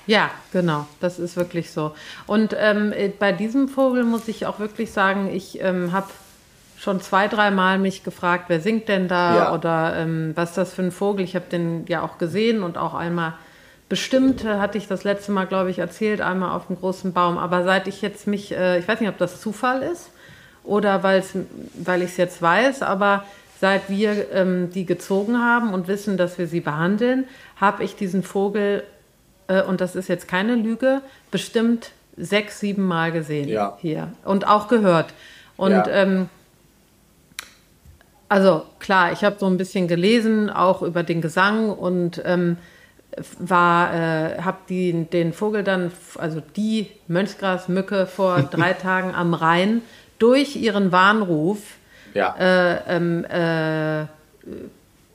Ja, 0.08 0.32
genau, 0.52 0.88
das 1.00 1.20
ist 1.20 1.38
wirklich 1.38 1.72
so. 1.72 1.94
Und 2.28 2.56
ähm, 2.58 2.92
äh, 2.92 3.10
bei 3.10 3.32
diesem 3.32 3.68
Vogel 3.68 4.04
muss 4.04 4.28
ich 4.28 4.46
auch 4.46 4.60
wirklich 4.60 4.92
sagen, 4.92 5.30
ich 5.32 5.62
ähm, 5.62 5.92
habe 5.92 6.08
schon 6.78 7.00
zwei, 7.00 7.28
dreimal 7.28 7.78
mich 7.78 8.04
gefragt, 8.04 8.46
wer 8.48 8.60
singt 8.60 8.90
denn 8.90 9.08
da 9.08 9.36
ja. 9.36 9.54
oder 9.54 9.96
ähm, 9.98 10.32
was 10.36 10.50
ist 10.50 10.58
das 10.58 10.74
für 10.74 10.82
ein 10.82 10.92
Vogel. 10.92 11.24
Ich 11.24 11.36
habe 11.36 11.46
den 11.52 11.86
ja 11.88 12.02
auch 12.02 12.18
gesehen 12.18 12.64
und 12.64 12.78
auch 12.78 12.96
einmal 12.96 13.34
bestimmt, 13.88 14.44
äh, 14.44 14.58
hatte 14.58 14.80
ich 14.80 14.88
das 14.88 15.04
letzte 15.04 15.32
Mal, 15.32 15.46
glaube 15.46 15.70
ich, 15.70 15.78
erzählt, 15.78 16.22
einmal 16.22 16.56
auf 16.56 16.68
dem 16.68 16.78
großen 16.78 17.14
Baum. 17.14 17.38
Aber 17.38 17.64
seit 17.64 17.88
ich 17.88 18.02
jetzt 18.02 18.26
mich, 18.26 18.52
äh, 18.52 18.80
ich 18.80 18.88
weiß 18.88 19.00
nicht, 19.00 19.10
ob 19.10 19.20
das 19.20 19.40
Zufall 19.40 19.84
ist 19.84 20.10
oder 20.64 21.04
weil's, 21.04 21.34
weil 21.76 22.02
ich 22.02 22.12
es 22.12 22.18
jetzt 22.18 22.42
weiß, 22.42 22.82
aber 22.82 23.26
seit 23.60 23.90
wir 23.90 24.32
ähm, 24.32 24.72
die 24.72 24.88
gezogen 24.88 25.38
haben 25.38 25.74
und 25.74 25.88
wissen, 25.88 26.18
dass 26.18 26.40
wir 26.40 26.48
sie 26.48 26.62
behandeln, 26.62 27.26
habe 27.58 27.84
ich 27.84 27.96
diesen 27.96 28.24
Vogel 28.24 28.84
äh, 29.52 29.64
und 29.64 29.82
das 29.82 29.96
ist 29.96 30.08
jetzt 30.08 30.28
keine 30.28 30.56
Lüge, 30.56 31.02
bestimmt 31.30 31.92
sechs, 32.18 32.60
sieben 32.60 32.86
Mal 32.86 33.12
gesehen 33.12 33.50
ja. 33.50 33.78
hier 33.82 34.14
und 34.24 34.48
auch 34.48 34.68
gehört. 34.68 35.14
Und 35.58 35.72
ja. 35.72 35.88
ähm, 35.88 36.30
also 38.30 38.64
klar, 38.80 39.12
ich 39.12 39.24
habe 39.24 39.36
so 39.40 39.46
ein 39.48 39.58
bisschen 39.58 39.88
gelesen, 39.88 40.50
auch 40.50 40.82
über 40.82 41.04
den 41.04 41.22
Gesang 41.22 41.70
und 41.70 42.22
ähm, 42.26 42.58
war, 43.40 43.94
äh, 43.94 44.42
habe 44.42 44.58
den 44.70 45.34
Vogel 45.34 45.64
dann, 45.64 45.92
also 46.18 46.42
die 46.56 46.88
Mönchsgrasmücke 47.08 48.06
vor 48.06 48.42
drei 48.52 48.74
Tagen 48.74 49.14
am 49.14 49.34
Rhein 49.34 49.82
durch 50.18 50.56
ihren 50.56 50.92
Warnruf 50.92 51.60
ja. 52.14 52.36
äh, 52.38 52.96
ähm, 52.96 53.26
äh, 53.26 54.06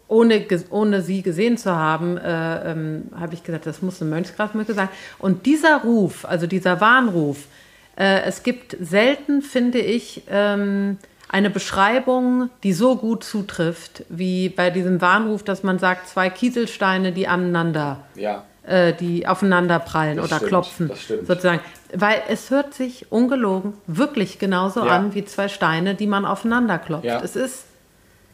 ohne, 0.08 0.46
ohne 0.70 1.02
sie 1.02 1.22
gesehen 1.22 1.58
zu 1.58 1.74
haben, 1.74 2.16
äh, 2.16 2.72
ähm, 2.72 3.04
habe 3.18 3.34
ich 3.34 3.42
gesagt, 3.42 3.66
das 3.66 3.82
muss 3.82 4.00
eine 4.00 4.10
Mönchsgrasmücke 4.10 4.74
sein. 4.74 4.88
Und 5.18 5.46
dieser 5.46 5.78
Ruf, 5.82 6.24
also 6.24 6.46
dieser 6.46 6.80
Warnruf, 6.80 7.38
äh, 7.96 8.22
es 8.22 8.42
gibt 8.42 8.76
selten, 8.80 9.42
finde 9.42 9.78
ich, 9.78 10.22
ähm, 10.30 10.98
eine 11.28 11.50
Beschreibung, 11.50 12.50
die 12.62 12.72
so 12.72 12.96
gut 12.96 13.24
zutrifft, 13.24 14.04
wie 14.08 14.48
bei 14.48 14.70
diesem 14.70 15.00
Warnruf, 15.00 15.42
dass 15.42 15.64
man 15.64 15.78
sagt, 15.78 16.08
zwei 16.08 16.30
Kieselsteine, 16.30 17.10
die 17.10 17.26
aneinander, 17.26 17.98
ja. 18.14 18.44
äh, 18.64 18.92
die 18.92 19.26
aufeinander 19.26 19.80
prallen 19.80 20.18
das 20.18 20.26
oder 20.26 20.36
stimmt, 20.36 20.48
klopfen, 20.48 20.90
sozusagen. 21.26 21.60
Weil 21.92 22.22
es 22.28 22.50
hört 22.50 22.74
sich 22.74 23.10
ungelogen 23.10 23.74
wirklich 23.88 24.38
genauso 24.38 24.86
ja. 24.86 24.96
an 24.96 25.14
wie 25.14 25.24
zwei 25.24 25.48
Steine, 25.48 25.96
die 25.96 26.06
man 26.06 26.24
aufeinander 26.24 26.78
klopft. 26.78 27.06
Ja. 27.06 27.20
Es 27.20 27.34
ist 27.34 27.64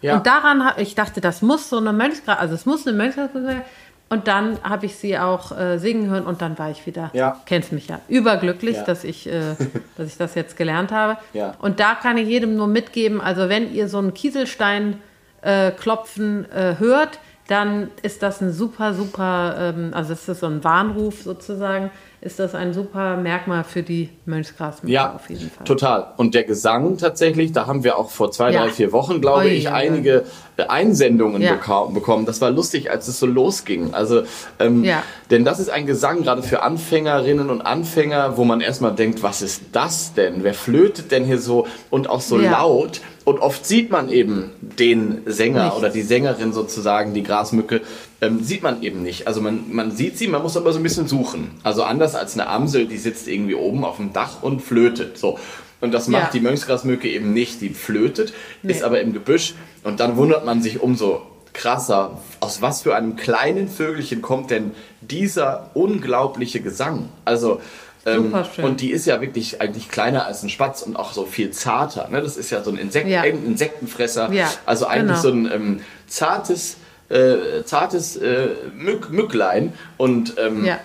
ja. 0.03 0.17
Und 0.17 0.27
daran, 0.27 0.62
ich 0.77 0.95
dachte, 0.95 1.21
das 1.21 1.43
muss 1.43 1.71
so 1.71 1.79
eine 1.79 1.93
Mönchsgrad, 1.93 2.38
also 2.38 2.55
es 2.55 2.67
muss 2.67 2.87
eine 2.87 2.97
Mönchsgrad 2.97 3.31
sein. 3.33 3.62
Und 4.09 4.29
dann 4.29 4.59
habe 4.62 4.85
ich 4.85 4.97
sie 4.97 5.19
auch 5.19 5.59
äh, 5.59 5.79
singen 5.79 6.11
hören 6.11 6.27
und 6.27 6.43
dann 6.43 6.59
war 6.59 6.71
ich 6.71 6.85
wieder, 6.87 7.11
ja. 7.15 7.41
kennst 7.47 7.73
mich 7.73 7.88
ja, 7.88 7.99
überglücklich, 8.09 8.77
ja. 8.77 8.83
Dass, 8.83 9.05
ich, 9.05 9.27
äh, 9.27 9.55
dass 9.97 10.07
ich 10.07 10.19
das 10.19 10.35
jetzt 10.35 10.59
gelernt 10.59 10.93
habe. 10.93 11.17
Ja. 11.33 11.55
Und 11.61 11.81
da 11.81 11.95
kann 11.95 12.19
ich 12.19 12.29
jedem 12.29 12.55
nur 12.55 12.67
mitgeben, 12.67 13.23
also 13.23 13.49
wenn 13.49 13.73
ihr 13.73 13.88
so 13.88 13.97
einen 13.97 14.12
Kieselstein 14.12 14.99
äh, 15.41 15.71
klopfen 15.71 16.45
äh, 16.53 16.77
hört, 16.79 17.21
dann 17.49 17.91
ist 18.03 18.23
das 18.23 18.41
ein 18.41 18.53
super, 18.53 18.95
super, 18.95 19.57
ähm, 19.59 19.91
also 19.93 20.13
ist 20.13 20.27
so 20.27 20.47
ein 20.47 20.63
Warnruf 20.63 21.23
sozusagen, 21.23 21.91
ist 22.21 22.39
das 22.39 22.55
ein 22.55 22.73
super 22.73 23.17
Merkmal 23.17 23.65
für 23.65 23.83
die 23.83 24.11
Mönchsgrasmücke 24.27 24.93
ja, 24.93 25.13
auf 25.13 25.29
jeden 25.29 25.51
Fall. 25.51 25.65
Total. 25.65 26.15
Und 26.17 26.35
der 26.35 26.45
Gesang 26.45 26.97
tatsächlich, 26.97 27.51
da 27.51 27.67
haben 27.67 27.83
wir 27.83 27.99
auch 27.99 28.11
vor 28.11 28.31
zwei, 28.31 28.53
ja. 28.53 28.63
drei, 28.63 28.71
vier 28.71 28.93
Wochen, 28.93 29.21
glaube 29.21 29.41
Oi, 29.41 29.49
ich, 29.49 29.71
einige 29.71 30.25
ja. 30.57 30.67
Einsendungen 30.71 31.43
ja. 31.43 31.55
bekommen. 31.55 32.27
Das 32.27 32.41
war 32.41 32.53
lustig, 32.53 32.93
als 32.93 33.09
es 33.09 33.19
so 33.19 33.27
losging. 33.27 33.93
Also, 33.93 34.23
ähm, 34.61 34.85
ja. 34.85 35.03
denn 35.33 35.45
das 35.45 35.59
ist 35.59 35.69
ein 35.69 35.85
Gesang 35.85 36.23
gerade 36.23 36.45
für 36.45 36.63
Anfängerinnen 36.63 37.51
und 37.51 37.61
Anfänger, 37.61 38.37
wo 38.37 38.45
man 38.45 38.61
erstmal 38.61 38.95
denkt, 38.95 39.25
was 39.25 39.43
ist 39.43 39.63
das 39.73 40.15
denn? 40.15 40.45
Wer 40.45 40.55
flötet 40.55 41.11
denn 41.11 41.25
hier 41.25 41.39
so 41.39 41.67
und 41.91 42.09
auch 42.09 42.21
so 42.21 42.37
laut? 42.39 43.01
Und 43.25 43.39
oft 43.39 43.65
sieht 43.65 43.91
man 43.91 44.09
eben 44.09 44.51
den 44.61 45.23
Sänger 45.27 45.65
Nichts. 45.65 45.79
oder 45.79 45.91
die 45.91 46.03
Sängerin 46.03 46.53
sozusagen, 46.53 47.15
die 47.15 47.23
Grasmücke, 47.23 47.81
ähm, 48.21 48.43
sieht 48.43 48.63
man 48.63 48.83
eben 48.83 49.03
nicht. 49.03 49.27
Also 49.27 49.41
man, 49.41 49.65
man 49.73 49.93
sieht 49.93 50.19
sie, 50.19 50.27
man 50.27 50.43
muss 50.43 50.57
aber 50.57 50.73
so 50.73 50.81
ein 50.81 50.83
bisschen 50.83 51.07
suchen. 51.07 51.53
Also 51.63 51.85
anders 51.85 52.15
als 52.15 52.35
eine 52.35 52.49
Amsel, 52.49 52.87
die 52.87 52.99
sitzt 52.99 53.29
irgendwie 53.29 53.55
oben 53.55 53.85
auf 53.85 53.97
dem 53.97 54.13
Dach 54.13 54.43
und 54.43 54.61
flötet. 54.61 55.19
So. 55.19 55.39
Und 55.81 55.93
das 55.93 56.09
macht 56.09 56.25
ja. 56.25 56.31
die 56.33 56.41
Mönchsgrasmücke 56.41 57.09
eben 57.09 57.33
nicht. 57.33 57.61
Die 57.61 57.71
flötet, 57.71 58.33
nee. 58.63 58.73
ist 58.73 58.83
aber 58.83 59.01
im 59.01 59.13
Gebüsch. 59.13 59.55
Und 59.85 60.01
dann 60.01 60.17
wundert 60.17 60.45
man 60.45 60.63
sich 60.63 60.81
umso 60.81 61.23
krasser, 61.53 62.19
aus 62.41 62.63
was 62.63 62.83
für 62.83 62.95
einem 62.97 63.17
kleinen 63.17 63.69
Vögelchen 63.69 64.23
kommt 64.23 64.51
denn 64.51 64.73
dieser 65.01 65.71
unglaubliche 65.75 66.61
Gesang? 66.61 67.09
Also 67.25 67.61
ähm, 68.05 68.35
und 68.62 68.81
die 68.81 68.91
ist 68.91 69.07
ja 69.07 69.21
wirklich 69.21 69.61
eigentlich 69.61 69.88
kleiner 69.88 70.27
als 70.27 70.43
ein 70.43 70.49
Spatz 70.49 70.83
und 70.83 70.97
auch 70.97 71.12
so 71.12 71.25
viel 71.25 71.53
zarter. 71.53 72.09
Ne? 72.09 72.21
Das 72.21 72.37
ist 72.37 72.51
ja 72.51 72.62
so 72.62 72.71
ein 72.71 72.77
Insekt 72.77 73.09
ja. 73.09 73.23
Insektenfresser. 73.23 74.33
Ja, 74.33 74.51
also 74.67 74.87
eigentlich 74.87 75.23
genau. 75.23 75.23
so 75.23 75.29
ein 75.31 75.53
ähm, 75.53 75.81
zartes, 76.09 76.79
äh, 77.09 77.62
zartes 77.65 78.17
äh, 78.17 78.49
Mück, 78.77 79.11
Mücklein. 79.11 79.73
Und, 79.99 80.35
ähm, 80.38 80.65
ja. 80.65 80.81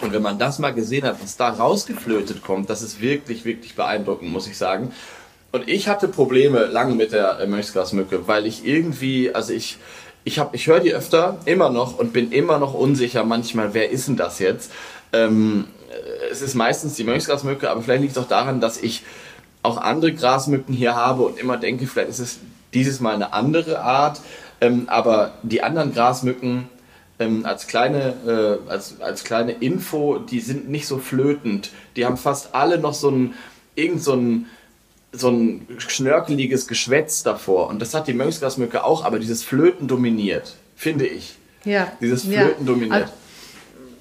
und 0.00 0.12
wenn 0.12 0.22
man 0.22 0.38
das 0.38 0.60
mal 0.60 0.72
gesehen 0.72 1.04
hat, 1.04 1.20
was 1.20 1.36
da 1.36 1.48
rausgeflötet 1.48 2.44
kommt, 2.44 2.70
das 2.70 2.82
ist 2.82 3.00
wirklich, 3.00 3.44
wirklich 3.44 3.74
beeindruckend, 3.74 4.30
muss 4.30 4.46
ich 4.46 4.56
sagen. 4.56 4.92
Und 5.50 5.68
ich 5.68 5.88
hatte 5.88 6.06
Probleme 6.06 6.66
lange 6.66 6.94
mit 6.94 7.12
der 7.12 7.40
äh, 7.40 7.46
Mönchsgrasmücke, 7.48 8.28
weil 8.28 8.46
ich 8.46 8.64
irgendwie, 8.64 9.34
also 9.34 9.52
ich, 9.52 9.78
ich, 10.22 10.40
ich 10.52 10.66
höre 10.68 10.80
die 10.80 10.94
öfter, 10.94 11.38
immer 11.46 11.70
noch 11.70 11.98
und 11.98 12.12
bin 12.12 12.30
immer 12.30 12.58
noch 12.60 12.74
unsicher 12.74 13.24
manchmal, 13.24 13.74
wer 13.74 13.90
ist 13.90 14.06
denn 14.06 14.16
das 14.16 14.38
jetzt? 14.38 14.70
Ähm, 15.12 15.66
es 16.34 16.42
ist 16.42 16.54
meistens 16.54 16.94
die 16.94 17.04
Mönchsgrasmücke, 17.04 17.70
aber 17.70 17.80
vielleicht 17.82 18.02
liegt 18.02 18.16
es 18.16 18.22
auch 18.22 18.28
daran, 18.28 18.60
dass 18.60 18.76
ich 18.82 19.04
auch 19.62 19.78
andere 19.78 20.12
Grasmücken 20.12 20.74
hier 20.74 20.96
habe 20.96 21.22
und 21.22 21.38
immer 21.38 21.56
denke, 21.56 21.86
vielleicht 21.86 22.10
ist 22.10 22.18
es 22.18 22.38
dieses 22.74 23.00
Mal 23.00 23.14
eine 23.14 23.32
andere 23.32 23.80
Art. 23.80 24.20
Ähm, 24.60 24.88
aber 24.88 25.34
die 25.42 25.62
anderen 25.62 25.94
Grasmücken 25.94 26.68
ähm, 27.18 27.46
als, 27.46 27.66
kleine, 27.66 28.60
äh, 28.66 28.70
als, 28.70 29.00
als 29.00 29.24
kleine 29.24 29.52
Info, 29.52 30.18
die 30.18 30.40
sind 30.40 30.68
nicht 30.68 30.86
so 30.86 30.98
flötend. 30.98 31.70
Die 31.96 32.04
haben 32.04 32.16
fast 32.16 32.54
alle 32.54 32.78
noch 32.78 32.94
so 32.94 33.10
ein, 33.10 33.34
irgend 33.76 34.02
so 34.02 34.14
ein, 34.14 34.46
so 35.12 35.30
ein 35.30 35.66
schnörkeliges 35.78 36.66
Geschwätz 36.66 37.22
davor. 37.22 37.68
Und 37.68 37.80
das 37.80 37.94
hat 37.94 38.08
die 38.08 38.14
Mönchsgrasmücke 38.14 38.82
auch, 38.82 39.04
aber 39.04 39.20
dieses 39.20 39.44
Flöten 39.44 39.86
dominiert, 39.86 40.56
finde 40.74 41.06
ich. 41.06 41.36
Ja. 41.64 41.92
Dieses 42.00 42.24
Flöten 42.24 42.66
ja. 42.66 42.72
dominiert. 42.72 43.12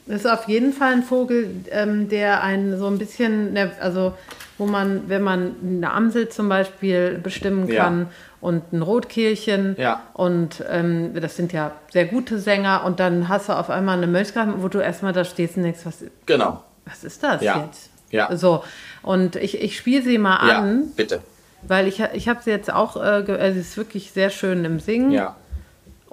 Also 0.08 0.24
das 0.24 0.26
ist 0.26 0.39
auf 0.39 0.48
jeden 0.50 0.74
Fall 0.74 0.94
ein 0.94 1.04
Vogel, 1.04 1.50
ähm, 1.72 2.10
der 2.10 2.44
einen 2.44 2.78
so 2.78 2.88
ein 2.88 2.98
bisschen, 2.98 3.58
also 3.80 4.13
wo 4.58 4.66
man, 4.66 5.04
wenn 5.08 5.22
man 5.22 5.56
eine 5.63 5.92
Amsel 5.92 6.30
zum 6.30 6.50
Beispiel 6.50 7.20
bestimmen 7.22 7.68
kann 7.68 8.00
ja. 8.02 8.08
und 8.42 8.74
ein 8.74 8.82
Rotkehlchen 8.82 9.76
ja. 9.80 10.02
und 10.13 10.63
ähm, 10.70 11.13
das 11.20 11.38
sind 11.38 11.54
ja 11.54 11.72
sehr 11.92 12.06
gute 12.06 12.38
Sänger 12.38 12.84
und 12.86 13.00
dann 13.00 13.30
hast 13.30 13.50
du 13.50 13.54
auf 13.54 13.70
einmal 13.70 13.98
eine 13.98 14.08
Mönchsgraf, 14.08 14.48
wo 14.58 14.68
du 14.68 14.80
erstmal 14.80 15.13
da 15.13 15.24
stehst 15.24 15.58
und 15.58 15.63
denkst, 15.63 15.82
was, 15.86 16.04
genau. 16.26 16.63
was 16.86 17.04
ist 17.04 17.24
das 17.24 17.42
ja. 17.42 17.63
jetzt? 17.66 17.89
Ja. 18.12 18.36
So, 18.38 18.63
und 19.02 19.36
ich, 19.38 19.60
ich 19.60 19.76
spiele 19.76 20.04
sie 20.04 20.20
mal 20.20 20.36
an. 20.36 20.82
Ja, 20.82 20.88
bitte. 20.96 21.22
Weil 21.63 21.88
ich, 21.88 22.04
ich 22.13 22.30
habe 22.30 22.42
sie 22.44 22.52
jetzt 22.52 22.72
auch, 22.72 23.02
äh, 23.02 23.54
sie 23.54 23.60
ist 23.60 23.78
wirklich 23.78 24.12
sehr 24.12 24.30
schön 24.30 24.66
im 24.66 24.80
Singen. 24.80 25.12
Ja. 25.12 25.36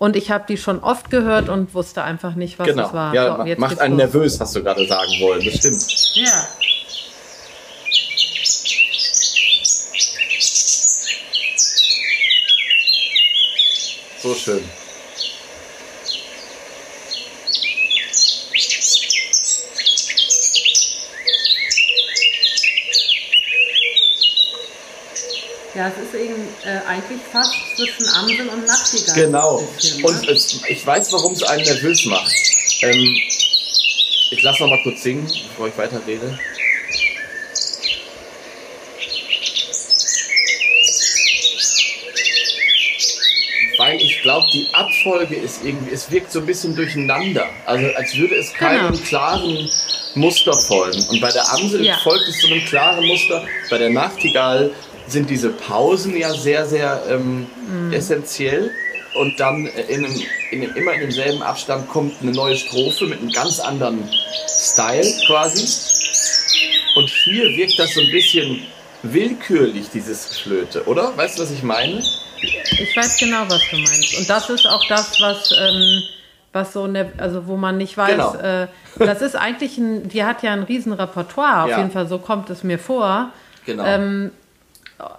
Und 0.00 0.16
ich 0.16 0.30
habe 0.30 0.44
die 0.48 0.56
schon 0.56 0.82
oft 0.82 1.10
gehört 1.10 1.50
und 1.50 1.74
wusste 1.74 2.02
einfach 2.02 2.34
nicht, 2.34 2.58
was 2.58 2.66
genau. 2.66 2.86
es 2.86 2.94
war. 2.94 3.14
Ja, 3.14 3.44
so, 3.46 3.60
macht 3.60 3.80
einen 3.80 3.98
los. 3.98 3.98
nervös, 3.98 4.40
hast 4.40 4.56
du 4.56 4.62
gerade 4.62 4.86
sagen 4.86 5.12
wollen, 5.20 5.44
bestimmt. 5.44 5.84
Ja. 6.14 6.48
So 14.22 14.34
schön. 14.34 14.64
Ja, 25.74 25.88
es 25.88 25.94
ist 26.04 26.14
eben 26.14 26.34
äh, 26.64 26.80
eigentlich 26.88 27.20
fast 27.30 27.54
zwischen 27.76 28.08
Amsel 28.08 28.48
und 28.48 28.66
Nachtigall. 28.66 29.14
Genau. 29.26 29.58
Bisschen, 29.76 30.04
und 30.04 30.22
ne? 30.22 30.32
es, 30.32 30.60
ich 30.68 30.84
weiß, 30.84 31.12
warum 31.12 31.32
es 31.32 31.42
einen 31.44 31.62
nervös 31.62 32.04
macht. 32.06 32.32
Ähm, 32.82 33.16
ich 34.32 34.42
lasse 34.42 34.62
noch 34.62 34.70
mal 34.70 34.82
kurz 34.82 35.02
singen, 35.02 35.26
bevor 35.48 35.68
ich 35.68 35.78
weiter 35.78 36.00
rede. 36.06 36.36
Nein, 43.78 43.98
ich 43.98 44.20
glaube, 44.20 44.46
die 44.52 44.68
Abfolge 44.72 45.36
ist 45.36 45.64
irgendwie, 45.64 45.92
es 45.92 46.10
wirkt 46.10 46.30
so 46.32 46.40
ein 46.40 46.46
bisschen 46.46 46.74
durcheinander. 46.76 47.48
Also 47.64 47.86
als 47.94 48.14
würde 48.16 48.34
es 48.36 48.52
keinem 48.52 48.92
Genau. 48.92 49.04
klaren 49.06 49.70
Muster 50.16 50.52
folgen. 50.52 51.02
Und 51.08 51.20
bei 51.20 51.30
der 51.30 51.48
Amsel 51.50 51.84
Ja. 51.84 51.96
folgt 52.02 52.28
es 52.28 52.40
so 52.42 52.48
einem 52.48 52.64
klaren 52.66 53.06
Muster. 53.06 53.46
Bei 53.70 53.78
der 53.78 53.90
Nachtigall 53.90 54.72
sind 55.10 55.28
diese 55.30 55.50
Pausen 55.50 56.16
ja 56.16 56.32
sehr, 56.32 56.66
sehr 56.66 57.02
ähm, 57.08 57.46
Mhm. 57.68 57.92
essentiell. 57.92 58.70
Und 59.14 59.40
dann 59.40 59.66
in 59.88 60.04
einem, 60.04 60.22
in 60.52 60.62
einem, 60.62 60.76
immer 60.76 60.92
in 60.92 61.00
demselben 61.00 61.42
Abstand 61.42 61.88
kommt 61.88 62.14
eine 62.22 62.30
neue 62.30 62.56
Strophe 62.56 63.06
mit 63.06 63.18
einem 63.18 63.32
ganz 63.32 63.58
anderen 63.58 64.08
Style 64.48 65.04
quasi. 65.26 65.62
Und 66.96 67.08
hier 67.08 67.44
wirkt 67.56 67.76
das 67.78 67.94
so 67.94 68.00
ein 68.00 68.10
bisschen 68.12 68.62
willkürlich, 69.02 69.86
dieses 69.92 70.28
Geflöte, 70.28 70.84
oder? 70.86 71.16
Weißt 71.16 71.38
du, 71.38 71.42
was 71.42 71.50
ich 71.50 71.62
meine? 71.62 72.02
Ich 72.40 72.96
weiß 72.96 73.18
genau, 73.18 73.42
was 73.48 73.62
du 73.70 73.76
meinst. 73.78 74.16
Und 74.18 74.30
das 74.30 74.48
ist 74.48 74.66
auch 74.66 74.86
das, 74.88 75.20
was, 75.20 75.50
ähm, 75.60 76.02
was 76.52 76.72
so, 76.72 76.86
ne, 76.86 77.12
also 77.18 77.46
wo 77.46 77.56
man 77.56 77.78
nicht 77.78 77.96
weiß, 77.96 78.10
Genau. 78.12 78.34
äh, 78.36 78.66
das 78.98 79.22
ist 79.22 79.34
eigentlich 79.36 79.76
ein, 79.78 80.08
die 80.08 80.24
hat 80.24 80.42
ja 80.42 80.52
ein 80.52 80.62
riesen 80.62 80.92
Repertoire, 80.92 81.64
auf 81.64 81.70
Ja. 81.70 81.78
jeden 81.78 81.90
Fall, 81.90 82.06
so 82.08 82.18
kommt 82.18 82.48
es 82.50 82.62
mir 82.62 82.78
vor. 82.78 83.30
Genau. 83.66 83.84
Ähm, 83.84 84.30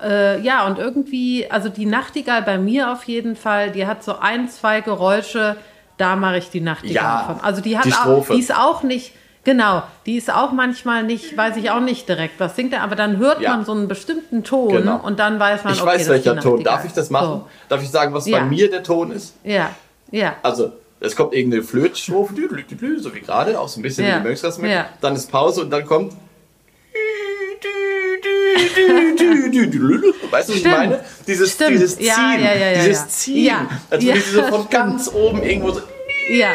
äh, 0.03 0.41
ja, 0.41 0.65
und 0.67 0.77
irgendwie, 0.79 1.49
also 1.49 1.69
die 1.69 1.85
Nachtigall 1.85 2.41
bei 2.41 2.57
mir 2.57 2.91
auf 2.91 3.03
jeden 3.05 3.35
Fall, 3.35 3.71
die 3.71 3.87
hat 3.87 4.03
so 4.03 4.17
ein, 4.19 4.49
zwei 4.49 4.81
Geräusche, 4.81 5.55
da 5.97 6.15
mache 6.15 6.37
ich 6.37 6.49
die 6.49 6.61
Nachtigall 6.61 6.93
Ja, 6.95 7.23
von. 7.27 7.39
Also 7.43 7.61
die 7.61 7.77
hat 7.77 7.85
die 7.85 7.93
auch, 7.93 8.27
die 8.27 8.39
ist 8.39 8.55
auch 8.55 8.83
nicht, 8.83 9.13
genau, 9.43 9.83
die 10.05 10.17
ist 10.17 10.33
auch 10.33 10.51
manchmal 10.51 11.03
nicht, 11.03 11.35
weiß 11.37 11.57
ich 11.57 11.69
auch 11.71 11.79
nicht 11.79 12.07
direkt, 12.09 12.39
was 12.39 12.55
singt 12.55 12.73
er, 12.73 12.81
aber 12.81 12.95
dann 12.95 13.17
hört 13.17 13.41
Ja. 13.41 13.51
man 13.55 13.65
so 13.65 13.71
einen 13.73 13.87
bestimmten 13.87 14.43
Ton 14.43 14.69
Genau. 14.69 14.97
und 15.03 15.19
dann 15.19 15.39
weiß 15.39 15.63
man, 15.63 15.73
Ich 15.73 15.81
okay, 15.81 15.91
weiß 15.91 16.09
welcher 16.09 16.39
Ton. 16.39 16.63
Darf 16.63 16.85
ich 16.85 16.93
das 16.93 17.09
machen? 17.09 17.27
So. 17.27 17.47
Darf 17.69 17.81
ich 17.83 17.89
sagen, 17.89 18.13
was 18.13 18.25
Ja. 18.27 18.39
bei 18.39 18.45
mir 18.45 18.69
der 18.69 18.83
Ton 18.83 19.11
ist? 19.11 19.35
Ja, 19.43 19.69
ja. 20.11 20.35
Also, 20.43 20.71
es 20.99 21.15
kommt 21.15 21.33
irgendeine 21.33 21.63
Flötstrophe, 21.63 22.33
dü, 22.33 22.47
so 22.99 23.13
wie 23.15 23.21
gerade, 23.21 23.59
auch 23.59 23.67
so 23.67 23.79
ein 23.79 23.83
bisschen 23.83 24.05
Ja. 24.07 24.15
wie 24.15 24.17
die 24.21 24.23
Mönchsglasmücke. 24.27 24.73
Ja. 24.73 24.85
Dann 25.01 25.15
ist 25.15 25.31
Pause 25.31 25.61
und 25.61 25.69
dann 25.71 25.85
kommt. 25.85 26.13
Weißt 30.29 30.49
du, 30.49 30.53
was 30.53 30.55
ich 30.55 30.59
Stimmt. 30.59 30.75
meine? 30.75 30.99
Dieses, 31.27 31.51
Stimmt. 31.53 31.71
dieses 31.71 31.95
Ziehen. 31.97 32.05
Ja, 32.07 32.35
ja, 32.37 32.53
ja, 32.55 32.71
ja, 32.71 32.85
dieses. 32.85 33.07
Ziehen. 33.09 33.55
Als 33.89 34.03
würde 34.03 34.19
sie 34.21 34.31
so 34.31 34.43
von 34.43 34.67
ganz 34.69 35.07
oben 35.09 35.43
irgendwo 35.43 35.71
so. 35.71 35.81
Ja, 36.29 36.49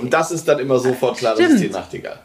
Und 0.00 0.10
das 0.12 0.30
ist 0.30 0.46
dann 0.46 0.58
immer 0.58 0.78
sofort 0.78 1.18
klar, 1.18 1.34
das 1.34 1.44
ist 1.46 1.52
die 1.54 1.58
Stimmt. 1.58 1.72
Nachtigall. 1.72 2.18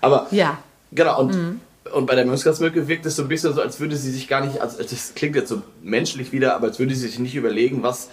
Aber 0.00 0.26
ja. 0.30 0.58
Genau, 0.92 1.20
und, 1.20 1.60
und 1.92 2.06
bei 2.06 2.14
der 2.14 2.26
Mönchsglasmücke 2.26 2.86
wirkt 2.86 3.06
es 3.06 3.16
so 3.16 3.22
ein 3.22 3.28
bisschen 3.28 3.54
so, 3.54 3.62
als 3.62 3.80
würde 3.80 3.96
sie 3.96 4.10
sich 4.10 4.28
gar 4.28 4.44
nicht, 4.44 4.60
also 4.60 4.82
das 4.82 5.12
klingt 5.14 5.34
jetzt 5.36 5.48
so 5.48 5.62
menschlich 5.82 6.32
wieder, 6.32 6.54
aber 6.54 6.66
als 6.68 6.78
würde 6.78 6.94
sie 6.94 7.08
sich 7.08 7.18
nicht 7.18 7.34
überlegen, 7.34 7.82
was 7.82 8.08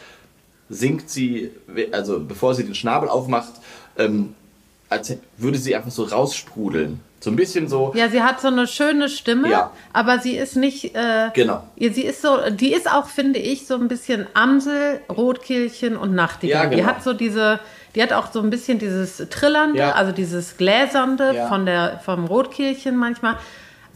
singt 0.69 1.09
sie, 1.09 1.51
also 1.91 2.19
bevor 2.19 2.55
sie 2.55 2.63
den 2.63 2.75
Schnabel 2.75 3.09
aufmacht, 3.09 3.51
ähm, 3.97 4.33
als 4.87 5.13
würde 5.37 5.57
sie 5.57 5.75
einfach 5.75 5.91
so 5.91 6.03
raussprudeln. 6.03 6.99
So 7.21 7.29
ein 7.31 7.35
bisschen 7.35 7.67
so, 7.67 7.91
Ja, 7.95 8.07
sie 8.07 8.21
hat 8.23 8.39
so 8.39 8.47
eine 8.47 8.65
schöne 8.65 9.09
Stimme, 9.09 9.49
Ja. 9.49 9.71
aber 9.91 10.19
sie 10.19 10.37
ist 10.37 10.55
nicht. 10.55 10.95
Äh, 10.95 11.29
Genau. 11.33 11.63
Sie 11.77 12.03
ist 12.03 12.21
so, 12.21 12.37
die 12.49 12.73
ist 12.73 12.89
auch, 12.89 13.07
finde 13.07 13.39
ich, 13.39 13.67
so 13.67 13.75
ein 13.75 13.87
bisschen 13.89 14.25
Amsel, 14.33 15.01
Rotkehlchen 15.09 15.97
und 15.97 16.15
Nachtigall. 16.15 16.63
Ja, 16.65 16.69
Die 16.69 16.75
genau. 16.77 16.87
hat 16.87 17.03
so 17.03 17.11
diese, 17.13 17.59
die 17.95 18.01
hat 18.01 18.13
auch 18.13 18.31
so 18.31 18.39
ein 18.39 18.49
bisschen 18.49 18.79
dieses 18.79 19.17
Trillernde, 19.29 19.79
Ja. 19.79 19.91
also 19.93 20.11
dieses 20.13 20.55
Gläsernde 20.57 21.45
von 21.49 21.65
der, 21.65 21.99
vom 22.05 22.25
Rotkehlchen 22.25 22.95
manchmal. 22.95 23.35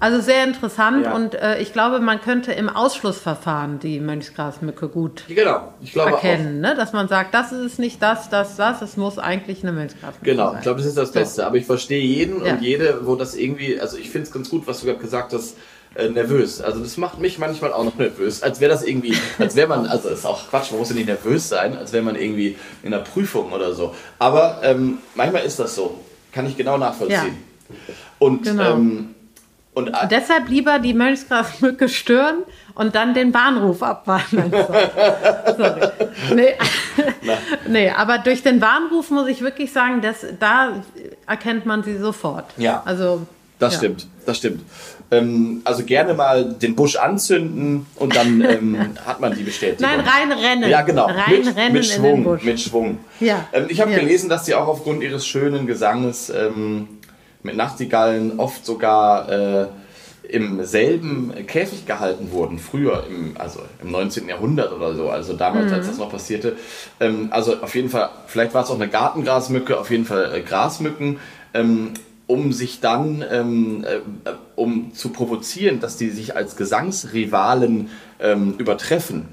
Also 0.04 0.20
sehr 0.22 0.44
interessant 0.44 1.06
Ja. 1.06 1.16
und 1.16 1.34
äh, 1.36 1.60
ich 1.62 1.72
glaube, 1.72 2.00
man 2.02 2.20
könnte 2.20 2.52
im 2.52 2.68
Ausschlussverfahren 2.70 3.80
die 3.80 4.00
Mönchsgrasmücke 4.02 4.90
gut 4.90 5.24
genau, 5.30 5.74
ich 5.82 5.94
glaube 5.94 6.12
erkennen, 6.12 6.60
ne? 6.60 6.76
dass 6.76 6.92
man 6.94 7.08
sagt, 7.08 7.34
das 7.34 7.52
ist 7.54 7.80
nicht 7.80 8.02
das, 8.02 8.30
das, 8.30 8.58
das, 8.58 8.82
es 8.82 8.98
muss 8.98 9.18
eigentlich 9.18 9.64
eine 9.64 9.72
Mönchsgrasmücke 9.72 10.26
Genau, 10.26 10.48
sein. 10.50 10.58
ich 10.58 10.62
glaube, 10.64 10.78
das 10.80 10.88
ist 10.88 10.98
das 10.98 11.12
Beste. 11.14 11.46
Aber 11.48 11.56
ich 11.56 11.66
verstehe 11.66 12.02
jeden 12.02 12.46
Ja. 12.46 12.54
und 12.54 12.62
jede, 12.62 13.06
wo 13.08 13.16
das 13.16 13.34
irgendwie, 13.36 13.80
also 13.80 13.98
ich 13.98 14.10
finde 14.10 14.28
es 14.28 14.34
ganz 14.34 14.50
gut, 14.50 14.68
was 14.68 14.82
du 14.82 14.88
gerade 14.88 15.00
gesagt 15.00 15.32
hast, 15.34 15.56
äh, 15.96 16.10
nervös. 16.10 16.60
Also 16.62 16.80
das 16.80 16.98
macht 16.98 17.20
mich 17.20 17.38
manchmal 17.40 17.72
auch 17.72 17.84
noch 17.86 17.96
nervös. 17.98 18.44
Als 18.44 18.60
wäre 18.60 18.72
das 18.72 18.84
irgendwie, 18.84 19.16
als 19.40 19.56
wäre 19.56 19.68
man, 19.70 19.86
also 19.86 20.10
ist 20.10 20.26
auch 20.26 20.50
Quatsch, 20.50 20.72
man 20.72 20.80
muss 20.80 20.90
ja 20.90 20.96
nicht 20.96 21.08
nervös 21.08 21.48
sein, 21.50 21.78
als 21.78 21.94
wäre 21.94 22.04
man 22.04 22.16
irgendwie 22.16 22.58
in 22.82 22.94
einer 22.94 23.04
Prüfung 23.04 23.52
oder 23.54 23.74
so. 23.74 23.94
Aber 24.20 24.60
ähm, 24.64 24.98
manchmal 25.16 25.44
ist 25.44 25.60
das 25.60 25.76
so. 25.76 25.98
Kann 26.32 26.46
ich 26.48 26.58
genau 26.58 26.78
nachvollziehen. 26.78 27.38
Und, 28.20 28.44
Genau. 28.44 28.74
ähm, 28.74 29.13
und 29.74 29.88
äh, 29.88 30.08
Deshalb 30.10 30.50
lieber 30.50 30.80
die 30.80 30.94
Mönchsgrasmücke 30.94 31.90
stören 31.90 32.44
und 32.76 32.96
dann 32.96 33.14
den 33.14 33.32
Bahnruf 33.32 33.82
abwarten. 33.82 34.52
Sorry. 35.58 35.88
Nee. 36.34 36.54
nee, 37.68 37.90
aber 37.90 38.20
durch 38.20 38.44
den 38.44 38.62
Warnruf 38.62 39.10
muss 39.10 39.28
ich 39.28 39.42
wirklich 39.42 39.72
sagen, 39.72 40.02
dass, 40.02 40.26
da 40.40 40.84
erkennt 41.28 41.66
man 41.66 41.84
sie 41.84 41.98
sofort. 41.98 42.46
Ja. 42.58 42.84
Also, 42.86 43.26
das 43.60 43.74
ja. 43.74 43.80
stimmt, 43.80 44.08
das 44.26 44.38
stimmt. 44.38 44.62
Ähm, 45.12 45.62
also 45.64 45.84
gerne 45.84 46.14
mal 46.14 46.44
den 46.44 46.76
Busch 46.76 46.96
anzünden 46.96 47.86
und 47.96 48.16
dann 48.16 48.42
ähm, 48.42 48.96
hat 49.06 49.20
man 49.20 49.36
die 49.36 49.44
Bestätigung. 49.44 49.88
Nein, 49.88 50.02
reinrennen. 50.02 50.70
Ja, 50.70 50.82
genau. 50.82 51.06
Reinrennen 51.06 51.74
mit, 51.74 51.84
mit 51.84 51.86
in 51.86 51.92
Schwung, 51.92 52.16
den 52.16 52.24
Busch. 52.24 52.44
Mit 52.44 52.60
Schwung. 52.60 52.98
Ja. 53.20 53.48
Ähm, 53.54 53.66
ich 53.70 53.80
habe 53.82 53.92
Ja. 53.92 54.00
gelesen, 54.00 54.30
dass 54.30 54.46
sie 54.46 54.56
auch 54.56 54.68
aufgrund 54.68 55.04
ihres 55.04 55.26
schönen 55.26 55.68
Gesanges 55.68 56.30
ähm, 56.30 56.88
mit 57.44 57.56
Nachtigallen 57.56 58.40
oft 58.40 58.66
sogar 58.66 59.30
äh, 59.30 59.68
im 60.30 60.64
selben 60.64 61.34
Käfig 61.48 61.86
gehalten 61.86 62.32
wurden, 62.32 62.58
früher, 62.58 63.04
im, 63.10 63.36
also 63.38 63.60
im 63.82 63.92
19. 63.92 64.28
Jahrhundert 64.30 64.72
oder 64.72 64.96
so, 64.96 65.10
also 65.10 65.34
damals, 65.34 65.68
Mhm. 65.68 65.74
als 65.74 65.88
das 65.88 65.98
noch 65.98 66.10
passierte. 66.10 66.56
Ähm, 67.00 67.28
also 67.32 67.58
auf 67.62 67.76
jeden 67.76 67.90
Fall, 67.90 68.10
vielleicht 68.28 68.54
war 68.54 68.64
es 68.64 68.70
auch 68.70 68.76
eine 68.76 68.88
Gartengrasmücke, 68.88 69.78
auf 69.78 69.92
jeden 69.92 70.06
Fall 70.06 70.34
äh, 70.34 70.42
Grasmücken. 70.42 71.20
Ähm, 71.54 71.92
um 72.26 72.54
sich 72.54 72.80
dann, 72.80 73.24
ähm, 73.30 73.84
äh, 73.84 74.00
um 74.56 74.94
zu 74.94 75.10
provozieren, 75.10 75.82
dass 75.82 75.98
die 75.98 76.10
sich 76.10 76.36
als 76.36 76.56
Gesangsrivalen 76.56 77.90
ähm, 78.20 78.56
übertreffen. 78.58 79.26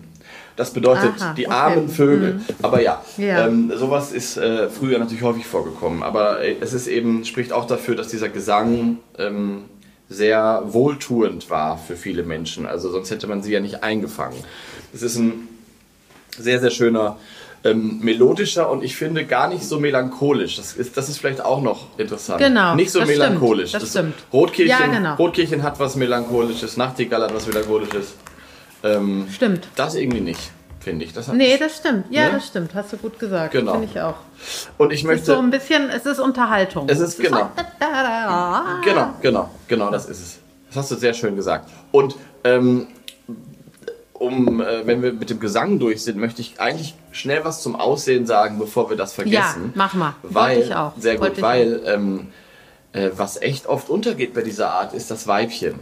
Das 0.61 0.75
bedeutet, 0.75 1.14
Aha, 1.18 1.33
die 1.33 1.46
okay. 1.46 1.55
armen 1.57 1.88
Vögel. 1.88 2.40
Aber 2.61 2.83
ja, 2.83 3.03
Ja. 3.16 3.46
Ähm, 3.46 3.73
sowas 3.75 4.12
ist 4.12 4.37
äh, 4.37 4.68
früher 4.68 4.99
natürlich 4.99 5.23
häufig 5.23 5.46
vorgekommen. 5.46 6.03
Aber 6.03 6.42
äh, 6.42 6.57
es 6.61 6.75
ist 6.75 6.87
eben, 6.87 7.25
spricht 7.25 7.51
auch 7.51 7.66
dafür, 7.66 7.94
dass 7.96 8.09
dieser 8.09 8.29
Gesang 8.29 8.99
ähm, 9.16 9.62
sehr 10.11 10.62
wohltuend 10.66 11.49
war 11.49 11.79
für 11.79 11.96
viele 11.96 12.25
Menschen. 12.25 12.66
Also 12.66 12.90
sonst 12.90 13.11
hätte 13.11 13.27
man 13.27 13.42
sie 13.42 13.53
ja 13.53 13.61
nicht 13.61 13.83
eingefangen. 13.83 14.37
Es 14.92 15.01
ist 15.01 15.16
ein 15.16 15.49
sehr, 16.37 16.61
sehr 16.61 16.70
schöner, 16.70 17.16
ähm, 17.64 18.01
melodischer 18.03 18.70
und 18.70 18.85
ich 18.85 18.96
finde 18.96 19.25
gar 19.25 19.49
nicht 19.49 19.64
so 19.64 19.81
melancholisch. 19.81 20.57
Das 20.59 20.75
ist, 20.75 20.94
das 20.94 21.09
ist 21.09 21.16
vielleicht 21.20 21.42
auch 21.42 21.62
noch 21.62 21.87
interessant. 21.99 22.40
Genau, 22.40 22.75
Nicht 22.75 22.90
so 22.90 22.99
das 23.01 23.09
melancholisch. 23.09 23.70
stimmt, 23.70 23.83
das 23.83 23.90
stimmt. 23.90 24.14
Rotkehlchen, 24.31 24.79
Ja, 24.79 24.87
genau. 24.87 25.14
Rotkehlchen 25.14 25.62
hat 25.62 25.81
was 25.81 25.96
Melancholisches, 25.96 26.77
Nachtigall 26.77 27.23
hat 27.23 27.35
was 27.35 27.46
Melancholisches. 27.46 28.14
Ähm, 28.83 29.27
Stimmt. 29.31 29.69
das 29.77 29.95
irgendwie 29.95 30.21
nicht, 30.21 30.51
finde 30.81 31.05
ich. 31.05 31.12
Das 31.12 31.29
Nee, 31.29 31.57
das 31.59 31.77
stimmt. 31.77 32.07
Ja, 32.11 32.27
Ne? 32.27 32.31
das 32.35 32.47
stimmt. 32.47 32.75
Hast 32.75 32.93
du 32.93 32.97
gut 32.97 33.19
gesagt. 33.19 33.53
Genau. 33.53 33.73
Finde 33.73 33.88
ich 33.93 34.01
auch. 34.01 34.14
und 34.79 34.90
ich 34.93 35.01
Es 35.01 35.01
ist 35.03 35.07
möchte. 35.07 35.27
so 35.27 35.38
ein 35.38 35.51
bisschen, 35.51 35.90
es 35.90 36.07
ist 36.07 36.19
Unterhaltung. 36.19 36.88
Es 36.88 36.99
ist 37.01 37.21
genau. 37.21 37.51
Ah. 37.81 38.81
Genau, 38.85 39.11
genau, 39.21 39.51
genau, 39.69 39.90
das 39.90 40.07
ist 40.07 40.21
es. 40.21 40.38
Das 40.69 40.77
hast 40.77 40.90
du 40.93 40.97
sehr 40.97 41.12
schön 41.14 41.37
gesagt. 41.37 41.69
Und 41.93 42.14
ähm, 42.45 42.87
um, 44.12 44.61
äh, 44.61 44.87
wenn 44.87 45.03
wir 45.03 45.12
mit 45.12 45.31
dem 45.31 45.40
Gesang 45.40 45.79
durch 45.79 46.03
sind, 46.05 46.19
möchte 46.19 46.40
ich 46.43 46.61
eigentlich 46.61 46.95
schnell 47.11 47.45
was 47.45 47.62
zum 47.62 47.75
Aussehen 47.75 48.27
sagen, 48.27 48.59
bevor 48.59 48.90
wir 48.90 48.97
das 48.97 49.12
vergessen. 49.14 49.64
Ja, 49.66 49.71
mach 49.75 49.95
mal. 49.95 50.14
Weil, 50.23 50.57
Wollte 50.57 50.69
ich 50.69 50.75
auch. 50.75 50.93
Sehr 50.99 51.14
gut, 51.14 51.23
Wollte 51.23 51.37
ich 51.38 51.43
weil 51.43 51.83
ähm, 51.87 52.29
äh, 52.93 53.11
was 53.16 53.40
echt 53.40 53.66
oft 53.66 53.88
untergeht 53.88 54.35
bei 54.35 54.43
dieser 54.43 54.71
Art, 54.73 54.93
ist 54.95 55.11
das 55.11 55.27
Weibchen. 55.27 55.75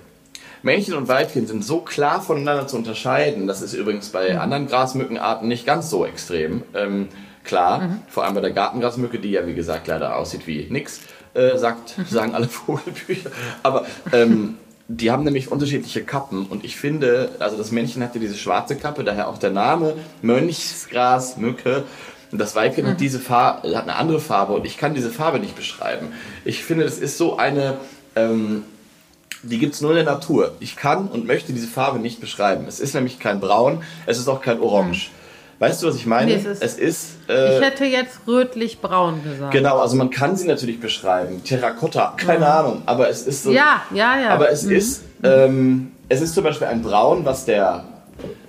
Männchen 0.62 0.94
und 0.94 1.08
Weibchen 1.08 1.46
sind 1.46 1.64
so 1.64 1.80
klar 1.80 2.20
voneinander 2.20 2.66
zu 2.66 2.76
unterscheiden. 2.76 3.46
Das 3.46 3.62
ist 3.62 3.74
übrigens 3.74 4.08
bei 4.10 4.34
Mhm. 4.34 4.40
anderen 4.40 4.66
Grasmückenarten 4.66 5.48
nicht 5.48 5.66
ganz 5.66 5.90
so 5.90 6.04
extrem. 6.04 6.62
Ähm, 6.74 7.08
klar, 7.44 7.80
Mhm. 7.80 8.02
vor 8.08 8.24
allem 8.24 8.34
bei 8.34 8.40
der 8.40 8.50
Gartengrasmücke, 8.52 9.18
die 9.18 9.30
ja 9.32 9.46
wie 9.46 9.54
gesagt 9.54 9.86
leider 9.86 10.16
aussieht 10.16 10.46
wie 10.46 10.66
nix, 10.70 11.00
äh, 11.34 11.56
sagt, 11.58 11.96
Mhm. 11.98 12.04
sagen 12.06 12.34
alle 12.34 12.48
Vogelbücher. 12.48 13.30
Aber 13.62 13.86
ähm, 14.12 14.56
die 14.88 15.10
haben 15.10 15.22
nämlich 15.24 15.52
unterschiedliche 15.52 16.02
Kappen 16.02 16.46
und 16.46 16.64
ich 16.64 16.76
finde, 16.76 17.30
also 17.40 17.56
das 17.58 17.70
Männchen 17.72 18.02
hatte 18.02 18.18
diese 18.18 18.36
schwarze 18.36 18.74
Kappe, 18.76 19.04
daher 19.04 19.28
auch 19.28 19.38
der 19.38 19.50
Name 19.50 19.94
Mönchsgrasmücke. 20.22 21.84
Und 22.30 22.38
das 22.38 22.54
Weibchen 22.54 22.84
Mhm. 22.84 22.90
hat 22.90 23.00
diese 23.00 23.20
Farbe, 23.20 23.74
hat 23.76 23.84
eine 23.84 23.96
andere 23.96 24.20
Farbe 24.20 24.52
und 24.52 24.66
ich 24.66 24.76
kann 24.76 24.94
diese 24.94 25.10
Farbe 25.10 25.38
nicht 25.38 25.56
beschreiben. 25.56 26.08
Ich 26.44 26.62
finde, 26.62 26.84
das 26.84 26.98
ist 26.98 27.16
so 27.16 27.38
eine, 27.38 27.78
ähm, 28.16 28.64
die 29.42 29.58
gibt 29.58 29.74
es 29.74 29.80
nur 29.80 29.90
in 29.90 29.96
der 29.96 30.04
Natur. 30.04 30.52
Ich 30.60 30.76
kann 30.76 31.08
und 31.08 31.26
möchte 31.26 31.52
diese 31.52 31.68
Farbe 31.68 31.98
nicht 31.98 32.20
beschreiben. 32.20 32.64
Es 32.66 32.80
ist 32.80 32.94
nämlich 32.94 33.18
kein 33.18 33.40
Braun, 33.40 33.82
es 34.06 34.18
ist 34.18 34.28
auch 34.28 34.40
kein 34.40 34.60
Orange. 34.60 35.10
Weißt 35.60 35.82
du, 35.82 35.88
was 35.88 35.96
ich 35.96 36.06
meine? 36.06 36.26
Nee, 36.30 36.36
es 36.38 36.44
ist- 36.46 36.62
es 36.62 36.74
ist 36.78 37.06
äh, 37.28 37.56
Ich 37.58 37.64
hätte 37.64 37.84
jetzt 37.84 38.20
rötlich-braun 38.28 39.22
gesagt. 39.24 39.52
Genau, 39.52 39.78
also 39.78 39.96
man 39.96 40.10
kann 40.10 40.36
sie 40.36 40.46
natürlich 40.46 40.78
beschreiben. 40.80 41.42
Terrakotta, 41.42 42.14
keine 42.16 42.46
Ahnung, 42.46 42.82
aber 42.86 43.08
es 43.08 43.22
ist 43.26 43.42
so. 43.42 43.50
Ja, 43.52 43.82
ja, 43.92 44.20
ja. 44.20 44.28
Aber 44.30 44.50
es 44.50 44.62
Mhm. 44.64 44.70
ist, 44.72 45.02
ähm, 45.24 45.92
es 46.08 46.20
ist 46.20 46.34
zum 46.34 46.44
Beispiel 46.44 46.68
ein 46.68 46.82
Braun, 46.82 47.24
was 47.24 47.44
der, 47.44 47.84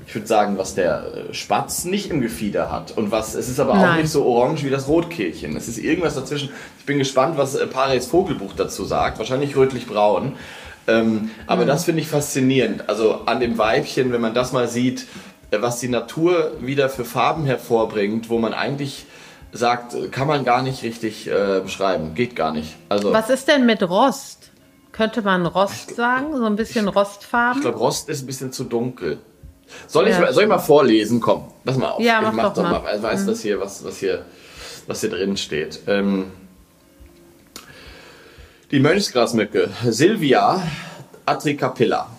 ich 0.05 0.13
würde 0.13 0.27
sagen, 0.27 0.57
was 0.59 0.75
der 0.75 1.27
äh, 1.29 1.33
Spatz 1.33 1.83
nicht 1.85 2.11
im 2.11 2.21
Gefieder 2.21 2.71
hat. 2.71 2.95
Und 2.95 3.09
was, 3.11 3.33
es 3.33 3.49
ist 3.49 3.59
aber 3.59 3.71
auch 3.73 3.77
Nein. 3.77 4.01
nicht 4.01 4.11
so 4.11 4.23
orange 4.25 4.63
wie 4.63 4.69
das 4.69 4.87
Rotkehlchen. 4.87 5.55
Es 5.57 5.67
ist 5.67 5.79
irgendwas 5.79 6.13
dazwischen. 6.13 6.49
Ich 6.77 6.85
bin 6.85 6.99
gespannt, 6.99 7.37
was 7.39 7.55
äh, 7.55 7.65
Paris 7.65 8.05
Vogelbuch 8.05 8.53
dazu 8.55 8.85
sagt. 8.85 9.17
Wahrscheinlich 9.17 9.55
rötlich-braun. 9.55 10.33
Ähm, 10.89 11.29
aber 11.47 11.65
das 11.65 11.85
finde 11.85 12.01
ich 12.01 12.07
faszinierend. 12.07 12.89
Also 12.89 13.21
an 13.25 13.39
dem 13.39 13.57
Weibchen, 13.57 14.11
wenn 14.11 14.21
man 14.21 14.33
das 14.33 14.51
mal 14.51 14.67
sieht, 14.67 15.05
äh, 15.51 15.61
was 15.61 15.79
die 15.79 15.87
Natur 15.89 16.53
wieder 16.59 16.89
für 16.89 17.05
Farben 17.05 17.45
hervorbringt, 17.45 18.29
wo 18.29 18.39
man 18.39 18.53
eigentlich 18.53 19.05
sagt, 19.51 19.93
äh, 19.93 20.07
kann 20.07 20.27
man 20.27 20.45
gar 20.45 20.61
nicht 20.63 20.83
richtig 20.83 21.27
äh, 21.29 21.61
beschreiben. 21.61 22.13
Geht 22.15 22.35
gar 22.35 22.51
nicht. 22.51 22.75
Also 22.89 23.13
Was 23.13 23.29
ist 23.29 23.47
denn 23.47 23.65
mit 23.65 23.81
Rost? 23.83 24.51
Könnte 24.91 25.21
man 25.21 25.45
Rost 25.45 25.95
sagen? 25.95 26.35
So 26.35 26.45
ein 26.45 26.55
bisschen 26.55 26.87
Rostfarben? 26.87 27.59
ich 27.59 27.63
glaube, 27.63 27.77
Rost 27.77 28.09
ist 28.09 28.23
ein 28.23 28.25
bisschen 28.27 28.51
zu 28.51 28.63
dunkel. 28.63 29.19
Soll 29.87 30.07
ich, 30.07 30.15
Ja. 30.15 30.21
mal- 30.21 30.33
soll 30.33 30.43
ich 30.43 30.49
mal 30.49 30.57
vorlesen? 30.57 31.21
Komm, 31.21 31.43
pass 31.63 31.77
mal 31.77 31.89
auf. 31.91 32.01
Ja, 32.01 32.19
ich 32.19 32.25
mach 32.27 32.33
mach 32.33 32.43
doch 32.53 32.55
doch 32.55 32.63
mal. 32.63 32.81
mal. 32.81 32.95
Ich 32.97 33.03
weiß 33.03 33.25
das 33.27 33.41
hier, 33.41 33.59
was, 33.61 33.83
was 33.85 33.97
hier, 33.97 34.25
was 34.87 35.01
hier 35.01 35.11
drin 35.11 35.37
steht. 35.37 35.79
Ähm, 35.87 36.31
die 38.71 38.79
Mönchsgrasmücke 38.79 39.69
Silvia 39.87 40.61
atricapilla. 41.25 42.09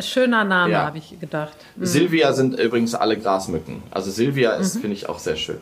Schöner 0.00 0.44
Name, 0.44 0.72
Ja. 0.72 0.86
habe 0.86 0.98
ich 0.98 1.18
gedacht. 1.20 1.56
Silvia 1.80 2.32
sind 2.32 2.58
übrigens 2.58 2.94
alle 2.94 3.16
Grasmücken. 3.16 3.82
Also 3.90 4.10
Silvia 4.10 4.52
ist, 4.54 4.78
finde 4.78 4.94
ich, 4.94 5.08
auch 5.08 5.18
sehr 5.18 5.36
schön. 5.36 5.58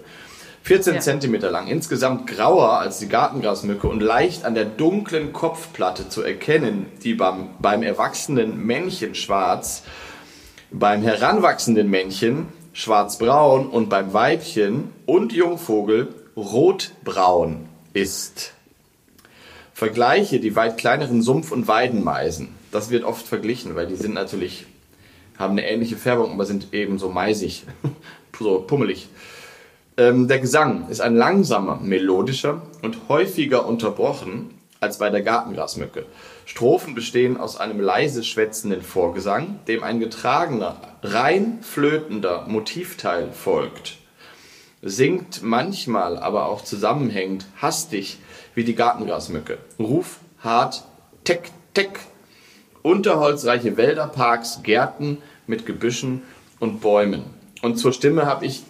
14 0.63 0.95
Ja. 0.95 1.01
Zentimeter 1.01 1.51
lang, 1.51 1.69
insgesamt 1.69 2.27
grauer 2.27 2.79
als 2.81 2.99
die 2.99 3.09
Gartengrasmücke 3.09 3.87
und 3.87 4.01
leicht 4.03 4.45
an 4.45 4.55
der 4.55 4.65
dunklen 4.65 5.33
Kopfplatte 5.33 6.09
zu 6.09 6.23
erkennen, 6.23 6.87
die 7.05 7.15
beim, 7.15 7.51
beim 7.61 7.83
erwachsenen 7.83 8.59
Männchen 8.67 9.15
schwarz, 9.15 9.85
beim 10.73 11.03
heranwachsenden 11.03 11.89
Männchen 11.89 12.49
schwarzbraun 12.73 13.69
und 13.69 13.89
beim 13.89 14.13
Weibchen 14.13 14.91
und 15.07 15.33
Jungvogel 15.33 16.09
rotbraun 16.37 17.69
ist. 17.93 18.53
Vergleiche 19.77 20.41
die 20.41 20.57
weit 20.57 20.79
kleineren 20.79 21.21
Sumpf- 21.21 21.53
und 21.53 21.69
Weidenmeisen. 21.69 22.49
Das 22.73 22.89
wird 22.89 23.05
oft 23.05 23.29
verglichen, 23.29 23.75
weil 23.75 23.87
die 23.87 23.97
sind 23.97 24.15
natürlich, 24.15 24.65
haben 25.39 25.51
eine 25.51 25.69
ähnliche 25.69 25.99
Färbung, 25.99 26.33
aber 26.33 26.47
sind 26.47 26.73
eben 26.73 26.99
so 26.99 27.11
meisig, 27.11 27.65
so 28.41 28.63
pummelig. 28.63 29.11
Ähm, 29.99 30.29
der 30.29 30.39
Gesang 30.39 30.89
ist 30.89 31.03
ein 31.03 31.15
langsamer, 31.15 31.77
melodischer 31.77 32.63
und 32.81 33.11
häufiger 33.11 33.67
unterbrochen 33.67 34.49
als 34.81 34.97
bei 34.97 35.11
der 35.11 35.21
Gartengrasmücke. 35.21 36.07
Strophen 36.47 36.95
bestehen 36.95 37.37
aus 37.37 37.61
einem 37.61 37.79
leise 37.79 38.25
schwätzenden 38.25 38.81
Vorgesang, 38.81 39.61
dem 39.69 39.83
ein 39.83 40.01
getragener, 40.01 40.81
rein 41.03 41.59
flötender 41.61 42.47
Motivteil 42.49 43.31
folgt 43.31 43.99
singt 44.87 45.43
manchmal 45.43 46.17
aber 46.17 46.47
auch 46.47 46.63
zusammenhängend, 46.63 47.47
hastig 47.61 48.19
wie 48.55 48.65
die 48.65 48.77
Gartengrasmücke. 48.77 49.59
Ruf, 49.79 50.21
hart, 50.43 50.85
teck, 51.25 51.51
teck. 51.75 52.01
Unterholzreiche 52.83 53.77
Wälder, 53.77 54.07
Parks, 54.07 54.61
Gärten 54.63 55.19
mit 55.49 55.67
Gebüschen 55.67 56.23
und 56.61 56.81
Bäumen. 56.81 57.25
Und 57.63 57.79
zur 57.79 57.93
Stimme 57.93 58.27
habe 58.27 58.47
ich 58.47 58.63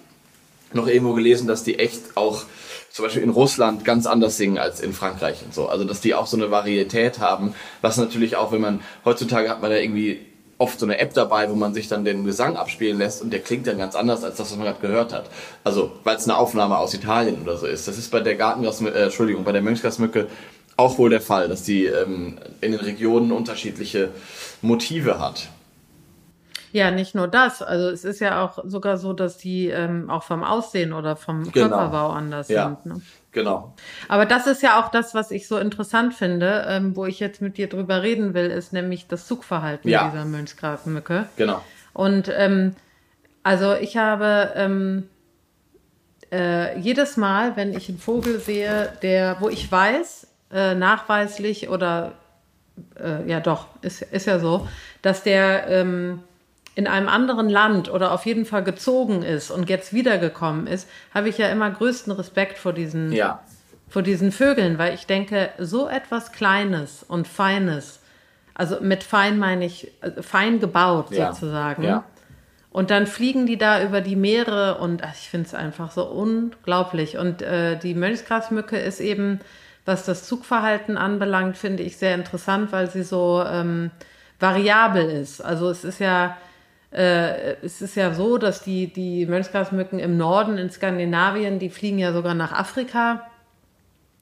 noch 0.73 0.89
irgendwo 0.89 1.13
gelesen, 1.13 1.47
dass 1.47 1.65
die 1.65 1.79
echt 1.79 2.17
auch 2.17 2.45
zum 2.91 3.05
Beispiel 3.05 3.23
in 3.23 3.31
Russland 3.31 3.85
ganz 3.85 4.07
anders 4.07 4.39
singen 4.39 4.57
als 4.57 4.81
in 4.81 4.95
Frankreich 4.95 5.43
und 5.45 5.53
so. 5.53 5.69
Also 5.69 5.85
dass 5.85 6.01
die 6.01 6.15
auch 6.15 6.27
so 6.27 6.39
eine 6.39 6.51
Varietät 6.51 7.19
haben, 7.19 7.55
was 7.83 7.99
natürlich 7.99 8.37
auch, 8.37 8.53
wenn 8.53 8.63
man 8.63 8.81
heutzutage 9.05 9.51
hat 9.51 9.61
man 9.61 9.71
da 9.71 9.77
irgendwie 9.77 10.26
oft 10.59 10.79
so 10.81 10.87
eine 10.87 10.99
App 10.99 11.13
dabei, 11.15 11.51
wo 11.51 11.55
man 11.55 11.75
sich 11.75 11.89
dann 11.89 12.05
den 12.05 12.25
Gesang 12.25 12.57
abspielen 12.57 12.99
lässt 12.99 13.23
und 13.23 13.31
der 13.33 13.41
klingt 13.41 13.67
dann 13.67 13.79
ganz 13.79 13.95
anders 13.95 14.25
als 14.25 14.37
das, 14.37 14.51
was 14.51 14.57
man 14.57 14.67
gerade 14.67 14.81
gehört 14.81 15.13
hat. 15.13 15.27
Also 15.65 15.93
weil 16.05 16.17
es 16.17 16.25
eine 16.25 16.37
Aufnahme 16.39 16.79
aus 16.79 16.95
Italien 16.95 17.43
oder 17.43 17.57
so 17.57 17.67
ist. 17.67 17.87
Das 17.89 17.99
ist 17.99 18.11
bei 18.11 18.21
der 18.21 18.37
Gartengrasmücke, 18.37 18.97
äh, 18.97 19.03
Entschuldigung, 19.05 19.45
bei 19.45 19.53
der 19.53 19.63
Mönchsgrasmücke 19.63 20.29
auch 20.79 20.99
wohl 20.99 21.11
der 21.11 21.21
Fall, 21.21 21.49
dass 21.49 21.63
die 21.63 21.87
ähm, 21.87 22.39
in 22.61 22.73
den 22.73 22.81
Regionen 22.81 23.33
unterschiedliche 23.33 24.11
Motive 24.63 25.19
hat. 25.19 25.49
Ja, 26.73 26.91
nicht 26.91 27.15
nur 27.15 27.29
das. 27.29 27.63
Also 27.63 27.89
es 27.89 28.05
ist 28.05 28.21
ja 28.21 28.45
auch 28.45 28.59
sogar 28.67 28.99
so, 28.99 29.15
dass 29.15 29.39
die 29.39 29.69
ähm, 29.69 30.11
auch 30.11 30.23
vom 30.25 30.45
Aussehen 30.45 30.93
oder 30.93 31.17
vom 31.17 31.45
Genau. 31.53 31.69
Körperbau 31.69 32.11
anders 32.11 32.49
Ja, 32.49 32.77
sind. 32.85 32.97
Ne? 32.97 33.03
Genau. 33.37 33.75
Aber 34.09 34.27
das 34.27 34.47
ist 34.49 34.63
ja 34.63 34.81
auch 34.81 34.91
das, 34.91 35.15
was 35.15 35.31
ich 35.31 35.47
so 35.47 35.59
interessant 35.59 36.15
finde, 36.15 36.65
ähm, 36.69 36.97
wo 36.97 37.05
ich 37.05 37.21
jetzt 37.21 37.41
mit 37.41 37.59
dir 37.59 37.69
drüber 37.69 38.03
reden 38.03 38.35
will, 38.35 38.47
ist 38.47 38.73
nämlich 38.73 39.07
das 39.07 39.27
Zugverhalten 39.29 39.89
Ja. 39.89 40.09
dieser 40.11 40.25
Mönchsgrafenmücke. 40.25 41.27
Genau. 41.37 41.63
Und 41.93 42.33
ähm, 42.35 42.75
also 43.45 43.75
ich 43.75 43.97
habe 43.97 44.53
ähm, 44.57 45.09
äh, 46.33 46.79
jedes 46.81 47.17
Mal, 47.17 47.57
wenn 47.57 47.75
ich 47.75 47.89
einen 47.89 47.99
Vogel 47.99 48.41
sehe, 48.41 48.93
der, 49.03 49.37
wo 49.41 49.49
ich 49.49 49.71
weiß, 49.71 50.27
äh, 50.53 50.75
nachweislich 50.75 51.69
oder 51.69 52.13
äh, 52.99 53.29
ja 53.31 53.41
doch, 53.41 53.67
ist, 53.83 54.03
ist 54.03 54.27
ja 54.27 54.39
so, 54.39 54.67
dass 55.03 55.23
der 55.23 55.69
ähm, 55.69 56.23
in 56.77 56.87
einem 56.87 57.09
anderen 57.09 57.49
Land 57.49 57.91
oder 57.91 58.13
auf 58.13 58.25
jeden 58.27 58.45
Fall 58.45 58.63
gezogen 58.63 59.23
ist 59.23 59.51
und 59.51 59.69
jetzt 59.69 59.93
wiedergekommen 59.93 60.67
ist, 60.69 60.89
habe 61.13 61.29
ich 61.29 61.39
ja 61.39 61.49
immer 61.49 61.69
größten 61.71 62.13
Respekt 62.13 62.59
vor 62.59 62.73
diesen 62.73 63.13
Ja. 63.13 63.41
vor 63.89 64.03
diesen 64.03 64.31
Vögeln, 64.31 64.79
weil 64.79 64.95
ich 64.95 65.07
denke, 65.07 65.49
so 65.59 65.89
etwas 65.89 66.33
Kleines 66.33 67.03
und 67.03 67.27
Feines, 67.27 68.01
also 68.55 68.79
mit 68.81 69.03
fein 69.05 69.39
meine 69.39 69.65
ich 69.65 69.91
äh, 70.03 70.23
fein 70.23 70.61
gebaut 70.61 71.11
Ja. 71.11 71.33
sozusagen. 71.33 71.83
Ja. 71.83 72.05
Und 72.71 72.91
dann 72.91 73.07
fliegen 73.07 73.47
die 73.47 73.57
da 73.57 73.83
über 73.83 74.03
die 74.03 74.17
Meere 74.17 74.77
und 74.79 75.03
ach, 75.03 75.15
ich 75.15 75.31
finde 75.31 75.47
es 75.47 75.55
einfach 75.55 75.91
so 75.93 76.05
unglaublich. 76.05 77.17
Und 77.17 77.41
äh, 77.41 77.79
die 77.79 77.95
Mönchsgrasmücke 77.95 78.77
ist 78.77 79.01
eben, 79.01 79.41
was 79.87 80.05
das 80.05 80.27
Zugverhalten 80.27 80.99
anbelangt, 80.99 81.57
finde 81.57 81.83
ich 81.85 81.97
sehr 81.97 82.15
interessant, 82.15 82.73
weil 82.73 82.91
sie 82.91 83.03
so 83.03 83.43
ähm, 83.49 83.91
variabel 84.41 85.09
ist. 85.09 85.41
Also 85.41 85.71
es 85.71 85.85
ist 85.85 86.01
ja 86.01 86.37
äh, 86.97 87.57
es 87.63 87.83
ist 87.83 87.95
ja 87.95 88.15
so, 88.15 88.39
dass 88.39 88.63
die, 88.63 88.87
die 88.93 89.27
Mönchsgrasmücken 89.27 89.99
im 89.99 90.17
Norden 90.17 90.57
in 90.57 90.71
Skandinavien, 90.71 91.59
die 91.59 91.69
fliegen 91.69 91.99
ja 91.99 92.13
sogar 92.13 92.35
nach 92.35 92.53
Afrika, 92.53 93.27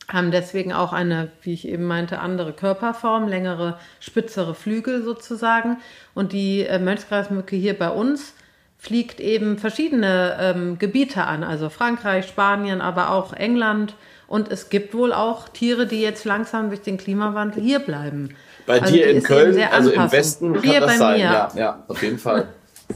haben 0.09 0.31
deswegen 0.31 0.73
auch 0.73 0.93
eine, 0.93 1.31
wie 1.43 1.55
ich 1.55 1.69
eben 1.69 1.85
meinte, 1.85 2.19
andere 2.19 2.53
Körperform, 2.53 3.29
längere, 3.29 3.79
spitzere 4.01 4.55
Flügel 4.55 5.03
sozusagen. 5.03 5.79
Und 6.15 6.33
die 6.33 6.67
äh, 6.67 6.79
Mönchsgrasmücke 6.79 7.57
hier 7.57 7.79
bei 7.79 7.91
uns 7.91 8.35
fliegt 8.77 9.21
eben 9.21 9.57
verschiedene 9.57 10.37
ähm, 10.41 10.79
Gebiete 10.79 11.25
an, 11.25 11.43
also 11.45 11.71
Frankreich, 11.71 12.27
Spanien, 12.27 12.81
aber 12.81 13.11
auch 13.11 13.33
England. 13.33 13.95
Und 14.27 14.51
es 14.51 14.69
gibt 14.69 14.95
wohl 14.95 15.13
auch 15.13 15.49
Tiere, 15.49 15.87
die 15.87 16.03
jetzt 16.03 16.25
langsam 16.25 16.69
durch 16.69 16.83
den 16.83 16.99
Klimawandel 16.99 17.63
hier 17.63 17.79
bleiben. 17.79 18.35
Bei 18.67 18.81
Also 18.81 18.93
dir 18.93 19.09
in 19.09 19.23
Köln, 19.23 19.59
also 19.71 19.91
im. 19.91 20.11
Westen, 20.11 20.55
kann 20.55 20.63
Hier 20.63 20.81
das 20.81 20.93
bei 20.93 20.97
sein. 20.97 21.13
mir. 21.19 21.25
Ja, 21.25 21.49
ja, 21.55 21.85
auf 21.89 22.03
jeden 22.03 22.19
Fall. 22.19 22.49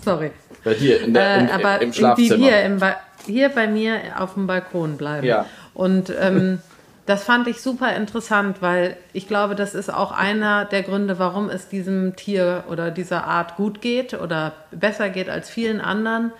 Sorry. 0.04 0.30
Bei 0.64 0.74
dir 0.74 1.02
in 1.02 1.14
der, 1.14 1.38
im, 1.38 1.46
äh, 1.46 1.50
aber 1.50 1.82
im 1.82 1.92
Schlafzimmer. 1.92 2.36
hier, 2.36 2.62
im 2.62 2.78
ba 2.78 2.96
hier 3.26 3.48
bei 3.50 3.66
mir 3.66 4.00
auf 4.18 4.34
dem 4.34 4.46
Balkon 4.46 4.96
bleiben. 4.96 5.26
Ja. 5.26 5.46
Und 5.74 6.12
ähm, 6.18 6.60
das 7.08 7.24
fand 7.24 7.48
ich 7.48 7.62
super 7.62 7.94
interessant, 7.96 8.60
weil 8.60 8.96
ich 9.12 9.28
glaube, 9.28 9.54
das 9.54 9.74
ist 9.74 9.92
auch 9.92 10.12
einer 10.12 10.66
der 10.66 10.82
Gründe, 10.82 11.18
warum 11.18 11.48
es 11.48 11.68
diesem 11.68 12.16
Tier 12.16 12.64
oder 12.70 12.90
dieser 12.90 13.24
Art 13.24 13.56
gut 13.56 13.80
geht 13.80 14.14
oder 14.14 14.52
besser 14.72 15.08
geht 15.08 15.30
als 15.30 15.48
vielen 15.48 15.80
anderen, 15.80 16.32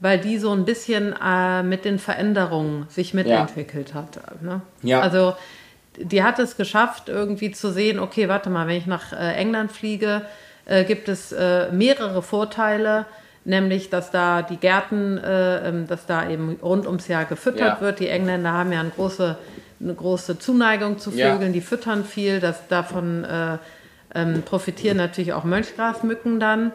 weil 0.00 0.18
die 0.18 0.38
so 0.38 0.50
ein 0.52 0.64
bisschen 0.64 1.14
äh, 1.22 1.62
mit 1.62 1.84
den 1.84 1.98
Veränderungen 1.98 2.86
sich 2.88 3.12
mitentwickelt 3.12 3.92
hat. 3.92 4.18
Ne? 4.42 4.62
Ja. 4.82 5.00
Also 5.00 5.34
die 5.96 6.22
hat 6.22 6.38
es 6.38 6.56
geschafft, 6.56 7.08
irgendwie 7.08 7.50
zu 7.52 7.70
sehen, 7.70 7.98
okay, 7.98 8.28
warte 8.28 8.50
mal, 8.50 8.66
wenn 8.66 8.76
ich 8.76 8.86
nach 8.86 9.12
äh, 9.12 9.34
England 9.34 9.72
fliege, 9.72 10.22
äh, 10.66 10.84
gibt 10.84 11.08
es 11.08 11.32
äh, 11.32 11.70
mehrere 11.72 12.22
Vorteile, 12.22 13.06
nämlich, 13.44 13.90
dass 13.90 14.10
da 14.10 14.42
die 14.42 14.56
Gärten, 14.56 15.18
äh, 15.18 15.68
ähm, 15.68 15.86
dass 15.86 16.06
da 16.06 16.28
eben 16.28 16.58
rund 16.62 16.86
ums 16.86 17.08
Jahr 17.08 17.24
gefüttert 17.24 17.76
Ja. 17.76 17.80
wird. 17.80 18.00
Die 18.00 18.08
Engländer 18.08 18.52
haben 18.52 18.72
ja 18.72 18.80
eine 18.80 18.90
große, 18.90 19.36
eine 19.80 19.94
große 19.94 20.38
Zuneigung 20.38 20.98
zu 20.98 21.10
Ja. 21.10 21.32
Vögeln, 21.32 21.52
die 21.52 21.60
füttern 21.60 22.04
viel, 22.04 22.40
dass 22.40 22.68
davon 22.68 23.24
äh, 23.24 23.58
ähm, 24.14 24.42
profitieren 24.42 24.96
natürlich 24.96 25.32
auch 25.32 25.44
Mönchgrasmücken 25.44 26.40
dann. 26.40 26.72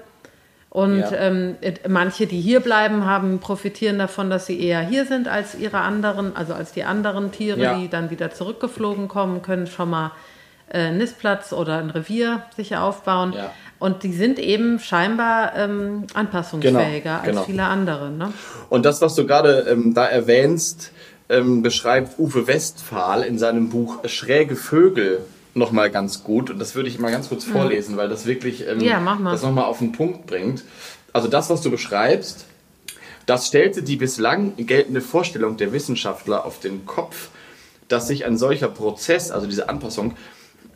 Und 0.69 0.99
Ja. 0.99 1.11
ähm, 1.13 1.55
manche, 1.87 2.27
die 2.27 2.39
hier 2.39 2.59
bleiben, 2.59 3.05
haben 3.05 3.39
profitieren 3.39 3.97
davon, 3.97 4.29
dass 4.29 4.45
sie 4.45 4.59
eher 4.61 4.81
hier 4.81 5.05
sind 5.05 5.27
als 5.27 5.55
ihre 5.55 5.79
anderen, 5.79 6.35
also 6.35 6.53
als 6.53 6.73
die 6.73 6.83
anderen 6.83 7.31
Tiere, 7.31 7.59
Ja. 7.59 7.73
die 7.75 7.89
dann 7.89 8.11
wieder 8.11 8.29
zurückgeflogen 8.29 9.07
kommen, 9.07 9.41
können 9.41 9.65
schon 9.65 9.89
mal 9.89 10.11
äh, 10.71 10.79
einen 10.89 10.99
Nistplatz 10.99 11.51
oder 11.53 11.79
ein 11.79 11.89
Revier 11.89 12.43
sich 12.55 12.77
aufbauen. 12.77 13.33
Ja. 13.35 13.49
Und 13.79 14.03
die 14.03 14.11
sind 14.13 14.39
eben 14.39 14.79
scheinbar 14.79 15.55
ähm, 15.55 16.03
anpassungsfähiger 16.13 17.21
Genau, 17.21 17.25
genau. 17.25 17.37
als 17.39 17.45
viele 17.47 17.63
andere. 17.63 18.11
Ne? 18.11 18.33
Und 18.69 18.85
das, 18.85 19.01
was 19.01 19.15
du 19.15 19.25
gerade 19.25 19.65
ähm, 19.69 19.93
da 19.93 20.05
erwähnst, 20.05 20.91
ähm, 21.29 21.61
beschreibt 21.61 22.19
Uwe 22.19 22.47
Westphal 22.47 23.23
in 23.23 23.37
seinem 23.39 23.69
Buch 23.69 23.99
Schräge 24.05 24.55
Vögel 24.55 25.19
nochmal 25.53 25.89
ganz 25.89 26.23
gut 26.23 26.49
und 26.49 26.59
das 26.59 26.75
würde 26.75 26.89
ich 26.89 26.99
mal 26.99 27.11
ganz 27.11 27.29
kurz 27.29 27.43
vorlesen, 27.43 27.97
weil 27.97 28.07
das 28.09 28.25
wirklich 28.25 28.67
ähm, 28.67 28.79
Ja, 28.81 28.99
mach 28.99 29.19
mal. 29.19 29.31
das 29.31 29.43
nochmal 29.43 29.65
auf 29.65 29.79
den 29.79 29.91
Punkt 29.91 30.27
bringt. 30.27 30.63
Also 31.13 31.27
das, 31.27 31.49
was 31.49 31.61
du 31.61 31.71
beschreibst, 31.71 32.45
das 33.25 33.47
stellte 33.47 33.83
die 33.83 33.95
bislang 33.95 34.53
geltende 34.57 35.01
Vorstellung 35.01 35.57
der 35.57 35.71
Wissenschaftler 35.71 36.45
auf 36.45 36.59
den 36.59 36.85
Kopf, 36.85 37.29
dass 37.87 38.07
sich 38.07 38.25
ein 38.25 38.37
solcher 38.37 38.67
Prozess, 38.67 39.31
also 39.31 39.47
diese 39.47 39.69
Anpassung, 39.69 40.15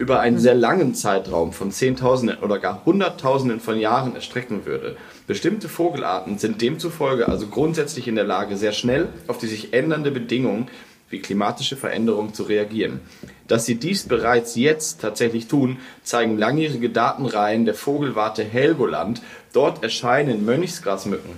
über 0.03 0.19
einen 0.19 0.37
sehr 0.37 0.53
langen 0.53 0.95
Zeitraum 0.95 1.53
von 1.53 1.71
Zehntausenden 1.71 2.39
oder 2.39 2.59
gar 2.59 2.83
Hunderttausenden 2.85 3.61
von 3.61 3.79
Jahren 3.79 4.15
erstrecken 4.15 4.65
würde. 4.65 4.97
Bestimmte 5.27 5.69
Vogelarten 5.69 6.37
sind 6.37 6.61
demzufolge 6.61 7.29
also 7.29 7.47
grundsätzlich 7.47 8.09
in 8.09 8.15
der 8.15 8.25
Lage, 8.25 8.57
sehr 8.57 8.73
schnell 8.73 9.07
auf 9.27 9.37
die 9.37 9.47
sich 9.47 9.73
ändernde 9.73 10.11
Bedingungen 10.11 10.67
wie 11.09 11.19
klimatische 11.19 11.77
Veränderungen 11.77 12.33
zu 12.33 12.43
reagieren. 12.43 12.99
Dass 13.47 13.65
sie 13.65 13.75
dies 13.75 14.03
bereits 14.03 14.57
jetzt 14.57 14.99
tatsächlich 14.99 15.47
tun, 15.47 15.77
zeigen 16.03 16.37
langjährige 16.37 16.89
Datenreihen 16.89 17.63
der 17.63 17.73
Vogelwarte 17.73 18.43
Helgoland. 18.43 19.21
Dort 19.53 19.83
erscheinen 19.83 20.43
Mönchsgrasmücken 20.43 21.31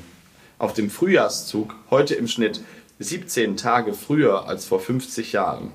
auf 0.58 0.74
dem 0.74 0.90
Frühjahrszug 0.90 1.76
heute 1.92 2.16
im 2.16 2.28
Schnitt 2.28 2.62
17 2.98 3.58
Tage 3.58 3.94
früher 3.94 4.48
als 4.48 4.66
vor 4.66 4.80
50 4.80 5.34
Jahren. 5.34 5.72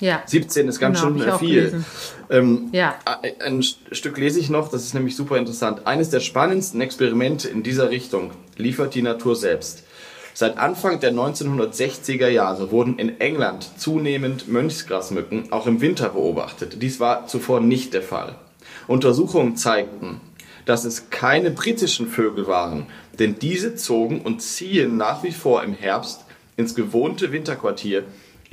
Ja. 0.00 0.22
17 0.26 0.68
ist 0.68 0.80
ganz 0.80 1.00
Genau, 1.00 1.18
schön 1.18 1.38
viel. 1.38 1.84
Ähm, 2.30 2.68
Ja. 2.72 2.96
ein- 3.04 3.40
Ein 3.40 3.60
St- 3.62 3.76
Stück 3.92 4.18
lese 4.18 4.40
ich 4.40 4.50
noch, 4.50 4.70
das 4.70 4.82
ist 4.84 4.94
nämlich 4.94 5.14
super 5.16 5.36
interessant. 5.38 5.86
Eines 5.86 6.10
der 6.10 6.20
spannendsten 6.20 6.80
Experimente 6.80 7.48
in 7.48 7.62
dieser 7.62 7.90
Richtung 7.90 8.32
liefert 8.56 8.94
die 8.94 9.02
Natur 9.02 9.36
selbst. 9.36 9.84
Seit 10.36 10.58
Anfang 10.58 10.98
der 10.98 11.12
1960er 11.12 12.28
Jahre 12.28 12.72
wurden 12.72 12.98
in 12.98 13.20
England 13.20 13.70
zunehmend 13.78 14.48
Mönchsgrasmücken 14.48 15.52
auch 15.52 15.66
im 15.68 15.80
Winter 15.80 16.08
beobachtet. 16.08 16.82
Dies 16.82 16.98
war 16.98 17.28
zuvor 17.28 17.60
nicht 17.60 17.94
der 17.94 18.02
Fall. 18.02 18.34
Untersuchungen 18.88 19.56
zeigten, 19.56 20.20
dass 20.66 20.84
es 20.84 21.10
keine 21.10 21.50
britischen 21.52 22.08
Vögel 22.08 22.46
waren, 22.48 22.86
denn 23.18 23.38
diese 23.38 23.76
zogen 23.76 24.22
und 24.22 24.42
ziehen 24.42 24.96
nach 24.96 25.22
wie 25.22 25.30
vor 25.32 25.62
im 25.62 25.72
Herbst 25.74 26.22
ins 26.56 26.74
gewohnte 26.74 27.30
Winterquartier 27.32 28.02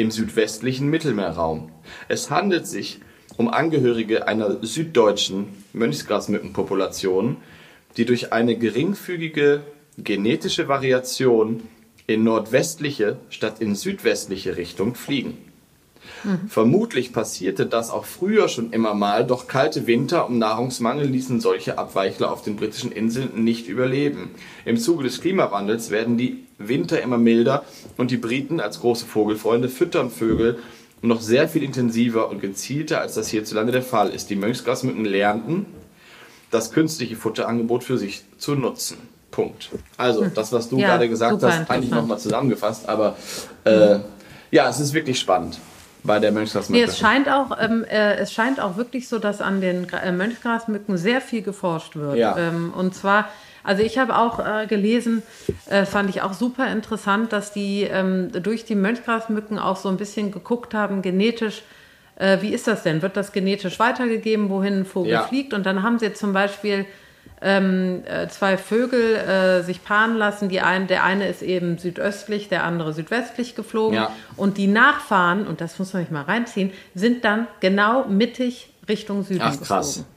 im 0.01 0.11
südwestlichen 0.11 0.87
Mittelmeerraum. 0.87 1.71
Es 2.07 2.31
handelt 2.31 2.67
sich 2.67 2.99
um 3.37 3.47
Angehörige 3.49 4.27
einer 4.27 4.63
süddeutschen 4.63 5.63
Mönchsgrasmückenpopulation, 5.73 7.37
die 7.97 8.05
durch 8.05 8.33
eine 8.33 8.57
geringfügige 8.57 9.61
genetische 9.97 10.67
Variation 10.67 11.63
in 12.07 12.23
nordwestliche 12.23 13.17
statt 13.29 13.61
in 13.61 13.75
südwestliche 13.75 14.57
Richtung 14.57 14.95
fliegen. 14.95 15.50
Vermutlich 16.47 17.13
passierte 17.13 17.65
das 17.65 17.89
auch 17.89 18.05
früher 18.05 18.47
schon 18.47 18.71
immer 18.71 18.93
mal, 18.93 19.25
doch 19.25 19.47
kalte 19.47 19.87
Winter 19.87 20.27
und 20.27 20.37
Nahrungsmangel 20.37 21.07
ließen 21.07 21.39
solche 21.39 21.77
Abweichler 21.77 22.31
auf 22.31 22.43
den 22.43 22.55
britischen 22.55 22.91
Inseln 22.91 23.43
nicht 23.43 23.67
überleben. 23.67 24.31
Im 24.65 24.77
Zuge 24.77 25.03
des 25.03 25.21
Klimawandels 25.21 25.89
werden 25.89 26.17
die 26.17 26.45
Winter 26.57 27.01
immer 27.01 27.17
milder 27.17 27.63
und 27.97 28.11
die 28.11 28.17
Briten 28.17 28.59
als 28.59 28.81
große 28.81 29.05
Vogelfreunde 29.05 29.69
füttern 29.69 30.11
Vögel 30.11 30.59
noch 31.01 31.21
sehr 31.21 31.49
viel 31.49 31.63
intensiver 31.63 32.29
und 32.29 32.41
gezielter, 32.41 33.01
als 33.01 33.15
das 33.15 33.29
hierzulande 33.29 33.71
der 33.71 33.81
Fall 33.81 34.09
ist. 34.09 34.29
Die 34.29 34.35
Mönchsgrasmücken 34.35 35.05
lernten, 35.05 35.65
das 36.51 36.71
künstliche 36.71 37.15
Futterangebot 37.15 37.83
für 37.83 37.97
sich 37.97 38.23
zu 38.37 38.53
nutzen. 38.53 38.97
Punkt. 39.31 39.69
Also, 39.97 40.25
das, 40.25 40.51
was 40.51 40.69
du 40.69 40.77
Ja, 40.77 40.89
gerade 40.89 41.09
gesagt 41.09 41.41
hast, 41.41 41.69
eigentlich 41.71 41.89
nochmal 41.89 42.19
zusammengefasst, 42.19 42.87
aber 42.87 43.15
äh, 43.63 43.99
ja, 44.51 44.69
es 44.69 44.79
ist 44.79 44.93
wirklich 44.93 45.17
spannend 45.19 45.59
bei 46.03 46.19
der 46.19 46.31
Nee, 46.31 46.39
Mönchsgrasmücke. 46.39 46.83
es 46.83 46.97
scheint 46.97 47.29
auch, 47.29 47.57
ähm, 47.59 47.83
äh, 47.83 48.15
es 48.15 48.33
scheint 48.33 48.59
auch 48.59 48.77
wirklich 48.77 49.07
so, 49.07 49.19
dass 49.19 49.41
an 49.41 49.61
den 49.61 49.87
äh, 49.93 50.11
Mönchsgrasmücken 50.11 50.97
sehr 50.97 51.21
viel 51.21 51.41
geforscht 51.41 51.95
wird. 51.95 52.15
Ja. 52.17 52.37
Ähm, 52.37 52.73
und 52.75 52.95
zwar, 52.95 53.29
also 53.63 53.83
ich 53.83 53.97
habe 53.97 54.17
auch 54.17 54.39
äh, 54.39 54.65
gelesen, 54.67 55.21
äh, 55.69 55.85
fand 55.85 56.09
ich 56.09 56.21
auch 56.21 56.33
super 56.33 56.71
interessant, 56.71 57.31
dass 57.33 57.51
die 57.53 57.83
ähm, 57.83 58.31
durch 58.31 58.65
die 58.65 58.75
Mönchsgrasmücken 58.75 59.59
auch 59.59 59.77
so 59.77 59.89
ein 59.89 59.97
bisschen 59.97 60.31
geguckt 60.31 60.73
haben, 60.73 61.01
genetisch, 61.01 61.61
äh, 62.15 62.37
wie 62.41 62.53
ist 62.53 62.67
das 62.67 62.83
denn? 62.83 63.01
Wird 63.01 63.15
das 63.17 63.31
genetisch 63.31 63.79
weitergegeben, 63.79 64.49
wohin 64.49 64.79
ein 64.79 64.85
Vogel 64.85 65.11
Ja. 65.13 65.21
fliegt? 65.23 65.53
Und 65.53 65.65
dann 65.65 65.83
haben 65.83 65.99
sie 65.99 66.13
zum 66.13 66.33
Beispiel 66.33 66.85
ähm, 67.43 68.03
äh, 68.05 68.27
zwei 68.27 68.55
Vögel 68.57 69.15
äh, 69.15 69.63
sich 69.63 69.83
paaren 69.83 70.15
lassen. 70.15 70.47
Die 70.49 70.61
ein, 70.61 70.87
der 70.87 71.03
eine 71.03 71.27
ist 71.27 71.41
eben 71.41 71.77
südöstlich, 71.79 72.49
der 72.49 72.63
andere 72.63 72.93
südwestlich 72.93 73.55
geflogen. 73.55 73.95
Ja. 73.95 74.11
Und 74.37 74.57
die 74.57 74.67
Nachfahren, 74.67 75.47
und 75.47 75.59
das 75.59 75.79
muss 75.79 75.91
man 75.93 76.03
sich 76.03 76.11
mal 76.11 76.21
reinziehen, 76.23 76.71
sind 76.93 77.25
dann 77.25 77.47
genau 77.59 78.05
mittig 78.05 78.69
Richtung 78.87 79.23
Süden 79.23 79.41
Ach, 79.43 79.59
krass. 79.59 79.87
geflogen. 79.95 80.11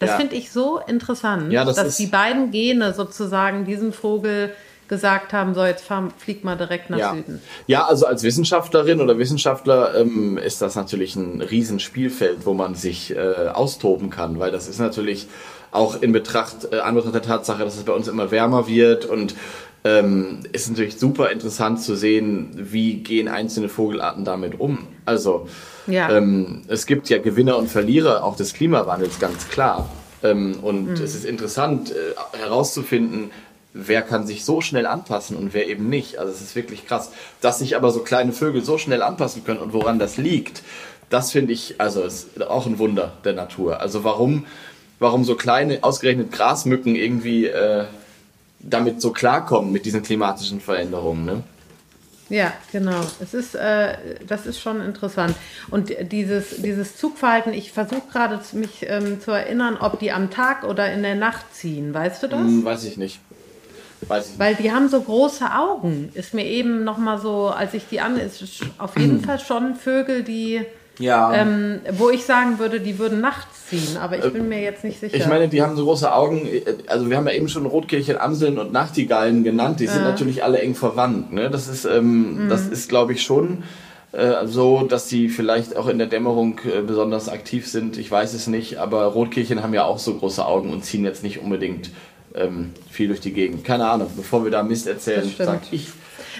Das 0.00 0.10
Ja. 0.10 0.16
finde 0.16 0.36
ich 0.36 0.50
so 0.52 0.80
interessant, 0.86 1.52
Ja, 1.52 1.64
das 1.64 1.76
dass 1.76 1.96
die 1.96 2.06
beiden 2.06 2.50
Gene 2.52 2.94
sozusagen 2.94 3.64
diesem 3.64 3.92
Vogel 3.92 4.52
gesagt 4.86 5.32
haben, 5.32 5.54
so 5.54 5.64
jetzt 5.64 5.84
fahr, 5.84 6.08
flieg 6.16 6.44
mal 6.44 6.56
direkt 6.56 6.88
nach 6.88 6.98
Ja. 6.98 7.12
Süden. 7.14 7.42
ja, 7.66 7.84
also 7.86 8.06
als 8.06 8.22
Wissenschaftlerin 8.22 9.00
oder 9.00 9.18
Wissenschaftler 9.18 9.94
ähm, 9.96 10.38
ist 10.38 10.62
das 10.62 10.76
natürlich 10.76 11.14
ein 11.14 11.42
Riesenspielfeld, 11.42 12.46
wo 12.46 12.54
man 12.54 12.74
sich 12.74 13.14
äh, 13.14 13.48
austoben 13.52 14.08
kann, 14.08 14.38
weil 14.38 14.50
das 14.50 14.66
ist 14.66 14.78
natürlich 14.78 15.26
auch 15.70 16.00
in 16.02 16.12
Betracht, 16.12 16.68
äh, 16.72 16.78
Anbetracht 16.80 17.14
der 17.14 17.22
Tatsache, 17.22 17.64
dass 17.64 17.76
es 17.76 17.84
bei 17.84 17.92
uns 17.92 18.08
immer 18.08 18.30
wärmer 18.30 18.66
wird 18.66 19.06
und 19.06 19.34
ähm, 19.84 20.40
ist 20.52 20.68
natürlich 20.70 20.98
super 20.98 21.30
interessant 21.30 21.80
zu 21.80 21.94
sehen, 21.94 22.50
wie 22.56 22.94
gehen 22.94 23.28
einzelne 23.28 23.68
Vogelarten 23.68 24.24
damit 24.24 24.58
um. 24.60 24.88
Also 25.04 25.48
Ja. 25.86 26.10
ähm, 26.10 26.62
es 26.68 26.86
gibt 26.86 27.08
ja 27.08 27.18
Gewinner 27.18 27.56
und 27.56 27.68
Verlierer 27.68 28.24
auch 28.24 28.36
des 28.36 28.54
Klimawandels, 28.54 29.18
ganz 29.20 29.48
klar. 29.48 29.88
Ähm, 30.22 30.58
und 30.62 30.98
es 30.98 31.14
ist 31.14 31.24
interessant 31.24 31.92
äh, 31.92 32.38
herauszufinden, 32.38 33.30
wer 33.72 34.02
kann 34.02 34.26
sich 34.26 34.44
so 34.44 34.60
schnell 34.60 34.86
anpassen 34.86 35.36
und 35.36 35.54
wer 35.54 35.68
eben 35.68 35.88
nicht. 35.88 36.18
Also 36.18 36.32
es 36.32 36.40
ist 36.40 36.56
wirklich 36.56 36.86
krass. 36.86 37.12
Dass 37.40 37.60
sich 37.60 37.76
aber 37.76 37.92
so 37.92 38.00
kleine 38.00 38.32
Vögel 38.32 38.64
so 38.64 38.78
schnell 38.78 39.02
anpassen 39.02 39.44
können 39.44 39.60
und 39.60 39.72
woran 39.72 40.00
das 40.00 40.16
liegt, 40.16 40.62
das 41.10 41.30
finde 41.30 41.52
ich, 41.52 41.76
also 41.78 42.02
ist 42.02 42.42
auch 42.42 42.66
ein 42.66 42.78
Wunder 42.78 43.12
der 43.24 43.34
Natur. 43.34 43.80
Also 43.80 44.02
warum, 44.04 44.44
warum 44.98 45.24
so 45.24 45.34
kleine, 45.34 45.82
ausgerechnet 45.82 46.32
Grasmücken 46.32 46.94
irgendwie 46.94 47.46
äh, 47.46 47.84
damit 48.60 49.00
so 49.00 49.12
klarkommen 49.12 49.72
mit 49.72 49.86
diesen 49.86 50.02
klimatischen 50.02 50.60
Veränderungen. 50.60 51.24
Ne? 51.24 51.42
Ja, 52.28 52.52
genau. 52.72 53.00
Es 53.20 53.32
ist, 53.32 53.54
äh, 53.54 53.96
das 54.26 54.46
ist 54.46 54.60
schon 54.60 54.82
interessant. 54.82 55.34
Und 55.70 55.92
dieses, 56.12 56.60
dieses 56.60 56.96
Zugverhalten, 56.96 57.54
ich 57.54 57.72
versuche 57.72 58.02
gerade 58.12 58.40
mich 58.52 58.86
ähm, 58.86 59.20
zu 59.20 59.30
erinnern, 59.30 59.78
ob 59.80 59.98
die 59.98 60.12
am 60.12 60.30
Tag 60.30 60.64
oder 60.64 60.92
in 60.92 61.02
der 61.02 61.14
Nacht 61.14 61.54
ziehen. 61.54 61.94
Weißt 61.94 62.22
du 62.22 62.26
das? 62.26 62.40
Hm, 62.40 62.64
weiß 62.64 62.84
ich 62.84 62.96
nicht. 62.98 63.20
Weiß 64.06 64.24
ich 64.24 64.30
nicht. 64.32 64.38
Weil 64.38 64.54
die 64.56 64.72
haben 64.72 64.88
so 64.88 65.00
große 65.00 65.46
Augen. 65.54 66.10
Ist 66.14 66.34
mir 66.34 66.44
eben 66.44 66.84
noch 66.84 66.98
mal 66.98 67.18
so, 67.18 67.48
als 67.48 67.72
ich 67.72 67.84
die 67.88 68.00
an, 68.00 68.18
ist 68.18 68.42
es 68.42 68.60
auf 68.76 68.98
jeden 68.98 69.20
Fall 69.24 69.40
schon 69.40 69.74
Vögel, 69.74 70.22
die, 70.22 70.66
Ja. 70.98 71.32
ähm, 71.34 71.80
wo 71.92 72.10
ich 72.10 72.24
sagen 72.24 72.58
würde, 72.58 72.80
die 72.80 72.98
würden 72.98 73.20
nachts 73.20 73.68
ziehen. 73.68 73.96
Aber 73.98 74.18
ich 74.18 74.32
bin 74.32 74.48
mir 74.48 74.60
jetzt 74.60 74.82
nicht 74.84 74.98
sicher. 75.00 75.16
Ich 75.16 75.26
meine, 75.26 75.48
die 75.48 75.62
haben 75.62 75.76
so 75.76 75.84
große 75.84 76.12
Augen. 76.12 76.48
Also 76.86 77.08
wir 77.08 77.16
haben 77.16 77.26
ja 77.26 77.34
eben 77.34 77.48
schon 77.48 77.66
Rotkehlchen, 77.66 78.18
Amseln 78.18 78.58
und 78.58 78.72
Nachtigallen 78.72 79.44
genannt. 79.44 79.80
Die 79.80 79.86
sind 79.86 80.02
natürlich 80.02 80.42
alle 80.42 80.58
eng 80.60 80.74
verwandt. 80.74 81.32
Ne? 81.32 81.50
Das 81.50 81.68
ist, 81.68 81.84
ähm, 81.84 82.44
Mhm. 82.44 82.48
das 82.48 82.66
ist, 82.66 82.88
glaube 82.88 83.12
ich, 83.12 83.22
schon 83.22 83.62
äh, 84.12 84.46
so, 84.46 84.84
dass 84.88 85.06
die 85.06 85.28
vielleicht 85.28 85.76
auch 85.76 85.86
in 85.86 85.98
der 85.98 86.06
Dämmerung 86.06 86.58
äh, 86.64 86.80
besonders 86.80 87.28
aktiv 87.28 87.68
sind. 87.68 87.98
Ich 87.98 88.10
weiß 88.10 88.32
es 88.34 88.46
nicht. 88.46 88.78
Aber 88.78 89.04
Rotkehlchen 89.04 89.62
haben 89.62 89.74
ja 89.74 89.84
auch 89.84 89.98
so 89.98 90.14
große 90.14 90.44
Augen 90.44 90.72
und 90.72 90.84
ziehen 90.84 91.04
jetzt 91.04 91.22
nicht 91.22 91.40
unbedingt 91.40 91.90
ähm, 92.34 92.72
viel 92.90 93.08
durch 93.08 93.20
die 93.20 93.32
Gegend. 93.32 93.64
Keine 93.64 93.88
Ahnung. 93.88 94.10
Bevor 94.16 94.44
wir 94.44 94.50
da 94.50 94.62
Mist 94.62 94.86
erzählen, 94.86 95.30
sag 95.38 95.60
ich. 95.70 95.88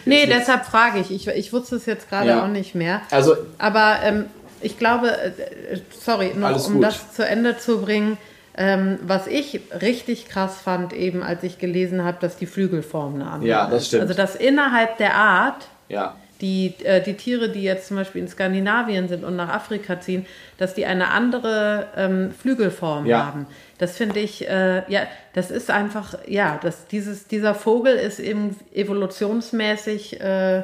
nee, 0.07 0.27
deshalb 0.27 0.65
frage 0.65 0.99
ich. 1.01 1.11
ich. 1.11 1.29
Ich 1.29 1.53
wusste 1.53 1.77
es 1.77 1.85
jetzt 1.87 2.09
gerade 2.09 2.29
Ja. 2.31 2.45
auch 2.45 2.49
nicht 2.49 2.75
mehr. 2.75 3.03
Also 3.11 3.37
Aber 3.59 3.97
ähm, 4.03 4.25
ich 4.63 4.79
glaube, 4.79 5.11
äh, 5.11 5.79
sorry, 5.99 6.33
noch 6.35 6.67
um 6.67 6.81
das 6.81 7.13
zu 7.15 7.27
Ende 7.27 7.57
zu 7.59 7.81
bringen, 7.81 8.17
ähm, 8.57 8.99
was 9.03 9.27
ich 9.29 9.61
richtig 9.81 10.29
krass 10.29 10.61
fand, 10.61 10.93
eben 10.93 11.23
als 11.23 11.43
ich 11.45 11.59
gelesen 11.59 12.03
habe, 12.05 12.19
dass 12.21 12.37
die 12.37 12.47
Flügelform 12.47 13.15
eine 13.15 13.31
andere 13.31 13.49
Ja, 13.49 13.67
das 13.71 13.83
ist. 13.83 13.89
stimmt. 13.89 14.03
Also 14.03 14.15
dass 14.15 14.35
innerhalb 14.35 14.97
der 14.99 15.15
Art 15.15 15.69
ja. 15.89 16.17
die, 16.41 16.75
äh, 16.83 17.01
die 17.01 17.15
Tiere, 17.15 17.51
die 17.51 17.63
jetzt 17.63 17.87
zum 17.87 17.97
Beispiel 17.99 18.21
in 18.21 18.27
Skandinavien 18.29 19.07
sind 19.09 19.23
und 19.25 19.37
nach 19.37 19.49
Afrika 19.49 20.01
ziehen, 20.01 20.27
dass 20.57 20.75
die 20.75 20.87
eine 20.87 21.09
andere 21.11 21.87
ähm, 21.97 22.33
Flügelform 22.33 23.07
Ja. 23.07 23.27
haben. 23.27 23.47
Das 23.79 23.97
finde 23.97 24.19
ich, 24.19 24.49
äh, 24.49 24.83
ja, 24.91 25.03
das 25.35 25.53
ist 25.53 25.71
einfach, 25.71 26.15
ja, 26.27 26.59
das, 26.61 26.89
dieses, 26.89 27.29
dieser 27.29 27.55
Vogel 27.55 27.95
ist 27.95 28.19
eben 28.19 28.57
evolutionsmäßig 28.75 30.21
äh, 30.21 30.63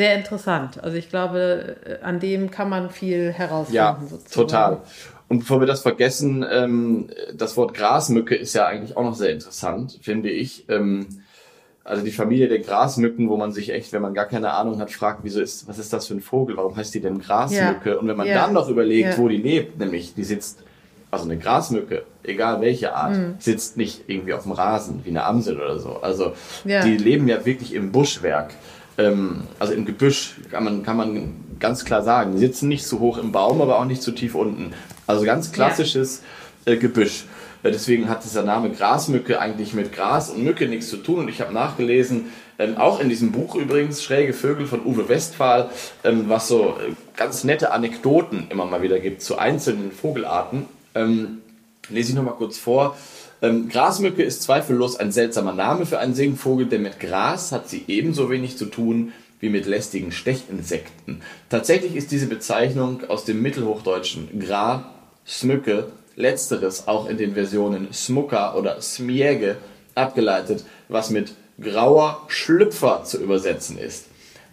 sehr 0.00 0.14
interessant. 0.14 0.82
Also 0.82 0.96
ich 0.96 1.10
glaube, 1.10 1.76
äh, 1.84 2.02
an 2.02 2.20
dem 2.20 2.50
kann 2.50 2.68
man 2.70 2.88
viel 2.88 3.32
herausfinden. 3.32 3.76
Ja, 3.76 3.98
sozusagen. 4.00 4.32
total. 4.48 4.78
Und 5.28 5.40
bevor 5.40 5.60
wir 5.60 5.66
das 5.66 5.82
vergessen, 5.82 6.44
ähm, 6.50 7.08
das 7.34 7.56
Wort 7.58 7.74
Grasmücke 7.74 8.34
ist 8.34 8.54
ja 8.54 8.64
eigentlich 8.66 8.96
auch 8.96 9.04
noch 9.04 9.14
sehr 9.14 9.30
interessant, 9.30 9.98
finde 10.02 10.30
ich. 10.30 10.64
Ähm, 10.70 11.06
also 11.84 12.02
die 12.04 12.12
Familie 12.12 12.48
der 12.48 12.60
Grasmücken, 12.60 13.28
wo 13.28 13.36
man 13.36 13.52
sich 13.52 13.70
echt, 13.70 13.92
wenn 13.92 14.00
man 14.02 14.14
gar 14.14 14.24
keine 14.26 14.52
Ahnung 14.52 14.78
hat, 14.80 14.90
fragt, 14.90 15.20
wieso 15.22 15.40
ist, 15.42 15.68
was 15.68 15.78
ist 15.78 15.92
das 15.92 16.06
für 16.06 16.14
ein 16.14 16.20
Vogel? 16.22 16.56
Warum 16.56 16.74
heißt 16.76 16.94
die 16.94 17.00
denn 17.00 17.20
Grasmücke? 17.20 17.90
Ja. 17.90 17.96
Und 17.96 18.08
wenn 18.08 18.16
man 18.16 18.26
Ja. 18.26 18.34
dann 18.34 18.52
noch 18.54 18.68
überlegt, 18.70 19.10
Ja. 19.10 19.18
wo 19.18 19.28
die 19.28 19.36
lebt, 19.36 19.78
nämlich 19.78 20.14
die 20.14 20.24
sitzt, 20.24 20.62
also 21.10 21.24
eine 21.24 21.36
Grasmücke, 21.38 22.04
egal 22.22 22.60
welche 22.60 22.94
Art, 22.94 23.16
Mhm. 23.16 23.34
sitzt 23.38 23.76
nicht 23.76 24.04
irgendwie 24.08 24.32
auf 24.34 24.44
dem 24.44 24.52
Rasen 24.52 25.00
wie 25.04 25.10
eine 25.10 25.24
Amsel 25.24 25.56
oder 25.60 25.78
so. 25.78 25.98
Also 26.02 26.32
die 26.64 26.96
leben 26.96 27.28
ja 27.28 27.44
wirklich 27.44 27.74
im 27.74 27.92
Buschwerk. 27.92 28.54
Ähm, 29.00 29.42
also 29.58 29.72
im 29.72 29.86
Gebüsch 29.86 30.34
kann 30.50 30.64
man, 30.64 30.82
kann 30.82 30.96
man 30.96 31.34
ganz 31.58 31.84
klar 31.84 32.02
sagen. 32.02 32.32
Die 32.32 32.38
sitzen 32.38 32.68
nicht 32.68 32.86
zu 32.86 33.00
hoch 33.00 33.18
im 33.18 33.32
Baum, 33.32 33.60
aber 33.62 33.78
auch 33.78 33.84
nicht 33.84 34.02
zu 34.02 34.12
tief 34.12 34.34
unten. 34.34 34.72
Also 35.06 35.24
ganz 35.24 35.52
klassisches 35.52 36.22
äh, 36.66 36.76
Gebüsch. 36.76 37.24
Äh, 37.62 37.70
Deswegen 37.70 38.08
hat 38.08 38.24
dieser 38.24 38.42
Name 38.42 38.70
Grasmücke 38.70 39.40
eigentlich 39.40 39.72
mit 39.72 39.92
Gras 39.92 40.30
und 40.30 40.44
Mücke 40.44 40.68
nichts 40.68 40.88
zu 40.88 40.98
tun. 40.98 41.20
Und 41.20 41.28
ich 41.28 41.40
habe 41.40 41.52
nachgelesen, 41.52 42.26
ähm, 42.58 42.76
auch 42.76 43.00
in 43.00 43.08
diesem 43.08 43.32
Buch 43.32 43.54
übrigens, 43.54 44.02
Schräge 44.02 44.34
Vögel 44.34 44.66
von 44.66 44.84
Uwe 44.84 45.08
Westphal, 45.08 45.70
ähm, 46.04 46.24
was 46.28 46.48
so 46.48 46.76
äh, 46.78 46.92
ganz 47.16 47.44
nette 47.44 47.72
Anekdoten 47.72 48.48
immer 48.50 48.66
mal 48.66 48.82
wieder 48.82 48.98
gibt 48.98 49.22
zu 49.22 49.38
einzelnen 49.38 49.92
Vogelarten. 49.92 50.66
Ähm, 50.94 51.38
lese 51.88 52.10
ich 52.10 52.16
nochmal 52.16 52.34
kurz 52.34 52.58
vor. 52.58 52.96
Ähm, 53.42 53.68
Grasmücke 53.68 54.22
ist 54.22 54.42
zweifellos 54.42 54.96
ein 54.96 55.12
seltsamer 55.12 55.52
Name 55.52 55.86
für 55.86 55.98
einen 55.98 56.14
Singvogel, 56.14 56.66
denn 56.66 56.82
mit 56.82 57.00
Gras 57.00 57.52
hat 57.52 57.68
sie 57.68 57.84
ebenso 57.88 58.30
wenig 58.30 58.56
zu 58.58 58.66
tun 58.66 59.12
wie 59.40 59.48
mit 59.48 59.64
lästigen 59.66 60.12
Stechinsekten. 60.12 61.22
Tatsächlich 61.48 61.96
ist 61.96 62.10
diese 62.10 62.26
Bezeichnung 62.26 63.02
aus 63.08 63.24
dem 63.24 63.40
Mittelhochdeutschen 63.40 64.28
Gra, 64.38 64.90
Smücke, 65.26 65.86
letzteres 66.16 66.86
auch 66.88 67.08
in 67.08 67.16
den 67.16 67.32
Versionen 67.34 67.88
Smucker 67.92 68.56
oder 68.56 68.80
Smiege 68.82 69.56
abgeleitet, 69.94 70.64
was 70.88 71.08
mit 71.08 71.32
grauer 71.60 72.22
Schlüpfer 72.28 73.04
zu 73.04 73.18
übersetzen 73.22 73.78
ist. 73.78 74.06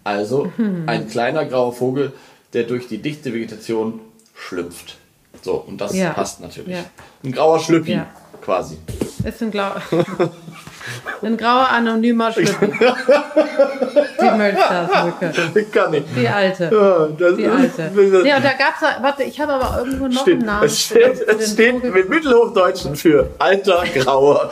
Also 0.06 0.54
ein 0.86 1.10
kleiner 1.10 1.44
grauer 1.44 1.74
Vogel, 1.74 2.14
der 2.54 2.64
durch 2.64 2.88
die 2.88 3.00
dichte 3.00 3.34
Vegetation 3.34 4.00
schlüpft. 4.34 4.98
So, 5.42 5.56
und 5.56 5.82
das 5.82 5.94
Ja. 5.96 6.12
passt 6.14 6.40
natürlich. 6.40 6.78
Ja. 6.78 6.86
Ein 7.24 7.34
grauer 7.34 7.60
Schlüppi, 7.60 7.92
Ja. 7.92 8.08
Quasi. 8.48 8.78
Ist 9.26 9.42
ein, 9.42 9.52
Glau 9.52 9.72
ein 11.22 11.36
grauer 11.36 11.68
anonymer 11.70 12.32
Schlüppel. 12.32 12.70
Die 14.22 14.38
Mölstersmücke. 14.38 15.66
Kann 15.72 15.94
ich. 15.96 16.04
Die 16.16 16.28
alte. 16.30 16.64
Ja, 16.72 17.08
das 17.08 17.36
Die 17.36 17.46
alte. 17.46 17.92
Ja, 18.26 18.38
und 18.38 18.46
da 18.46 18.54
gab's, 18.54 18.80
da- 18.80 19.04
warte, 19.04 19.24
ich 19.24 19.38
habe 19.42 19.52
aber 19.54 19.80
irgendwo 19.80 20.08
noch 20.08 20.22
Steht, 20.22 20.36
einen 20.36 20.46
Namen. 20.46 20.66
es 20.66 20.80
steht, 20.80 21.20
es 21.28 21.52
steht 21.54 21.84
mit 21.94 22.08
Mittelhochdeutschen 22.10 22.96
für 22.96 23.30
alter, 23.38 23.84
grauer 23.94 24.50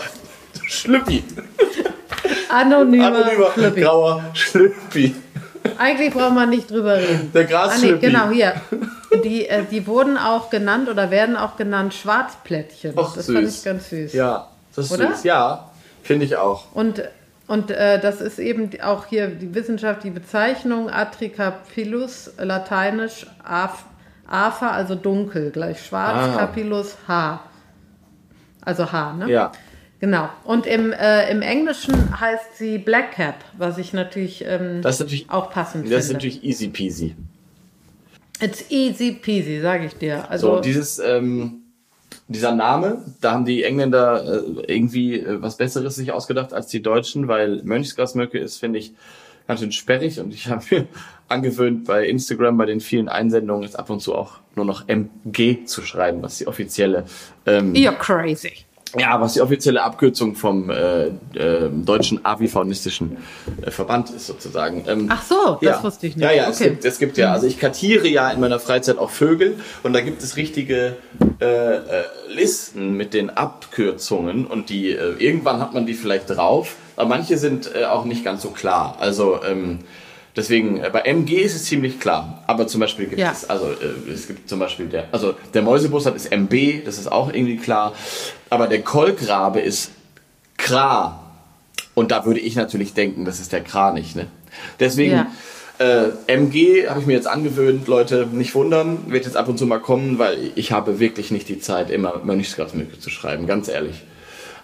Schlüppi. 0.67 1.23
Anonymer 2.49 3.07
Anonymer 3.07 3.51
Schlüppi. 3.53 3.81
grauer 3.81 4.23
Schlüppi. 4.33 5.15
Eigentlich 5.77 6.13
braucht 6.13 6.33
man 6.33 6.49
nicht 6.49 6.69
drüber 6.69 6.95
reden. 6.97 7.31
Der 7.33 7.47
Ah, 7.57 7.71
nee, 7.81 7.93
genau, 7.93 8.29
hier. 8.29 8.53
Die, 9.23 9.47
äh, 9.47 9.63
die 9.69 9.87
wurden 9.87 10.17
auch 10.17 10.49
genannt 10.49 10.89
oder 10.89 11.11
werden 11.11 11.35
auch 11.35 11.57
genannt 11.57 11.93
Schwarzplättchen. 11.93 12.97
Och, 12.97 13.15
das 13.15 13.25
süß. 13.27 13.35
fand 13.35 13.47
ich 13.49 13.63
ganz 13.63 13.89
süß. 13.89 14.13
Ja, 14.13 14.47
das 14.75 14.85
ist 14.85 14.91
Oder? 14.91 15.11
süß. 15.13 15.23
Ja, 15.23 15.69
finde 16.03 16.25
ich 16.25 16.35
auch. 16.37 16.65
Und, 16.73 17.03
und 17.47 17.71
äh, 17.71 17.99
das 17.99 18.21
ist 18.21 18.39
eben 18.39 18.69
auch 18.81 19.05
hier 19.05 19.27
die 19.27 19.53
Wissenschaft, 19.55 20.03
die 20.03 20.09
Bezeichnung 20.09 20.89
Atricapillus, 20.89 22.31
lateinisch 22.37 23.27
Af, 23.43 23.85
Afer, 24.27 24.71
also 24.71 24.95
dunkel, 24.95 25.51
gleich 25.51 25.85
schwarz, 25.85 26.31
Ah. 26.33 26.37
Capillus 26.39 26.97
Haar. 27.07 27.43
Also 28.61 28.91
Haar, 28.91 29.13
ne? 29.13 29.29
Ja. 29.29 29.51
Genau. 29.99 30.29
Und 30.43 30.65
im, 30.67 30.91
äh, 30.91 31.29
im 31.31 31.41
Englischen 31.41 32.19
heißt 32.19 32.57
sie 32.57 32.77
Black 32.79 33.11
Cap, 33.13 33.35
was 33.57 33.77
ich 33.77 33.93
natürlich, 33.93 34.43
ähm, 34.45 34.81
Das 34.81 34.95
ist 34.95 34.99
natürlich, 35.01 35.29
auch 35.29 35.49
passend 35.51 35.85
das 35.85 35.91
ist 35.91 35.95
finde. 36.07 36.13
natürlich 36.13 36.43
easy 36.43 36.67
peasy. 36.67 37.15
It's 38.41 38.65
easy 38.69 39.13
peasy, 39.13 39.61
sage 39.61 39.85
ich 39.85 39.95
dir. 39.95 40.23
So, 40.23 40.27
Also, 40.29 40.59
dieses, 40.59 40.99
ähm, 40.99 41.63
dieser 42.27 42.53
Name, 42.53 43.03
da 43.21 43.31
haben 43.31 43.45
die 43.45 43.63
Engländer 43.63 44.23
äh, 44.23 44.73
irgendwie 44.73 45.19
äh, 45.19 45.41
was 45.41 45.57
Besseres 45.57 45.95
sich 45.95 46.11
ausgedacht 46.11 46.53
als 46.53 46.67
die 46.67 46.81
Deutschen, 46.81 47.27
weil 47.27 47.61
Mönchsgrasmöcke 47.63 48.39
ist, 48.39 48.57
finde 48.57 48.79
ich, 48.79 48.93
ganz 49.47 49.59
schön 49.59 49.71
sperrig 49.71 50.19
und 50.19 50.33
ich 50.33 50.47
habe 50.49 50.63
mir 50.69 50.87
angewöhnt, 51.27 51.85
bei 51.85 52.07
Instagram, 52.07 52.57
bei 52.57 52.65
den 52.65 52.79
vielen 52.79 53.09
Einsendungen, 53.09 53.63
jetzt 53.63 53.77
ab 53.77 53.89
und 53.89 54.01
zu 54.01 54.15
auch 54.15 54.39
nur 54.55 54.65
noch 54.65 54.87
MG 54.87 55.65
zu 55.65 55.81
schreiben, 55.81 56.21
was 56.21 56.37
die 56.37 56.47
offizielle, 56.47 57.05
ähm, 57.45 57.73
you're 57.73 57.91
crazy. 57.93 58.64
Ja, 58.99 59.19
was 59.21 59.33
die 59.33 59.41
offizielle 59.41 59.83
Abkürzung 59.83 60.35
vom 60.35 60.69
äh, 60.69 61.05
äh, 61.07 61.69
deutschen 61.71 62.23
avifaunistischen 62.25 63.17
äh, 63.61 63.71
Verband 63.71 64.09
ist 64.09 64.27
sozusagen. 64.27 64.83
Ähm, 64.87 65.07
Ach 65.09 65.23
so, 65.23 65.57
das 65.61 65.77
ja. 65.77 65.83
wusste 65.83 66.07
ich 66.07 66.15
nicht. 66.15 66.23
Ja, 66.25 66.31
ja, 66.31 66.49
es 66.49 66.59
Okay. 66.61 66.69
gibt, 66.71 66.85
es 66.85 66.99
gibt 66.99 67.17
ja, 67.17 67.33
also 67.33 67.47
ich 67.47 67.59
kartiere 67.59 68.07
ja 68.07 68.29
in 68.31 68.39
meiner 68.39 68.59
Freizeit 68.59 68.97
auch 68.97 69.09
Vögel 69.09 69.55
und 69.83 69.93
da 69.93 70.01
gibt 70.01 70.21
es 70.23 70.37
richtige 70.37 70.95
äh, 71.41 71.45
äh, 71.45 71.81
Listen 72.29 72.95
mit 72.97 73.13
den 73.13 73.29
Abkürzungen 73.29 74.45
und 74.45 74.69
die, 74.69 74.91
äh, 74.91 75.15
irgendwann 75.19 75.59
hat 75.59 75.73
man 75.73 75.85
die 75.85 75.93
vielleicht 75.93 76.29
drauf, 76.29 76.75
aber 76.95 77.09
manche 77.09 77.37
sind 77.37 77.71
äh, 77.75 77.85
auch 77.85 78.05
nicht 78.05 78.23
ganz 78.23 78.41
so 78.41 78.49
klar. 78.49 78.97
Also 78.99 79.39
ähm, 79.43 79.79
deswegen, 80.35 80.77
äh, 80.83 80.89
bei 80.91 81.01
MG 81.01 81.41
ist 81.41 81.55
es 81.55 81.65
ziemlich 81.65 81.99
klar, 81.99 82.43
aber 82.47 82.67
zum 82.67 82.81
Beispiel 82.81 83.05
gibt 83.07 83.19
Ja. 83.21 83.31
es, 83.31 83.49
also 83.49 83.67
äh, 83.67 84.11
es 84.11 84.27
gibt 84.27 84.49
zum 84.49 84.59
Beispiel 84.59 84.87
der, 84.87 85.05
also 85.11 85.35
der 85.53 85.61
Mäusebussard 85.61 86.15
ist 86.15 86.31
MB, 86.31 86.83
das 86.85 86.97
ist 86.97 87.11
auch 87.11 87.31
irgendwie 87.33 87.57
klar, 87.57 87.93
aber 88.49 88.67
der 88.67 88.81
Kolkrabe 88.81 89.59
ist 89.61 89.91
Kra. 90.57 91.21
Und 91.93 92.11
da 92.11 92.25
würde 92.25 92.39
ich 92.41 92.55
natürlich 92.55 92.93
denken, 92.93 93.23
das 93.25 93.39
ist 93.39 93.53
der 93.53 93.61
Kranich. 93.61 94.15
Ne? 94.15 94.27
Deswegen, 94.79 95.13
Ja. 95.13 95.27
äh, 95.79 96.09
MG 96.27 96.87
habe 96.89 96.99
ich 96.99 97.05
mir 97.05 97.13
jetzt 97.13 97.27
angewöhnt, 97.27 97.87
Leute, 97.87 98.27
nicht 98.31 98.53
wundern, 98.55 98.97
wird 99.11 99.25
jetzt 99.25 99.37
ab 99.37 99.47
und 99.47 99.57
zu 99.57 99.65
mal 99.65 99.79
kommen, 99.79 100.19
weil 100.19 100.51
ich 100.55 100.71
habe 100.73 100.99
wirklich 100.99 101.31
nicht 101.31 101.47
die 101.47 101.59
Zeit, 101.59 101.89
immer 101.89 102.19
Mönchsgrasmücke 102.23 102.99
zu 102.99 103.09
schreiben, 103.09 103.47
ganz 103.47 103.69
ehrlich. 103.69 104.03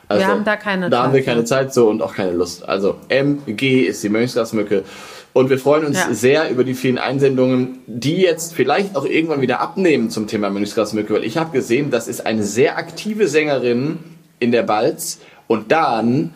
Also, 0.10 0.26
haben 0.26 0.44
da 0.44 0.58
keine 0.58 0.90
Da 0.90 1.04
haben 1.04 1.12
Zeit, 1.12 1.14
wir 1.14 1.24
keine. 1.24 1.46
Zeit 1.46 1.74
so 1.74 1.88
und 1.90 2.02
auch 2.02 2.14
keine 2.16 2.32
Lust. 2.34 2.68
Also 2.68 2.98
MG 3.08 3.84
ist 3.86 4.04
die 4.04 4.10
Mönchsgrasmücke. 4.10 4.84
Und 5.34 5.50
wir 5.50 5.58
freuen 5.58 5.86
uns 5.86 5.98
Ja. 5.98 6.14
sehr 6.14 6.50
über 6.50 6.64
die 6.66 6.74
vielen 6.74 6.98
Einsendungen, 6.98 7.80
die 7.88 8.18
jetzt 8.18 8.54
vielleicht 8.54 8.96
auch 8.98 9.06
irgendwann 9.06 9.40
wieder 9.42 9.62
abnehmen 9.62 10.10
zum 10.10 10.28
Thema 10.28 10.50
Mönchsgrasmücke, 10.50 11.14
weil 11.14 11.24
ich 11.24 11.38
habe 11.38 11.52
gesehen, 11.52 11.90
das 11.90 12.08
ist 12.10 12.26
eine 12.26 12.44
sehr 12.44 12.78
aktive 12.78 13.28
Sängerin 13.30 14.00
in 14.40 14.52
der 14.52 14.64
Balz 14.64 15.20
und 15.48 15.72
dann 15.72 16.34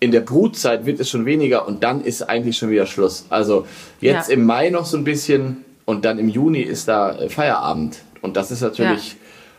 in 0.00 0.10
der 0.12 0.20
Brutzeit 0.20 0.86
wird 0.86 0.98
es 0.98 1.10
schon 1.10 1.26
weniger 1.26 1.68
und 1.68 1.84
dann 1.84 2.02
ist 2.02 2.22
eigentlich 2.22 2.56
schon 2.56 2.70
wieder 2.70 2.86
Schluss. 2.86 3.26
Also 3.28 3.66
jetzt 4.00 4.28
Ja. 4.28 4.34
im 4.34 4.46
Mai 4.46 4.70
noch 4.70 4.86
so 4.86 4.96
ein 4.96 5.04
bisschen 5.04 5.64
und 5.84 6.04
dann 6.04 6.18
im 6.18 6.28
Juni 6.28 6.60
ist 6.60 6.88
da 6.88 7.12
äh, 7.18 7.28
Feierabend 7.28 7.98
und 8.22 8.36
das 8.38 8.50
ist 8.50 8.62
natürlich, 8.62 9.16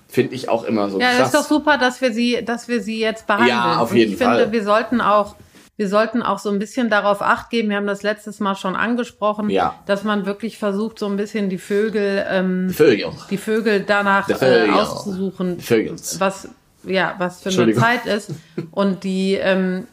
finde 0.10 0.34
ich 0.34 0.50
auch 0.50 0.64
immer 0.64 0.90
so 0.90 1.00
Ja, 1.00 1.10
krass. 1.10 1.18
das 1.20 1.28
ist 1.28 1.36
doch 1.36 1.48
super, 1.58 1.78
dass 1.78 2.02
wir 2.02 2.12
sie, 2.12 2.40
dass 2.44 2.68
wir 2.68 2.82
sie 2.82 3.00
jetzt 3.00 3.28
behandeln. 3.28 3.50
Ja, 3.50 3.78
auf 3.78 3.94
jeden 3.94 4.14
ich 4.14 4.18
Fall. 4.18 4.38
finde, 4.40 4.52
wir 4.52 4.64
sollten 4.64 5.00
auch, 5.00 5.36
wir 5.76 5.90
sollten 5.90 6.22
auch 6.22 6.38
so 6.40 6.50
ein 6.50 6.60
bisschen 6.60 6.90
darauf 6.90 7.22
acht 7.22 7.50
geben. 7.50 7.70
Wir 7.70 7.78
haben 7.78 7.88
das 7.88 8.04
letztes 8.04 8.40
Mal 8.40 8.56
schon 8.56 8.76
angesprochen, 8.76 9.50
Ja. 9.50 9.76
dass 9.88 10.04
man 10.04 10.26
wirklich 10.26 10.58
versucht, 10.60 11.00
so 11.00 11.08
ein 11.08 11.18
bisschen 11.18 11.50
die 11.50 11.58
Vögel, 11.58 12.24
ähm, 12.30 12.70
Vögel. 12.70 13.08
die 13.30 13.38
Vögel 13.38 13.84
danach 13.86 14.28
Die 14.28 14.34
äh, 14.34 14.36
Vögel. 14.36 14.74
auszusuchen, 14.76 15.60
Vögels. 15.60 16.20
was, 16.20 16.48
ja, 16.84 17.16
was 17.18 17.42
für 17.42 17.50
eine. 17.62 17.74
Zeit 17.74 18.06
ist. 18.06 18.32
Und 18.72 19.04
die, 19.04 19.34
ähm, 19.36 19.88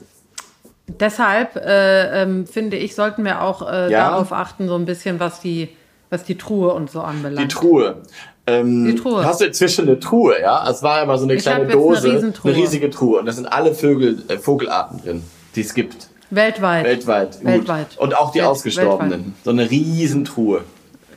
deshalb, 0.86 1.56
äh, 1.56 2.22
ähm, 2.22 2.46
finde 2.46 2.76
ich, 2.76 2.94
sollten 2.94 3.24
wir 3.24 3.42
auch 3.42 3.62
äh, 3.70 3.90
Ja. 3.90 4.10
darauf 4.10 4.32
achten, 4.32 4.68
so 4.68 4.74
ein 4.76 4.84
bisschen, 4.84 5.20
was 5.20 5.40
die, 5.40 5.68
was 6.10 6.24
die 6.24 6.36
Truhe 6.36 6.72
und 6.74 6.90
so 6.90 7.00
Die 7.00 7.06
anbelangt. 7.06 7.52
Truhe. 7.52 8.02
Ähm, 8.46 8.84
Die 8.84 8.94
Truhe. 8.96 9.24
Hast 9.24 9.40
du 9.40 9.44
inzwischen 9.44 9.86
eine 9.88 10.00
Truhe, 10.00 10.40
ja? 10.40 10.68
Es 10.68 10.82
war 10.82 10.98
ja 10.98 11.04
mal 11.06 11.18
so 11.18 11.24
eine 11.24 11.34
Ich 11.34 11.42
kleine 11.42 11.64
jetzt 11.64 11.72
eine 11.72 11.80
Dose, 11.82 12.12
Riesentruhe. 12.12 12.54
riesige 12.54 12.90
Truhe. 12.90 13.20
Und 13.20 13.26
da 13.26 13.32
sind 13.32 13.46
alle 13.46 13.74
Vögel, 13.74 14.22
äh, 14.28 14.38
Vogelarten 14.38 15.00
drin, 15.02 15.22
die 15.54 15.60
es 15.62 15.74
gibt. 15.74 16.08
Weltweit. 16.30 16.84
Weltweit. 16.84 17.32
Gut. 17.38 17.44
Weltweit. 17.44 17.98
Und 17.98 18.16
auch 18.16 18.30
die 18.32 18.38
Welt- 18.38 18.48
Ausgestorbenen. 18.48 19.34
So 19.44 19.50
eine 19.50 19.68
Riesentruhe. 19.70 20.64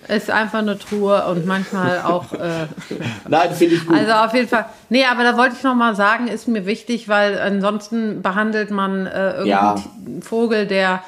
Ist 0.08 0.30
einfach 0.30 0.60
eine 0.60 0.78
Truhe 0.78 1.26
und 1.28 1.46
manchmal 1.46 2.02
auch. 2.06 2.34
Äh, 2.34 2.66
Nein, 3.30 3.52
finde 3.54 3.76
ich 3.76 3.86
gut. 3.88 3.96
also 3.98 4.12
auf 4.12 4.34
jeden 4.34 4.50
Fall. 4.50 4.66
Nee, 4.90 5.06
aber 5.06 5.24
da 5.24 5.38
wollte 5.38 5.56
ich 5.58 5.64
noch 5.64 5.76
mal 5.76 5.96
sagen, 5.96 6.28
ist 6.28 6.48
mir 6.48 6.66
wichtig, 6.66 7.08
weil 7.08 7.40
ansonsten 7.40 8.22
behandelt 8.22 8.70
man 8.72 9.06
äh, 9.06 9.34
irgendeinen 9.38 9.46
Ja. 9.48 9.76
Vogel, 10.22 10.68
der 10.68 11.04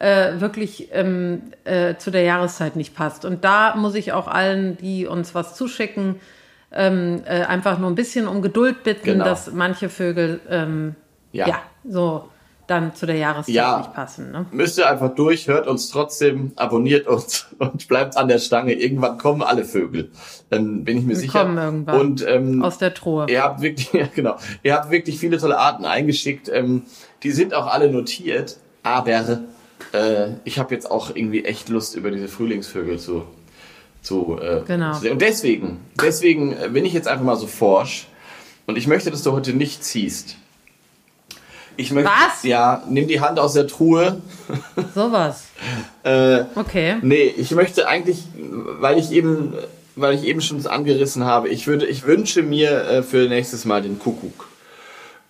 äh, 0.00 0.40
wirklich 0.40 0.88
ähm, 0.92 1.42
äh, 1.64 1.94
zu 1.96 2.10
der 2.10 2.22
Jahreszeit 2.22 2.74
nicht 2.74 2.96
passt. 2.96 3.24
Und 3.26 3.44
da 3.44 3.76
muss 3.76 3.94
ich 3.94 4.12
auch 4.14 4.26
allen, 4.26 4.78
die 4.78 5.06
uns 5.06 5.34
was 5.34 5.54
zuschicken, 5.54 6.16
ähm, 6.72 7.22
äh, 7.26 7.42
einfach 7.44 7.78
nur 7.78 7.90
ein 7.90 7.94
bisschen 7.94 8.26
um 8.26 8.40
Geduld 8.42 8.82
bitten, 8.82 9.04
Genau. 9.04 9.24
dass 9.26 9.52
manche 9.52 9.90
Vögel 9.90 10.40
ähm, 10.48 10.96
Ja. 11.32 11.46
ja. 11.46 11.58
so 11.88 12.29
dann 12.70 12.94
zu 12.94 13.04
der 13.06 13.16
Jahreszeit 13.16 13.54
Ja. 13.54 13.78
nicht 13.78 13.92
passen. 13.92 14.30
Ne? 14.30 14.46
Müsst 14.52 14.78
ihr 14.78 14.88
einfach 14.88 15.14
durch, 15.14 15.48
hört 15.48 15.66
uns 15.66 15.90
trotzdem, 15.90 16.52
abonniert 16.56 17.06
uns 17.06 17.46
und 17.58 17.88
bleibt 17.88 18.16
an 18.16 18.28
der 18.28 18.38
Stange. 18.38 18.74
Irgendwann 18.74 19.18
kommen 19.18 19.42
alle 19.42 19.64
Vögel. 19.64 20.10
Dann 20.50 20.84
bin 20.84 20.98
ich 20.98 21.04
mir 21.04 21.14
Die 21.14 21.20
sicher. 21.20 21.40
kommen 21.42 21.58
irgendwann. 21.58 22.00
Und 22.00 22.26
ähm, 22.26 22.62
Aus 22.62 22.78
der 22.78 22.94
Truhe. 22.94 23.26
Ihr 23.28 23.42
habt 23.42 23.60
wirklich, 23.60 23.92
ja, 23.92 24.06
genau. 24.14 24.36
Ihr 24.62 24.74
habt 24.74 24.90
wirklich 24.90 25.18
viele 25.18 25.38
tolle 25.38 25.58
Arten 25.58 25.84
eingeschickt. 25.84 26.48
Ähm, 26.48 26.82
die 27.22 27.32
sind 27.32 27.52
auch 27.54 27.66
alle 27.66 27.90
notiert. 27.90 28.56
Aber 28.82 29.40
äh, 29.92 30.28
ich 30.44 30.58
habe 30.58 30.74
jetzt 30.74 30.90
auch 30.90 31.14
irgendwie 31.14 31.44
echt 31.44 31.68
Lust, 31.68 31.96
über 31.96 32.10
diese 32.10 32.28
Frühlingsvögel 32.28 32.98
zu, 32.98 33.24
zu, 34.02 34.38
äh, 34.40 34.62
Genau. 34.66 34.94
zu 34.94 35.00
sehen. 35.00 35.12
Und 35.12 35.22
deswegen, 35.22 35.80
deswegen 36.00 36.52
äh, 36.52 36.68
bin 36.68 36.84
ich 36.84 36.92
jetzt 36.92 37.08
einfach 37.08 37.24
mal 37.24 37.36
so 37.36 37.46
forsch 37.46 38.06
und 38.66 38.78
ich 38.78 38.86
möchte, 38.86 39.10
dass 39.10 39.22
du 39.22 39.32
heute 39.32 39.52
nicht 39.52 39.84
ziehst. 39.84 40.36
Ich 41.80 41.92
möchte, 41.92 42.10
Was? 42.10 42.42
Ja, 42.42 42.82
nimm 42.88 43.08
die 43.08 43.20
Hand 43.20 43.38
aus 43.38 43.54
der 43.54 43.66
Truhe. 43.66 44.20
Sowas. 44.94 45.44
Äh, 46.02 46.44
Okay. 46.54 46.96
Nee, 47.02 47.32
ich 47.36 47.50
möchte 47.52 47.88
eigentlich, 47.88 48.24
weil 48.80 48.98
ich 48.98 49.10
eben, 49.12 49.54
weil 49.96 50.14
ich 50.14 50.24
eben 50.24 50.40
schon 50.40 50.64
angerissen 50.66 51.24
habe, 51.24 51.48
ich 51.48 51.66
würde, 51.66 51.86
ich 51.86 52.04
wünsche 52.06 52.42
mir 52.42 52.70
äh, 52.88 53.02
für 53.02 53.28
nächstes 53.28 53.64
Mal 53.64 53.80
den 53.82 53.98
Kuckuck. 53.98 54.48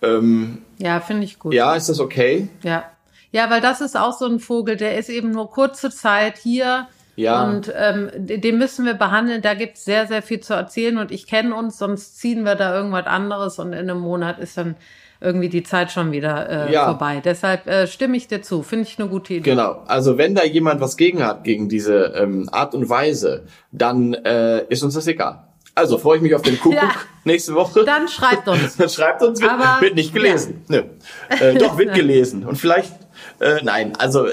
Ähm, 0.01 0.59
Ja, 0.77 0.99
finde 0.99 1.23
ich 1.23 1.39
gut. 1.39 1.53
ja, 1.53 1.75
ist 1.75 1.89
das 1.89 1.99
okay? 1.99 2.49
Ja. 2.63 2.83
Ja, 3.31 3.49
weil 3.49 3.61
das 3.61 3.79
ist 3.79 3.95
auch 3.97 4.17
so 4.17 4.25
ein 4.25 4.39
Vogel, 4.39 4.75
der 4.75 4.97
ist 4.97 5.09
eben 5.09 5.31
nur 5.31 5.49
kurze 5.49 5.89
Zeit 5.89 6.37
hier. 6.37 6.87
Ja. 7.15 7.43
Und 7.43 7.71
ähm, 7.77 8.09
den 8.17 8.57
müssen 8.57 8.85
wir 8.85 8.93
behandeln. 8.93 9.41
Da 9.41 9.53
gibt's 9.53 9.85
sehr, 9.85 10.05
sehr 10.07 10.21
viel 10.21 10.41
zu 10.41 10.53
erzählen. 10.53 10.97
Und 10.97 11.11
ich 11.11 11.27
kenne 11.27 11.55
uns, 11.55 11.77
sonst 11.77 12.17
ziehen 12.19 12.43
wir 12.43 12.55
da 12.55 12.75
irgendwas 12.75 13.05
anderes 13.05 13.57
und 13.59 13.71
in 13.73 13.89
einem 13.89 13.99
Monat 13.99 14.39
ist 14.39 14.57
dann 14.57 14.75
irgendwie 15.21 15.49
die 15.49 15.63
Zeit 15.63 15.91
schon 15.91 16.11
wieder 16.11 16.67
äh, 16.67 16.73
Ja. 16.73 16.85
vorbei. 16.85 17.21
Deshalb 17.23 17.67
äh, 17.67 17.87
stimme 17.87 18.17
ich 18.17 18.27
dir 18.27 18.41
zu. 18.41 18.63
Finde 18.63 18.87
ich 18.89 18.99
eine 18.99 19.07
gute 19.07 19.35
Idee. 19.35 19.51
Genau. 19.51 19.83
Also 19.87 20.17
wenn 20.17 20.35
da 20.35 20.43
jemand 20.43 20.81
was 20.81 20.97
gegen 20.97 21.23
hat, 21.25 21.43
gegen 21.43 21.69
diese 21.69 22.13
ähm, 22.17 22.49
Art 22.51 22.73
und 22.73 22.89
Weise, 22.89 23.43
dann 23.71 24.13
äh, 24.13 24.63
ist 24.69 24.83
uns 24.83 24.95
das 24.95 25.07
egal. 25.07 25.43
Also 25.73 25.97
freue 25.97 26.17
ich 26.17 26.21
mich 26.23 26.35
auf 26.35 26.41
den 26.41 26.59
Kuckuck 26.59 26.73
Ja. 26.81 26.91
nächste 27.23 27.55
Woche. 27.55 27.85
Dann 27.85 28.07
schreibt 28.09 28.47
uns. 28.47 28.75
Dann 28.77 28.89
schreibt 28.89 29.21
uns, 29.23 29.39
wird, 29.41 29.51
Aber- 29.51 29.79
wird 29.81 29.95
nicht 29.95 30.13
gelesen. 30.13 30.65
Nö. 30.67 30.81
Äh, 31.29 31.53
doch, 31.59 31.77
wird 31.77 31.93
gelesen. 31.93 32.45
Und 32.45 32.57
vielleicht, 32.57 32.91
äh, 33.39 33.61
nein, 33.63 33.93
also 33.97 34.25
äh, 34.25 34.31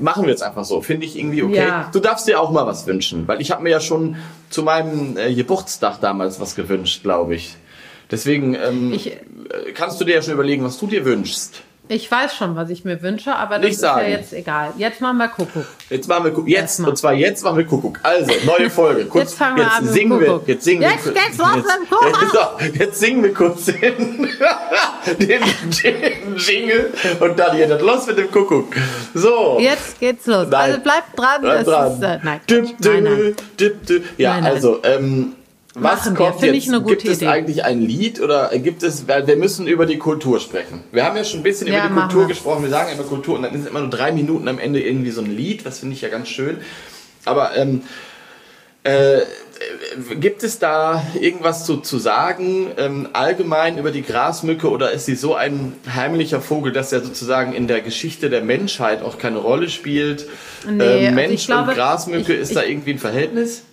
machen 0.00 0.22
wir 0.22 0.30
jetzt 0.30 0.42
einfach 0.42 0.64
so. 0.64 0.80
Finde 0.80 1.04
ich 1.04 1.18
irgendwie 1.18 1.42
okay. 1.42 1.56
Ja. 1.66 1.90
Du 1.92 2.00
darfst 2.00 2.26
dir 2.26 2.40
auch 2.40 2.50
mal 2.50 2.64
was 2.66 2.86
wünschen, 2.86 3.28
weil 3.28 3.40
ich 3.42 3.50
habe 3.50 3.62
mir 3.64 3.70
ja 3.70 3.80
schon 3.80 4.16
zu 4.48 4.62
meinem 4.62 5.16
äh, 5.18 5.34
Geburtstag 5.34 6.00
damals 6.00 6.40
was 6.40 6.54
gewünscht, 6.54 7.02
glaube 7.02 7.34
ich. 7.34 7.56
Deswegen 8.10 8.54
ähm, 8.54 8.92
Ich- 8.92 9.16
kannst 9.74 10.00
du 10.00 10.04
dir 10.04 10.14
ja 10.16 10.22
schon 10.22 10.34
überlegen, 10.34 10.64
was 10.64 10.78
du 10.78 10.86
dir 10.86 11.04
wünschst. 11.04 11.62
Ich 11.90 12.10
weiß 12.10 12.34
schon, 12.36 12.54
was 12.54 12.68
ich 12.68 12.84
mir 12.84 13.00
wünsche, 13.00 13.34
aber 13.34 13.54
das 13.54 13.62
Nicht 13.64 13.72
ist 13.76 13.80
sagen. 13.80 14.02
ja 14.02 14.08
jetzt 14.18 14.34
egal. 14.34 14.74
Jetzt 14.76 15.00
machen 15.00 15.16
wir 15.16 15.28
Kuckuck. 15.28 15.64
Jetzt 15.88 16.06
machen 16.06 16.24
wir 16.24 16.32
Kuckuck. 16.32 16.48
Jetzt, 16.50 16.60
Erstmal. 16.60 16.90
und 16.90 16.96
zwar 16.96 17.12
jetzt 17.14 17.42
machen 17.42 17.56
wir 17.56 17.64
Kuckuck. 17.64 17.98
Also, 18.02 18.30
neue 18.44 18.68
Folge. 18.68 19.06
Kurz, 19.06 19.30
Jetzt 19.30 19.38
fangen 19.38 19.56
wir 19.56 19.64
jetzt 19.64 19.72
an 19.78 19.88
singen 19.88 20.20
wir, 20.20 20.40
jetzt 20.46 20.64
singen 20.64 20.82
Jetzt 20.82 21.06
wir. 21.06 21.12
geht's 21.14 21.38
los 21.38 21.48
mit 21.56 21.88
Kuckuck. 21.88 22.60
Jetzt, 22.60 22.76
jetzt 22.78 23.00
singen 23.00 23.22
wir 23.22 23.32
kurz 23.32 23.64
den, 23.64 23.78
den, 25.18 25.40
den 25.82 26.36
Jingle 26.36 26.92
und 27.20 27.38
dann 27.38 27.56
geht 27.56 27.70
das 27.70 27.80
los 27.80 28.06
mit 28.06 28.18
dem 28.18 28.30
Kuckuck. 28.30 28.66
So. 29.14 29.56
Jetzt 29.58 29.98
geht's 29.98 30.26
los. 30.26 30.46
Nein. 30.50 30.60
Also 30.72 30.80
bleibt 30.80 31.18
dran. 31.18 31.40
Bleib 31.40 31.60
es 31.60 31.66
dran. 31.66 31.92
Ist, 31.94 32.02
äh, 32.02 32.18
nein, 32.22 32.40
Dip, 32.50 32.64
Quatsch. 32.66 32.74
nein, 32.84 33.02
nein. 33.04 33.36
dip, 33.58 33.86
dip. 33.86 34.04
Ja, 34.18 34.34
nein. 34.40 34.44
also, 34.52 34.80
ähm, 34.84 35.32
was 35.82 35.98
Machen 36.06 36.12
wir. 36.18 36.26
kommt 36.26 36.40
Finde 36.40 36.54
jetzt? 36.54 36.64
ich 36.66 36.72
eine 36.72 36.82
gute 36.82 36.96
gibt 36.96 37.08
es 37.08 37.16
Idee. 37.18 37.26
eigentlich 37.28 37.64
ein 37.64 37.80
Lied 37.80 38.20
oder 38.20 38.50
gibt 38.58 38.82
es, 38.82 39.06
weil 39.08 39.26
wir 39.26 39.36
müssen 39.36 39.66
über 39.66 39.86
die 39.86 39.98
Kultur 39.98 40.40
sprechen. 40.40 40.82
Wir 40.92 41.04
haben 41.04 41.16
ja 41.16 41.24
schon 41.24 41.40
ein 41.40 41.42
bisschen 41.44 41.66
Ja, 41.68 41.86
über 41.86 41.94
die 41.94 42.00
Kultur 42.00 42.20
wir. 42.22 42.28
gesprochen, 42.28 42.62
wir 42.62 42.70
sagen 42.70 42.90
immer 42.92 43.04
Kultur 43.04 43.36
und 43.36 43.42
dann 43.42 43.54
ist 43.54 43.66
immer 43.66 43.80
nur 43.80 43.90
drei 43.90 44.12
Minuten 44.12 44.48
am 44.48 44.58
Ende 44.58 44.80
irgendwie 44.80 45.10
so 45.10 45.20
ein 45.20 45.34
Lied, 45.34 45.64
das 45.66 45.78
finde 45.80 45.94
ich 45.94 46.00
ja 46.02 46.08
ganz 46.08 46.28
schön. 46.28 46.58
Aber 47.24 47.56
ähm, 47.56 47.82
äh, 48.84 49.20
gibt 50.20 50.44
es 50.44 50.58
da 50.60 51.02
irgendwas 51.20 51.66
zu, 51.66 51.78
zu 51.78 51.98
sagen, 51.98 52.68
ähm, 52.76 53.08
allgemein 53.12 53.76
über 53.76 53.90
die 53.90 54.02
Grasmücke 54.02 54.70
oder 54.70 54.92
ist 54.92 55.06
sie 55.06 55.16
so 55.16 55.34
ein 55.34 55.74
heimlicher 55.92 56.40
Vogel, 56.40 56.72
dass 56.72 56.92
er 56.92 57.00
sozusagen 57.02 57.52
in 57.52 57.66
der 57.66 57.80
Geschichte 57.80 58.30
der 58.30 58.42
Menschheit 58.42 59.02
auch 59.02 59.18
keine 59.18 59.38
Rolle 59.38 59.68
spielt? 59.68 60.26
Nee, 60.68 60.82
ähm, 60.84 61.04
also 61.06 61.14
Mensch 61.16 61.32
ich 61.34 61.46
glaube, 61.46 61.70
und 61.70 61.76
Grasmücke, 61.76 62.32
ich- 62.34 62.40
ist 62.40 62.48
ich- 62.50 62.54
da 62.54 62.62
irgendwie 62.62 62.92
ein 62.92 62.98
Verhältnis? 62.98 63.64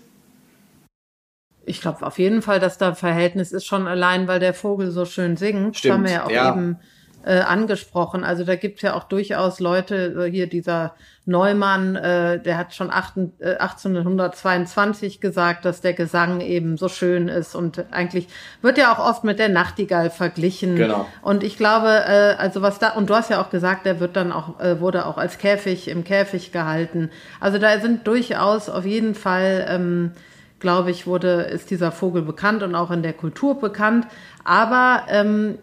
Ich 1.65 1.81
glaube 1.81 2.05
auf 2.05 2.19
jeden 2.19 2.41
Fall, 2.41 2.59
dass 2.59 2.77
da 2.77 2.93
Verhältnis 2.93 3.51
ist, 3.51 3.65
schon 3.65 3.87
allein, 3.87 4.27
weil 4.27 4.39
der 4.39 4.53
Vogel 4.53 4.91
so 4.91 5.05
schön 5.05 5.37
singt. 5.37 5.77
Stimmt, 5.77 5.91
Das 5.91 5.97
haben 5.97 6.05
wir 6.05 6.11
ja 6.11 6.25
auch 6.25 6.31
ja. 6.31 6.51
eben 6.51 6.79
äh, 7.25 7.39
angesprochen. 7.39 8.23
Also 8.23 8.43
da 8.43 8.55
gibt's 8.55 8.83
ja 8.83 8.93
auch 8.93 9.03
durchaus 9.05 9.59
Leute, 9.59 10.25
äh, 10.27 10.31
hier 10.31 10.47
dieser 10.47 10.93
Neumann, 11.25 11.95
äh, 11.95 12.39
der 12.39 12.57
hat 12.57 12.75
schon 12.75 12.91
achten- 12.91 13.33
äh, 13.39 13.55
1822 13.57 15.21
gesagt, 15.21 15.65
dass 15.65 15.81
der 15.81 15.93
Gesang 15.93 16.39
eben 16.39 16.77
so 16.77 16.87
schön 16.87 17.27
ist 17.27 17.55
und 17.55 17.83
eigentlich 17.91 18.27
wird 18.61 18.77
ja 18.77 18.93
auch 18.93 18.99
oft 18.99 19.23
mit 19.23 19.39
der 19.39 19.49
Nachtigall 19.49 20.11
verglichen. 20.11 20.75
Genau. 20.75 21.07
Und 21.23 21.43
ich 21.43 21.57
glaube, 21.57 21.87
äh, 21.87 22.35
also 22.37 22.61
was 22.61 22.77
da, 22.77 22.91
und 22.91 23.09
du 23.09 23.15
hast 23.15 23.31
ja 23.31 23.41
auch 23.41 23.49
gesagt, 23.49 23.87
der 23.87 23.99
wird 23.99 24.15
dann 24.15 24.31
auch, 24.31 24.59
äh, 24.59 24.79
wurde 24.79 25.07
auch 25.07 25.17
als 25.17 25.39
Käfig 25.39 25.87
im 25.87 26.03
Käfig 26.03 26.51
gehalten. 26.51 27.09
Also 27.39 27.57
da 27.57 27.79
sind 27.79 28.05
durchaus 28.05 28.69
auf 28.69 28.85
jeden 28.85 29.15
Fall, 29.15 29.65
ähm, 29.67 30.11
glaube 30.59 30.91
ich, 30.91 31.05
wurde, 31.05 31.41
ist 31.43 31.69
dieser 31.69 31.91
Vogel 31.91 32.21
bekannt 32.21 32.63
und 32.63 32.75
auch 32.75 32.91
in 32.91 33.03
der 33.03 33.13
Kultur 33.13 33.59
bekannt. 33.59 34.07
Aber 34.43 35.03
ähm, 35.09 35.57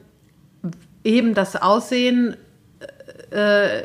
eben 1.04 1.34
das 1.34 1.60
Aussehen 1.60 2.36
äh, 3.30 3.78
äh, 3.80 3.84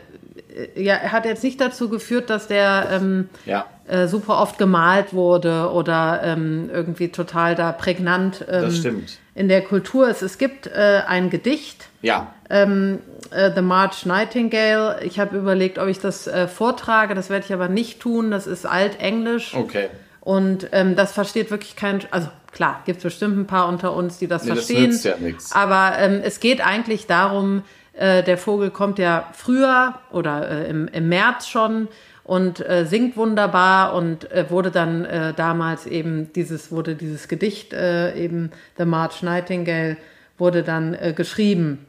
ja, 0.75 0.95
hat 0.95 1.25
jetzt 1.25 1.43
nicht 1.43 1.59
dazu 1.61 1.89
geführt, 1.89 2.29
dass 2.29 2.47
der 2.47 2.89
ähm, 2.91 3.29
Ja. 3.45 3.65
äh, 3.87 4.07
super 4.07 4.39
oft 4.41 4.57
gemalt 4.57 5.13
wurde 5.13 5.71
oder 5.71 6.21
ähm, 6.23 6.69
irgendwie 6.71 7.09
total 7.09 7.55
da 7.55 7.71
prägnant 7.71 8.45
ähm, 8.49 9.05
in 9.35 9.47
der 9.47 9.61
Kultur 9.63 10.09
ist. 10.09 10.21
Es 10.21 10.37
gibt 10.37 10.67
äh, 10.67 11.01
ein 11.07 11.29
Gedicht, 11.29 11.87
Ja. 12.01 12.33
ähm, 12.49 12.99
äh, 13.31 13.51
The 13.55 13.61
March 13.61 14.05
Nightingale. 14.05 14.99
Ich 15.03 15.19
habe 15.19 15.37
überlegt, 15.37 15.77
ob 15.79 15.87
ich 15.87 15.99
das 15.99 16.27
äh, 16.27 16.47
vortrage. 16.47 17.13
Das 17.15 17.29
werde 17.29 17.45
ich 17.45 17.53
aber 17.53 17.67
nicht 17.67 17.99
tun. 17.99 18.31
Das 18.31 18.47
ist 18.47 18.65
altenglisch. 18.65 19.53
Okay. 19.55 19.89
Und 20.27 20.67
ähm, 20.73 20.97
das 20.97 21.13
versteht 21.13 21.51
wirklich 21.51 21.77
kein, 21.77 22.01
also 22.11 22.27
klar, 22.51 22.81
gibt 22.83 23.01
bestimmt 23.01 23.37
ein 23.37 23.47
paar 23.47 23.69
unter 23.69 23.93
uns, 23.95 24.17
die 24.17 24.27
das 24.27 24.43
Nee, 24.43 24.49
das 24.49 24.65
verstehen. 24.65 24.89
nützt 24.89 25.05
ja 25.05 25.15
nix. 25.17 25.53
Aber 25.53 25.93
ähm, 25.97 26.19
es 26.21 26.41
geht 26.41 26.59
eigentlich 26.59 27.07
darum, 27.07 27.63
äh, 27.93 28.23
der 28.23 28.37
Vogel 28.37 28.69
kommt 28.69 28.99
ja 28.99 29.29
früher 29.31 29.93
oder 30.11 30.49
äh, 30.49 30.69
im, 30.69 30.89
im 30.89 31.07
März 31.07 31.47
schon 31.47 31.87
und 32.25 32.59
äh, 32.59 32.85
singt 32.85 33.15
wunderbar 33.15 33.93
und 33.93 34.29
äh, 34.29 34.49
wurde 34.49 34.69
dann 34.69 35.05
äh, 35.05 35.33
damals 35.33 35.85
eben 35.85 36.33
dieses, 36.33 36.73
wurde 36.73 36.95
dieses 36.95 37.29
Gedicht 37.29 37.71
äh, 37.71 38.13
eben 38.21 38.51
The 38.77 38.83
March 38.83 39.23
Nightingale 39.23 39.95
wurde 40.37 40.61
dann 40.61 40.93
äh, 40.93 41.13
geschrieben. 41.15 41.85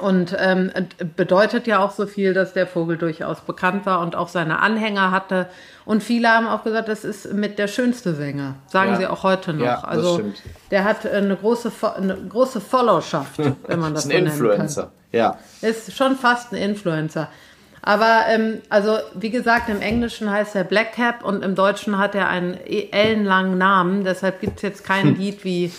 Und 0.00 0.34
ähm, 0.38 0.72
bedeutet 1.16 1.66
ja 1.66 1.80
auch 1.80 1.90
so 1.90 2.06
viel, 2.06 2.32
dass 2.32 2.54
der 2.54 2.66
Vogel 2.66 2.96
durchaus 2.96 3.42
bekannt 3.42 3.84
war 3.84 4.00
und 4.00 4.16
auch 4.16 4.28
seine 4.28 4.60
Anhänger 4.60 5.10
hatte. 5.10 5.48
Und 5.84 6.02
viele 6.02 6.28
haben 6.30 6.48
auch 6.48 6.64
gesagt, 6.64 6.88
das 6.88 7.04
ist 7.04 7.30
mit 7.34 7.58
der 7.58 7.68
schönste 7.68 8.14
Sänger. 8.14 8.54
Sagen 8.68 8.92
Ja. 8.92 8.96
sie 8.96 9.06
auch 9.06 9.22
heute 9.22 9.52
noch. 9.52 9.64
Ja, 9.66 9.74
das 9.76 9.84
also 9.84 10.14
stimmt. 10.14 10.42
der 10.70 10.84
hat 10.84 11.04
eine 11.06 11.36
große, 11.36 11.70
eine 11.94 12.16
große 12.16 12.62
Followerschaft, 12.62 13.38
wenn 13.66 13.80
man 13.80 13.92
das 13.92 14.06
ist 14.06 14.10
so 14.12 14.16
ein 14.16 14.24
nennen 14.24 14.38
kann. 14.38 14.46
Influencer. 14.48 14.92
Ja. 15.12 15.36
Ist 15.60 15.94
schon 15.94 16.16
fast 16.16 16.52
ein 16.52 16.56
Influencer. 16.56 17.28
Aber 17.82 18.20
ähm, 18.28 18.62
also 18.70 18.96
wie 19.14 19.28
gesagt, 19.30 19.68
im 19.68 19.82
Englischen 19.82 20.30
heißt 20.30 20.54
er 20.54 20.64
Black 20.64 20.92
Cap 20.92 21.22
und 21.22 21.44
im 21.44 21.54
Deutschen 21.54 21.98
hat 21.98 22.14
er 22.14 22.28
einen 22.28 22.54
e- 22.64 22.88
ellenlangen 22.92 23.58
Namen. 23.58 24.04
Deshalb 24.04 24.40
gibt 24.40 24.56
es 24.56 24.62
jetzt 24.62 24.84
kein 24.84 25.16
Lied 25.16 25.44
wie, 25.44 25.70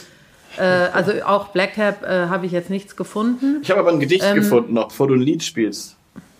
äh, 0.57 0.61
also 0.63 1.11
auch 1.25 1.49
Black 1.49 1.73
Cap 1.75 2.03
äh, 2.03 2.27
habe 2.27 2.45
ich 2.45 2.51
jetzt 2.51 2.69
nichts 2.69 2.95
gefunden. 2.95 3.59
Ich 3.61 3.69
habe 3.71 3.79
aber 3.79 3.91
ein 3.91 3.99
Gedicht 3.99 4.23
Ähm, 4.25 4.35
gefunden, 4.35 4.73
noch 4.73 4.87
bevor 4.89 5.07
du 5.07 5.15
ein 5.15 5.21
Lied 5.21 5.43
spielst. 5.43 5.95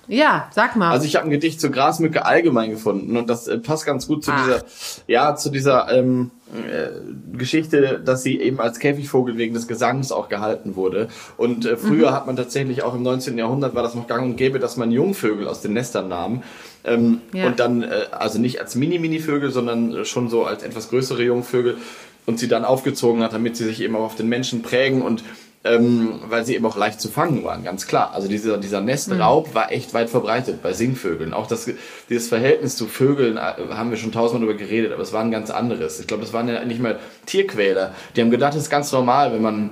Ja, 0.07 0.49
sag 0.53 0.76
mal. 0.76 0.91
Also 0.91 1.05
ich 1.05 1.16
habe 1.16 1.26
ein 1.28 1.32
Gedicht 1.32 1.61
zur 1.61 1.70
Grasmücke 1.72 2.26
allgemein 2.26 2.72
gefunden 2.72 3.16
und 3.16 3.30
das 3.30 3.47
äh, 3.47 3.57
passt 3.57 3.86
ganz 3.86 4.05
gut 4.05 4.24
zu 4.26 4.32
Ach. 4.34 4.43
dieser, 4.45 4.64
ja, 5.07 5.36
zu 5.38 5.49
dieser 5.49 5.89
ähm, 5.97 6.30
äh, 6.53 7.38
Geschichte, 7.38 8.01
dass 8.03 8.22
sie 8.22 8.38
eben 8.41 8.59
als 8.59 8.80
Käfigvogel 8.80 9.38
wegen 9.38 9.53
des 9.53 9.66
Gesangs 9.66 10.11
auch 10.11 10.28
gehalten 10.28 10.76
wurde. 10.76 11.07
Und 11.38 11.66
äh, 11.66 11.78
früher 11.78 12.11
Mhm. 12.11 12.16
hat 12.16 12.28
man 12.28 12.36
tatsächlich 12.36 12.84
auch 12.84 12.93
im 12.95 13.01
19. 13.01 13.38
Jahrhundert 13.38 13.76
war 13.76 13.82
das 13.84 13.95
noch 13.95 14.05
gang 14.07 14.24
und 14.26 14.36
gäbe, 14.36 14.59
dass 14.59 14.76
man 14.76 14.91
Jungvögel 14.91 15.47
aus 15.47 15.61
den 15.61 15.72
Nestern 15.72 16.09
nahm. 16.09 16.43
Ähm, 16.84 17.22
Ja. 17.32 17.47
Und 17.47 17.61
dann, 17.61 17.82
äh, 17.84 17.88
also 18.11 18.39
nicht 18.39 18.59
als 18.59 18.76
Mini-Mini-Vögel, 18.76 19.51
sondern 19.51 20.03
schon 20.03 20.28
so 20.30 20.43
als 20.43 20.64
etwas 20.64 20.89
größere 20.89 21.24
Jungvögel 21.24 21.78
und 22.26 22.39
sie 22.39 22.47
dann 22.47 22.65
aufgezogen 22.65 23.24
hat, 23.24 23.34
damit 23.34 23.57
sie 23.57 23.65
sich 23.65 23.82
eben 23.82 23.95
auch 23.95 24.03
auf 24.03 24.15
den 24.15 24.30
Menschen 24.30 24.61
prägen 24.61 25.01
und 25.01 25.24
ähm, 25.65 26.19
weil 26.28 26.45
sie 26.45 26.55
eben 26.55 26.65
auch 26.65 26.76
leicht 26.76 26.99
zu 26.99 27.07
fangen 27.07 27.43
waren, 27.45 27.63
ganz 27.63 27.88
klar. 27.88 28.11
Also 28.13 28.28
dieser, 28.28 28.57
dieser 28.57 28.82
Nestraub 28.82 29.55
war 29.55 29.71
echt 29.71 29.93
weit 29.93 30.09
verbreitet 30.09 30.61
bei 30.61 30.74
Singvögeln. 30.74 31.34
Auch 31.34 31.47
das, 31.47 31.69
dieses 32.09 32.28
Verhältnis 32.28 32.76
zu 32.76 32.86
Vögeln 32.86 33.38
äh, 33.38 33.53
haben 33.69 33.89
wir 33.89 33.97
schon 33.97 34.11
tausendmal 34.11 34.49
darüber 34.49 34.65
geredet, 34.65 34.91
aber 34.91 35.03
es 35.03 35.13
war 35.13 35.21
ein 35.21 35.32
ganz 35.32 35.51
anderes. 35.51 36.01
Ich 36.01 36.07
glaube, 36.07 36.24
das 36.24 36.34
waren 36.34 36.49
ja 36.49 36.65
nicht 36.65 36.82
mal 36.82 36.99
Tierquäler. 37.26 37.95
Die 38.15 38.21
haben 38.21 38.30
gedacht, 38.30 38.55
es 38.55 38.63
ist 38.63 38.69
ganz 38.69 38.91
normal, 38.91 39.32
wenn 39.32 39.41
man, 39.41 39.69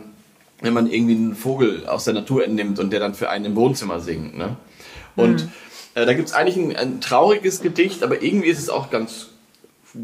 wenn 0.62 0.74
man 0.74 0.90
irgendwie 0.90 1.16
einen 1.16 1.36
Vogel 1.36 1.86
aus 1.88 2.06
der 2.06 2.14
Natur 2.14 2.46
entnimmt 2.46 2.80
und 2.80 2.92
der 2.94 3.02
dann 3.02 3.14
für 3.14 3.30
einen 3.30 3.44
im 3.44 3.56
Wohnzimmer 3.58 4.00
singt. 4.00 4.38
Ne? 4.38 4.56
Und 5.18 5.50
äh, 5.96 6.06
da 6.06 6.14
gibt 6.14 6.30
es 6.30 6.34
eigentlich 6.34 6.56
ein, 6.56 6.76
ein 6.78 7.02
trauriges 7.02 7.62
Gedicht, 7.62 8.02
aber 8.02 8.22
irgendwie 8.22 8.48
ist 8.48 8.60
es 8.60 8.70
auch 8.70 8.92
ganz 8.92 9.28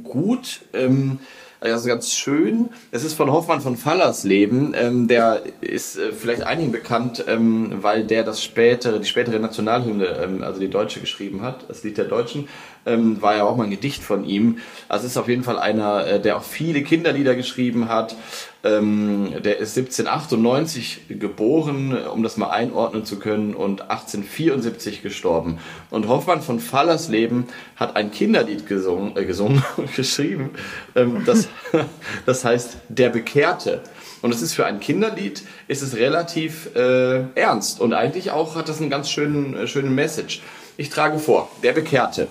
gut. 0.04 0.62
Ähm, 0.74 1.20
Also 1.60 1.88
ganz 1.88 2.14
schön. 2.14 2.70
Es 2.92 3.04
ist 3.04 3.16
von 3.16 3.32
Hoffmann 3.32 3.62
von 3.62 3.78
Fallersleben. 3.78 4.76
Ähm, 4.78 5.08
der 5.08 5.42
ist 5.62 5.98
äh, 5.98 6.12
vielleicht 6.12 6.44
einigen 6.44 6.72
bekannt, 6.72 7.26
ähm, 7.28 7.80
weil 7.82 8.04
der 8.04 8.24
das 8.24 8.44
spätere, 8.44 9.00
die 9.00 9.08
spätere 9.08 9.40
Nationalhymne, 9.40 10.06
ähm, 10.06 10.44
also 10.44 10.60
die 10.60 10.70
deutsche 10.70 11.00
geschrieben 11.00 11.42
hat, 11.42 11.66
das 11.68 11.84
Lied 11.84 11.98
der 11.98 12.06
Deutschen, 12.06 12.48
ähm, 12.88 13.22
war 13.22 13.36
ja 13.36 13.44
auch 13.44 13.56
mal 13.58 13.66
ein 13.66 13.72
Gedicht 13.72 14.04
von 14.04 14.26
ihm. 14.26 14.60
Also 14.88 15.06
ist 15.06 15.18
auf 15.18 15.28
jeden 15.28 15.44
Fall 15.44 15.60
einer, 15.60 16.08
äh, 16.08 16.22
der 16.22 16.38
auch 16.38 16.44
viele 16.44 16.82
Kinderlieder 16.82 17.36
geschrieben 17.36 17.90
hat. 17.90 18.16
Ähm, 18.64 19.34
der 19.44 19.60
ist 19.60 19.78
1798 19.78 21.02
geboren, 21.10 21.96
um 22.08 22.24
das 22.24 22.38
mal 22.38 22.50
einordnen 22.50 23.06
zu 23.06 23.20
können, 23.20 23.54
und 23.54 23.82
1874 23.84 25.04
gestorben. 25.04 25.60
Und 25.90 26.08
Hoffmann 26.08 26.42
von 26.42 26.60
Fallersleben 26.60 27.46
hat 27.76 27.96
ein 27.96 28.12
Kinderlied 28.12 28.66
gesungen, 28.66 29.16
äh, 29.16 29.26
gesungen 29.26 29.64
und 29.78 29.96
geschrieben. 29.96 30.52
Ähm, 30.96 31.24
das, 31.26 31.48
das 32.26 32.44
heißt 32.44 32.78
Der 32.90 33.10
Bekehrte. 33.10 33.82
Und 34.22 34.34
es 34.34 34.42
ist 34.42 34.56
für 34.56 34.66
ein 34.66 34.80
Kinderlied, 34.80 35.44
ist 35.68 35.84
es 35.84 35.96
relativ 35.96 36.76
äh, 36.76 37.22
ernst. 37.36 37.80
Und 37.80 37.94
eigentlich 37.94 38.32
auch 38.32 38.56
hat 38.56 38.68
das 38.68 38.82
einen 38.82 38.90
ganz 38.90 39.10
schönen, 39.10 39.56
äh, 39.56 39.68
schönen 39.68 39.94
Message. 39.94 40.42
Ich 40.78 40.90
trage 40.90 41.20
vor, 41.20 41.50
Der 41.64 41.74
Bekehrte. 41.74 42.28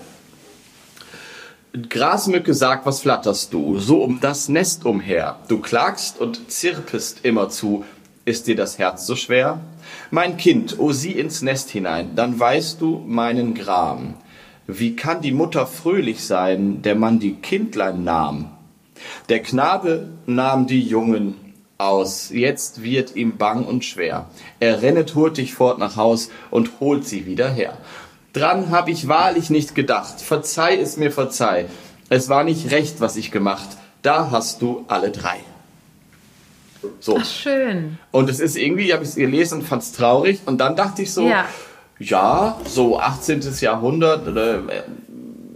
Grasmücke 1.89 2.53
sagt, 2.53 2.85
was 2.85 3.01
flatterst 3.01 3.53
du, 3.53 3.77
so 3.77 4.03
um 4.03 4.19
das 4.19 4.49
Nest 4.49 4.85
umher. 4.85 5.37
Du 5.47 5.59
klagst 5.59 6.19
und 6.19 6.49
zirpest 6.49 7.23
immerzu. 7.23 7.85
Ist 8.25 8.47
dir 8.47 8.55
das 8.55 8.79
Herz 8.79 9.05
so 9.05 9.15
schwer? 9.15 9.59
Mein 10.09 10.37
Kind, 10.37 10.79
o 10.79 10.91
sieh 10.91 11.11
ins 11.11 11.41
Nest 11.41 11.69
hinein, 11.69 12.15
dann 12.15 12.39
weißt 12.39 12.81
du 12.81 13.03
meinen 13.05 13.53
Gram. 13.53 14.15
Wie 14.65 14.95
kann 14.95 15.21
die 15.21 15.31
Mutter 15.31 15.65
fröhlich 15.67 16.25
sein, 16.25 16.81
der 16.81 16.95
Mann 16.95 17.19
die 17.19 17.35
Kindlein 17.35 18.03
nahm? 18.03 18.51
Der 19.29 19.41
Knabe 19.41 20.09
nahm 20.25 20.67
die 20.67 20.81
Jungen 20.81 21.35
aus, 21.77 22.31
jetzt 22.31 22.81
wird 22.81 23.15
ihm 23.15 23.37
bang 23.37 23.63
und 23.63 23.85
schwer. 23.85 24.29
Er 24.59 24.81
rennet 24.81 25.15
hurtig 25.15 25.53
fort 25.53 25.77
nach 25.77 25.95
Haus 25.95 26.29
und 26.49 26.79
holt 26.79 27.05
sie 27.05 27.25
wieder 27.25 27.49
her. 27.49 27.77
Dran 28.33 28.71
hab 28.71 28.87
ich 28.87 29.07
wahrlich 29.07 29.49
nicht 29.49 29.75
gedacht. 29.75 30.21
Verzeih 30.21 30.77
es 30.77 30.97
mir, 30.97 31.11
verzeih. 31.11 31.65
Es 32.09 32.29
war 32.29 32.43
nicht 32.43 32.71
recht, 32.71 33.01
was 33.01 33.15
ich 33.15 33.31
gemacht. 33.31 33.67
Da 34.01 34.31
hast 34.31 34.61
du 34.61 34.85
alle 34.87 35.11
drei. 35.11 35.39
So. 36.99 37.17
Ach, 37.19 37.25
schön. 37.25 37.97
Und 38.11 38.29
es 38.29 38.39
ist 38.39 38.55
irgendwie, 38.55 38.93
habe 38.93 39.03
ich 39.03 39.09
es 39.09 39.15
gelesen 39.15 39.59
und 39.59 39.65
fand 39.65 39.83
es 39.83 39.91
traurig. 39.91 40.41
Und 40.45 40.59
dann 40.59 40.75
dachte 40.75 41.01
ich 41.01 41.13
so, 41.13 41.27
ja, 41.27 41.45
ja 41.99 42.59
so 42.65 42.99
18. 42.99 43.41
Jahrhundert, 43.59 44.27
äh, 44.35 44.59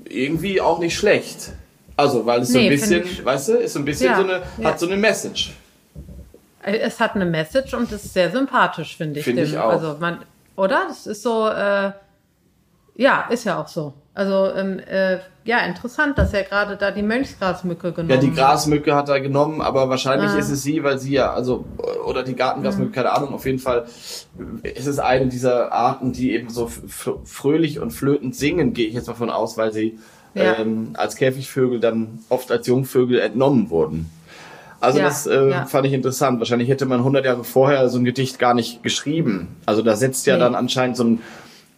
irgendwie 0.10 0.60
auch 0.60 0.80
nicht 0.80 0.96
schlecht. 0.96 1.54
Also, 1.96 2.26
weil 2.26 2.42
es 2.42 2.50
nee, 2.50 2.54
so 2.54 2.60
ein 2.60 2.70
bisschen, 2.70 3.04
ich, 3.06 3.24
weißt 3.24 3.50
du, 3.50 3.54
ist 3.54 3.74
so 3.74 3.80
ein 3.80 3.86
bisschen 3.86 4.08
ja, 4.08 4.18
so 4.18 4.24
eine, 4.24 4.42
ja. 4.58 4.70
hat 4.70 4.80
so 4.80 4.88
eine 4.88 4.98
Message. 4.98 5.54
Es 6.64 7.00
hat 7.00 7.16
eine 7.16 7.26
Message 7.26 7.74
und 7.74 7.92
ist 7.92 8.14
sehr 8.14 8.32
sympathisch, 8.32 8.98
finde 8.98 9.20
ich. 9.20 9.26
Finde 9.26 9.44
ich 9.44 9.58
auch. 9.58 9.72
Also 9.72 9.98
man, 10.00 10.20
oder? 10.56 10.86
Das 10.88 11.08
ist 11.08 11.24
so, 11.24 11.48
äh, 11.48 11.92
ja, 13.02 13.26
ist 13.30 13.46
ja 13.46 13.60
auch 13.60 13.68
so. 13.68 13.94
Also 14.14 14.54
ähm, 14.54 14.80
äh, 14.80 15.18
ja, 15.44 15.60
interessant, 15.66 16.18
dass 16.20 16.34
er 16.34 16.44
gerade 16.44 16.76
da 16.78 16.92
die 16.92 17.02
Mönchsgrasmücke 17.02 17.94
genommen 17.94 18.16
hat. 18.16 18.24
Ja, 18.24 18.30
die 18.30 18.36
Grasmücke 18.36 18.94
hat 18.94 19.10
er 19.10 19.20
genommen, 19.22 19.60
aber 19.62 19.90
wahrscheinlich 19.90 20.30
ah. 20.30 20.38
ist 20.38 20.52
es 20.52 20.62
sie, 20.62 20.84
weil 20.84 21.00
sie 21.00 21.14
ja, 21.14 21.34
also, 21.34 21.66
oder 22.06 22.22
die 22.22 22.36
Gartengrasmücke, 22.36 22.90
mhm. 22.90 22.94
keine 22.94 23.12
Ahnung, 23.12 23.34
auf 23.34 23.46
jeden 23.46 23.58
Fall 23.58 23.86
ist 24.62 24.86
es 24.86 25.00
eine 25.00 25.28
dieser 25.28 25.72
Arten, 25.72 26.12
die 26.14 26.34
eben 26.34 26.50
so 26.50 26.70
fröhlich 27.26 27.80
und 27.80 27.90
flötend 27.90 28.36
singen, 28.36 28.74
gehe 28.74 28.88
ich 28.88 28.94
jetzt 28.94 29.08
mal 29.08 29.16
von 29.16 29.32
aus, 29.32 29.58
weil 29.58 29.74
sie 29.74 29.98
ja. 30.36 30.60
ähm, 30.60 30.92
als 30.94 31.16
Käfigvögel 31.16 31.80
dann 31.80 32.20
oft 32.30 32.52
als 32.52 32.68
Jungvögel 32.68 33.20
entnommen 33.20 33.72
wurden. 33.72 34.12
Also 34.80 35.00
ja, 35.00 35.06
das 35.06 35.26
äh, 35.26 35.50
ja. 35.50 35.66
fand 35.66 35.86
ich 35.86 35.94
interessant. 35.94 36.40
Wahrscheinlich 36.40 36.68
hätte 36.68 36.86
man 36.86 37.00
100 37.00 37.24
Jahre 37.24 37.44
vorher 37.44 37.88
so 37.90 38.00
ein 38.00 38.04
Gedicht 38.04 38.40
gar 38.40 38.56
nicht 38.56 38.84
geschrieben. 38.84 39.56
Also 39.66 39.84
da 39.84 39.96
setzt 39.96 40.26
ja 40.26 40.34
nee. 40.34 40.40
dann 40.40 40.56
anscheinend 40.56 40.98
so 40.98 41.04
ein 41.04 41.20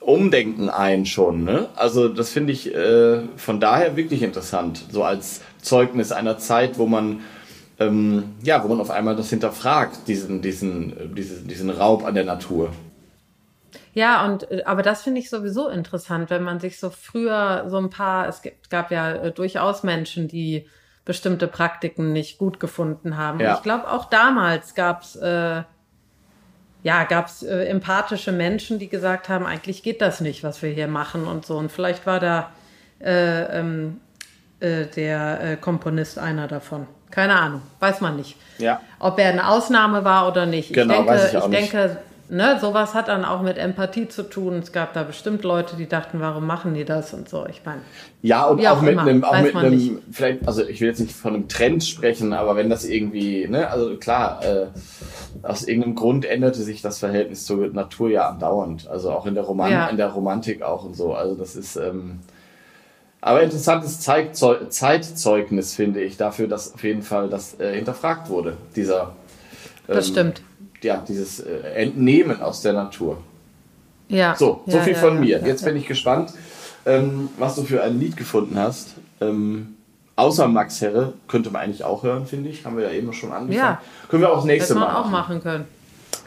Umdenken 0.06 0.70
ein 0.70 1.06
schon. 1.06 1.43
Ne? 1.43 1.68
Also 1.76 2.08
das 2.08 2.30
finde 2.30 2.54
ich 2.54 2.74
äh, 2.74 3.22
von 3.38 3.60
daher 3.60 3.95
wirklich 3.95 4.22
interessant, 4.22 4.84
so 4.91 5.04
als 5.04 5.41
Zeugnis 5.62 6.12
einer 6.12 6.38
Zeit, 6.38 6.78
wo 6.78 6.86
man 6.86 7.22
ähm, 7.80 8.36
ja, 8.43 8.64
wo 8.64 8.68
man 8.68 8.80
auf 8.80 8.91
einmal 8.91 9.16
das 9.16 9.30
hinterfragt, 9.30 10.08
diesen, 10.08 10.41
diesen, 10.41 11.16
diesen, 11.16 11.47
diesen 11.47 11.70
Raub 11.70 12.06
an 12.06 12.16
der 12.16 12.24
Natur. 12.24 12.72
Ja, 13.93 14.26
und 14.26 14.49
äh, 14.51 14.64
aber 14.66 14.82
das 14.82 15.04
finde 15.04 15.20
ich 15.20 15.30
sowieso 15.30 15.70
interessant, 15.70 16.30
wenn 16.30 16.43
man 16.43 16.60
sich 16.60 16.80
so 16.80 16.89
früher 16.89 17.66
so 17.68 17.78
ein 17.78 17.89
paar, 17.89 18.28
es 18.28 18.41
gab 18.70 18.91
ja 18.91 19.14
äh, 19.14 19.32
durchaus 19.32 19.84
Menschen, 19.84 20.28
die 20.28 20.68
bestimmte 21.06 21.47
Praktiken 21.47 22.14
nicht 22.14 22.38
gut 22.38 22.60
gefunden 22.60 23.18
haben. 23.18 23.39
Ja. 23.39 23.56
ich 23.56 23.64
glaube, 23.64 23.91
auch 23.91 24.06
damals 24.06 24.74
gab 24.74 25.01
es 25.01 25.16
äh, 25.18 25.64
ja, 26.84 27.06
gab 27.06 27.28
es 27.28 27.44
äh, 27.44 27.66
empathische 27.66 28.32
Menschen, 28.32 28.78
die 28.78 28.90
gesagt 28.90 29.30
haben, 29.30 29.46
eigentlich 29.46 29.84
geht 29.84 30.02
das 30.02 30.22
nicht, 30.22 30.44
was 30.44 30.62
wir 30.62 30.70
hier 30.70 30.88
machen 30.88 31.26
und 31.26 31.46
so. 31.46 31.58
Und 31.58 31.72
vielleicht 31.72 32.06
war 32.06 32.20
da 32.20 32.52
äh, 33.00 33.60
ähm, 33.60 34.02
äh, 34.60 34.86
der 34.86 35.42
äh, 35.42 35.56
Komponist 35.56 36.20
einer 36.20 36.48
davon. 36.48 36.88
Keine 37.10 37.36
Ahnung, 37.36 37.62
weiß 37.80 38.02
man 38.02 38.18
nicht. 38.18 38.36
Ja. 38.58 38.82
Ob 39.00 39.18
er 39.20 39.30
eine 39.30 39.48
Ausnahme 39.48 40.04
war 40.04 40.28
oder 40.28 40.46
nicht. 40.46 40.74
Genau, 40.74 40.94
ich 40.94 40.98
denke, 40.98 41.12
weiß 41.12 41.32
ich 41.32 41.38
auch 41.38 41.50
ich 41.50 41.58
denke 41.58 41.98
ne, 42.34 42.58
sowas 42.60 42.94
hat 42.94 43.08
dann 43.08 43.24
auch 43.24 43.42
mit 43.42 43.58
Empathie 43.58 44.08
zu 44.08 44.24
tun. 44.24 44.60
Es 44.60 44.72
gab 44.72 44.94
da 44.94 45.04
bestimmt 45.04 45.44
Leute, 45.44 45.76
die 45.76 45.88
dachten, 45.88 46.20
warum 46.20 46.46
machen 46.46 46.74
die 46.74 46.84
das 46.84 47.14
und 47.14 47.30
so. 47.30 47.46
Ich 47.48 47.62
meine. 47.64 47.82
Ja, 48.22 48.46
und 48.46 48.66
auch, 48.66 48.78
auch, 48.78 48.82
mit 48.82 48.94
immer, 48.94 49.04
einem, 49.04 49.24
auch 49.24 49.42
mit 49.42 49.56
einem, 49.56 50.02
vielleicht, 50.12 50.48
also 50.48 50.68
ich 50.68 50.82
will 50.82 50.90
jetzt 50.90 51.00
nicht 51.00 51.14
von 51.14 51.34
einem 51.34 51.48
Trend 51.48 51.84
sprechen, 51.84 52.34
aber 52.34 52.56
wenn 52.56 52.70
das 52.70 52.86
irgendwie, 52.86 53.48
ne, 53.48 53.70
also 53.70 53.96
klar, 53.98 54.44
äh, 54.44 54.68
aus 55.44 55.64
irgendeinem 55.64 55.96
Grund 55.96 56.26
änderte 56.26 56.62
sich 56.62 56.82
das 56.82 57.00
Verhältnis 57.00 57.46
zur 57.46 57.68
Natur 57.68 58.10
ja 58.10 58.30
andauernd. 58.30 58.88
Also 58.90 59.12
auch 59.12 59.26
in 59.26 59.36
der 59.36 59.44
Roman 59.44 59.72
ja. 59.72 59.88
in 59.88 59.98
der 59.98 60.08
Romantik 60.08 60.64
auch 60.64 60.84
und 60.84 60.96
so. 60.96 61.14
Also 61.14 61.36
das 61.36 61.56
ist, 61.56 61.76
ähm, 61.76 62.20
aber 63.22 63.42
interessantes 63.42 64.02
Zeitzeugnis, 64.02 65.76
finde 65.76 66.02
ich, 66.02 66.18
dafür, 66.18 66.48
dass 66.48 66.74
auf 66.74 66.84
jeden 66.84 67.04
Fall 67.04 67.30
das 67.30 67.60
äh, 67.60 67.76
hinterfragt 67.76 68.30
wurde, 68.30 68.58
dieser. 68.76 69.14
Ähm, 69.88 69.96
das 69.96 70.08
stimmt 70.08 70.42
ja, 70.84 71.04
dieses 71.08 71.40
äh, 71.40 71.60
Entnehmen 71.76 72.42
aus 72.42 72.62
der 72.62 72.74
Natur. 72.74 73.18
Ja. 74.10 74.36
So, 74.36 74.62
so 74.66 74.78
ja, 74.78 74.84
viel 74.84 74.94
ja, 74.94 75.00
von 75.00 75.20
mir. 75.20 75.42
Jetzt 75.44 75.66
bin 75.66 75.76
ich 75.76 75.88
gespannt, 75.88 76.32
ähm, 76.86 77.30
was 77.38 77.56
du 77.56 77.64
für 77.64 77.84
ein 77.84 78.00
Lied 78.00 78.18
gefunden 78.18 78.58
hast. 78.58 78.96
Ähm, 79.22 79.76
außer 80.16 80.48
Max 80.48 80.82
Herre 80.82 81.14
könnte 81.28 81.50
man 81.50 81.64
eigentlich 81.64 81.84
auch 81.84 82.04
hören, 82.04 82.26
finde 82.28 82.50
ich. 82.50 82.66
Haben 82.66 82.78
wir 82.78 82.86
ja 82.86 82.92
eben 82.92 83.14
schon 83.14 83.32
angefangen. 83.32 83.58
Ja. 83.58 83.82
Können 84.10 84.22
wir 84.22 84.32
auch 84.32 84.38
das 84.38 84.46
nächste 84.46 84.76
Mal 84.76 84.96
auch 84.96 85.10
machen 85.10 85.42
können. 85.42 85.66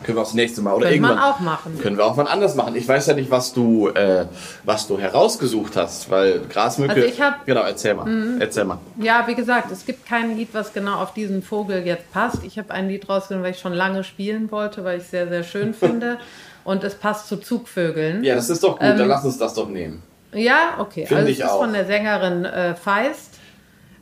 Können 0.03 0.19
wir 0.19 0.23
auch 0.23 0.27
das 0.27 0.35
nächste 0.35 0.61
Mal 0.61 0.75
oder 0.75 0.91
können 0.91 1.05
irgendwann. 1.05 1.19
auch 1.19 1.41
machen. 1.41 1.79
Können 1.81 1.97
wir 1.97 2.05
auch 2.05 2.17
mal 2.17 2.27
anders 2.27 2.55
machen. 2.55 2.77
Ich 2.77 2.87
weiß 2.87 3.07
ja 3.07 3.15
nicht, 3.15 3.31
was 3.31 3.55
du, 3.55 3.89
äh, 3.89 4.27
was 4.65 4.87
du 4.87 4.99
herausgesucht 4.99 5.75
hast, 5.77 6.11
weil 6.11 6.41
Grasmücke. 6.41 6.93
Also 6.93 7.07
ich 7.07 7.21
hab, 7.21 7.47
genau, 7.47 7.63
erzähl 7.63 7.95
mal. 7.95 8.05
Mhm. 8.05 8.41
Erzähl 8.41 8.65
mal. 8.65 8.79
Ja, 9.01 9.25
wie 9.27 9.35
gesagt, 9.35 9.71
es 9.73 9.87
gibt 9.87 10.07
kein 10.07 10.37
Lied, 10.37 10.51
was 10.53 10.75
genau 10.75 10.97
auf 10.97 11.15
diesen 11.15 11.43
Vogel 11.43 11.87
jetzt 11.87 12.13
passt. 12.13 12.45
Ich 12.45 12.59
habe 12.59 12.73
ein 12.73 12.89
Lied 12.89 13.09
rausgenommen, 13.09 13.45
weil 13.45 13.53
ich 13.53 13.59
schon 13.61 13.73
lange 13.73 14.05
spielen 14.05 14.51
wollte, 14.51 14.85
weil 14.85 14.99
ich 14.99 15.05
es 15.05 15.11
sehr, 15.11 15.29
sehr 15.29 15.45
schön 15.45 15.73
finde. 15.79 16.19
Und 16.63 16.85
es 16.85 16.95
passt 16.95 17.29
zu 17.29 17.39
Zugvögeln. 17.39 18.23
Ja, 18.23 18.35
das 18.35 18.51
ist 18.51 18.63
doch 18.63 18.73
gut. 18.79 18.83
Ähm, 18.83 18.99
Dann 18.99 19.09
lass 19.09 19.25
uns 19.25 19.39
das 19.39 19.55
doch 19.55 19.69
nehmen. 19.69 20.03
Ja, 20.33 20.75
okay. 20.79 21.07
Find 21.07 21.21
also 21.21 21.31
ich 21.31 21.39
es 21.39 21.45
ist 21.45 21.51
auch. 21.51 21.61
von 21.61 21.73
der 21.73 21.87
Sängerin 21.87 22.45
äh, 22.45 22.75
Feist. 22.75 23.39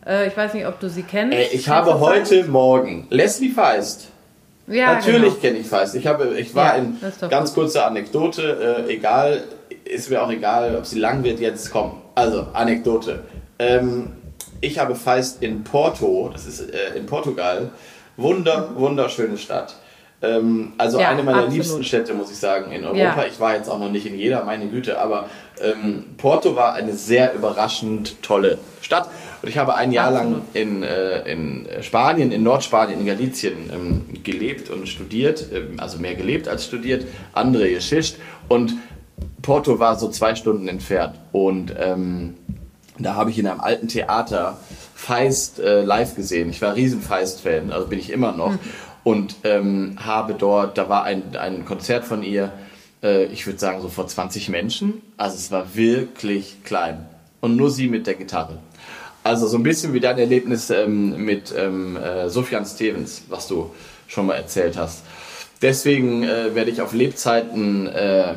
Äh, 0.04 0.28
ich 0.28 0.36
weiß 0.36 0.54
nicht, 0.54 0.66
ob 0.66 0.80
du 0.80 0.88
sie 0.88 1.02
kennst. 1.02 1.36
Ey, 1.36 1.48
ich 1.52 1.68
habe 1.68 2.00
heute? 2.00 2.44
Morgen 2.44 3.06
Leslie 3.10 3.50
Feist 3.50 4.08
ja, 4.66 4.94
Natürlich 4.94 5.22
genau. 5.22 5.34
kenne 5.40 5.58
ich 5.58 5.66
Feist. 5.66 5.94
Ich, 5.94 6.06
habe, 6.06 6.38
ich 6.38 6.54
war 6.54 6.76
ja, 6.76 6.82
in 6.82 6.98
ganz 7.28 7.54
gut. 7.54 7.64
kurze 7.64 7.84
Anekdote, 7.84 8.86
äh, 8.88 8.92
egal, 8.92 9.44
ist 9.84 10.10
mir 10.10 10.22
auch 10.22 10.30
egal, 10.30 10.76
ob 10.76 10.86
sie 10.86 10.98
lang 10.98 11.22
wird, 11.22 11.40
jetzt 11.40 11.70
komm. 11.70 12.02
Also, 12.14 12.46
Anekdote. 12.52 13.20
Ähm, 13.58 14.12
ich 14.60 14.78
habe 14.78 14.94
Feist 14.94 15.42
in 15.42 15.64
Porto, 15.64 16.30
das 16.32 16.46
ist 16.46 16.60
äh, 16.60 16.96
in 16.96 17.06
Portugal, 17.06 17.70
wunder, 18.16 18.70
wunderschöne 18.76 19.36
Stadt. 19.36 19.74
Ähm, 20.22 20.72
also 20.78 20.98
ja, 20.98 21.10
eine 21.10 21.22
meiner 21.22 21.38
absolut. 21.38 21.54
liebsten 21.54 21.84
Städte, 21.84 22.14
muss 22.14 22.30
ich 22.30 22.38
sagen, 22.38 22.72
in 22.72 22.84
Europa. 22.84 22.98
Ja. 22.98 23.24
Ich 23.28 23.38
war 23.40 23.54
jetzt 23.56 23.68
auch 23.68 23.78
noch 23.78 23.90
nicht 23.90 24.06
in 24.06 24.18
jeder, 24.18 24.44
meine 24.44 24.68
Güte, 24.68 24.98
aber 24.98 25.28
ähm, 25.60 26.14
Porto 26.16 26.56
war 26.56 26.74
eine 26.74 26.94
sehr 26.94 27.34
überraschend 27.34 28.22
tolle 28.22 28.58
Stadt. 28.80 29.08
Und 29.44 29.50
ich 29.50 29.58
habe 29.58 29.74
ein 29.74 29.92
Jahr 29.92 30.10
lang 30.10 30.40
in, 30.54 30.82
äh, 30.82 31.30
in 31.30 31.68
Spanien, 31.82 32.32
in 32.32 32.42
Nordspanien, 32.42 33.00
in 33.00 33.04
Galicien 33.04 33.70
ähm, 33.70 34.22
gelebt 34.22 34.70
und 34.70 34.88
studiert. 34.88 35.44
Ähm, 35.52 35.78
also 35.78 35.98
mehr 35.98 36.14
gelebt 36.14 36.48
als 36.48 36.64
studiert, 36.64 37.06
andere 37.34 37.70
geschischt. 37.70 38.16
Und 38.48 38.74
Porto 39.42 39.78
war 39.78 39.98
so 39.98 40.08
zwei 40.08 40.34
Stunden 40.34 40.66
entfernt. 40.66 41.16
Und 41.32 41.74
ähm, 41.78 42.36
da 42.98 43.16
habe 43.16 43.28
ich 43.28 43.38
in 43.38 43.46
einem 43.46 43.60
alten 43.60 43.88
Theater 43.88 44.56
Feist 44.94 45.60
äh, 45.60 45.82
live 45.82 46.16
gesehen. 46.16 46.48
Ich 46.48 46.62
war 46.62 46.74
riesen 46.74 47.02
Feist-Fan, 47.02 47.70
also 47.70 47.88
bin 47.88 47.98
ich 47.98 48.10
immer 48.10 48.32
noch. 48.32 48.52
Mhm 48.52 48.58
und 49.04 49.36
ähm, 49.44 49.96
habe 50.02 50.32
dort, 50.34 50.78
da 50.78 50.88
war 50.88 51.04
ein, 51.04 51.36
ein 51.36 51.66
Konzert 51.66 52.06
von 52.06 52.22
ihr, 52.22 52.52
äh, 53.02 53.26
ich 53.26 53.46
würde 53.46 53.58
sagen 53.58 53.82
so 53.82 53.88
vor 53.88 54.06
20 54.06 54.48
Menschen. 54.48 55.02
Also 55.18 55.36
es 55.36 55.52
war 55.52 55.76
wirklich 55.76 56.64
klein. 56.64 57.06
Und 57.40 57.56
nur 57.56 57.70
sie 57.70 57.88
mit 57.88 58.06
der 58.06 58.14
Gitarre. 58.14 58.58
Also 59.24 59.46
so 59.46 59.56
ein 59.56 59.62
bisschen 59.62 59.94
wie 59.94 60.00
dein 60.00 60.18
Erlebnis 60.18 60.68
ähm, 60.68 61.24
mit 61.24 61.52
ähm, 61.56 61.96
äh, 61.96 62.28
Sufjan 62.28 62.66
Stevens, 62.66 63.22
was 63.30 63.48
du 63.48 63.70
schon 64.06 64.26
mal 64.26 64.34
erzählt 64.34 64.76
hast. 64.76 65.02
Deswegen 65.62 66.24
äh, 66.24 66.54
werde 66.54 66.70
ich 66.70 66.82
auf 66.82 66.92
Lebzeiten 66.92 67.86
äh, 67.86 68.34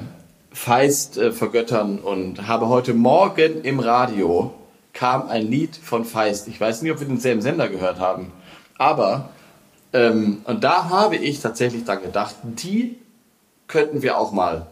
Feist 0.53 1.17
äh, 1.17 1.33
vergöttern 1.33 1.99
und 1.99 2.47
habe 2.47 2.69
heute 2.69 2.93
Morgen 2.93 3.63
im 3.63 3.81
Radio 3.81 4.53
kam 4.93 5.27
ein 5.27 5.51
Lied 5.51 5.75
von 5.75 6.05
Feist. 6.05 6.47
Ich 6.47 6.59
weiß 6.59 6.81
nicht, 6.81 6.91
ob 6.93 7.01
wir 7.01 7.07
denselben 7.07 7.41
Sender 7.41 7.67
gehört 7.67 7.99
haben, 7.99 8.31
aber 8.77 9.29
ähm, 9.91 10.41
und 10.45 10.63
da 10.63 10.89
habe 10.89 11.17
ich 11.17 11.41
tatsächlich 11.41 11.83
dann 11.83 12.01
gedacht, 12.01 12.35
die 12.43 12.95
könnten 13.67 14.03
wir 14.03 14.17
auch 14.17 14.31
mal 14.31 14.67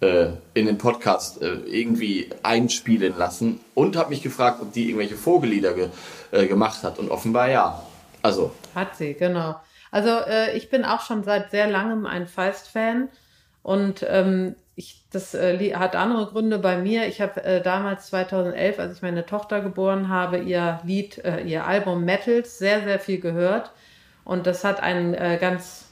äh, 0.00 0.28
in 0.54 0.66
den 0.66 0.78
Podcast 0.78 1.40
äh, 1.40 1.54
irgendwie 1.66 2.28
einspielen 2.42 3.16
lassen 3.16 3.60
und 3.74 3.96
habe 3.96 4.10
mich 4.10 4.22
gefragt, 4.22 4.58
ob 4.60 4.72
die 4.72 4.86
irgendwelche 4.86 5.16
Vogellieder 5.16 5.72
ge 5.72 5.88
äh, 6.32 6.46
gemacht 6.46 6.82
hat 6.82 6.98
und 6.98 7.10
offenbar 7.10 7.48
ja. 7.48 7.82
Also 8.22 8.52
hat 8.74 8.96
sie 8.96 9.14
genau. 9.14 9.56
Also 9.90 10.10
äh, 10.10 10.56
ich 10.56 10.68
bin 10.68 10.84
auch 10.84 11.00
schon 11.00 11.24
seit 11.24 11.50
sehr 11.50 11.66
langem 11.66 12.04
ein 12.04 12.26
Feist-Fan 12.26 13.08
und 13.62 14.04
ähm, 14.08 14.56
ich, 14.74 15.02
das 15.10 15.34
äh, 15.34 15.74
hat 15.76 15.96
andere 15.96 16.26
Gründe 16.26 16.58
bei 16.58 16.76
mir. 16.76 17.06
Ich 17.06 17.22
habe 17.22 17.42
äh, 17.42 17.62
damals 17.62 18.08
2011, 18.08 18.78
als 18.78 18.96
ich 18.96 19.02
meine 19.02 19.24
Tochter 19.24 19.62
geboren 19.62 20.10
habe, 20.10 20.38
ihr 20.38 20.80
Lied, 20.84 21.22
ihr 21.46 21.66
Album 21.66 22.04
Metals 22.04 22.58
sehr, 22.58 22.82
sehr 22.82 22.98
viel 22.98 23.18
gehört. 23.18 23.70
Und 24.24 24.46
das 24.46 24.64
hat 24.64 24.82
einen 24.82 25.14
ganz, 25.40 25.85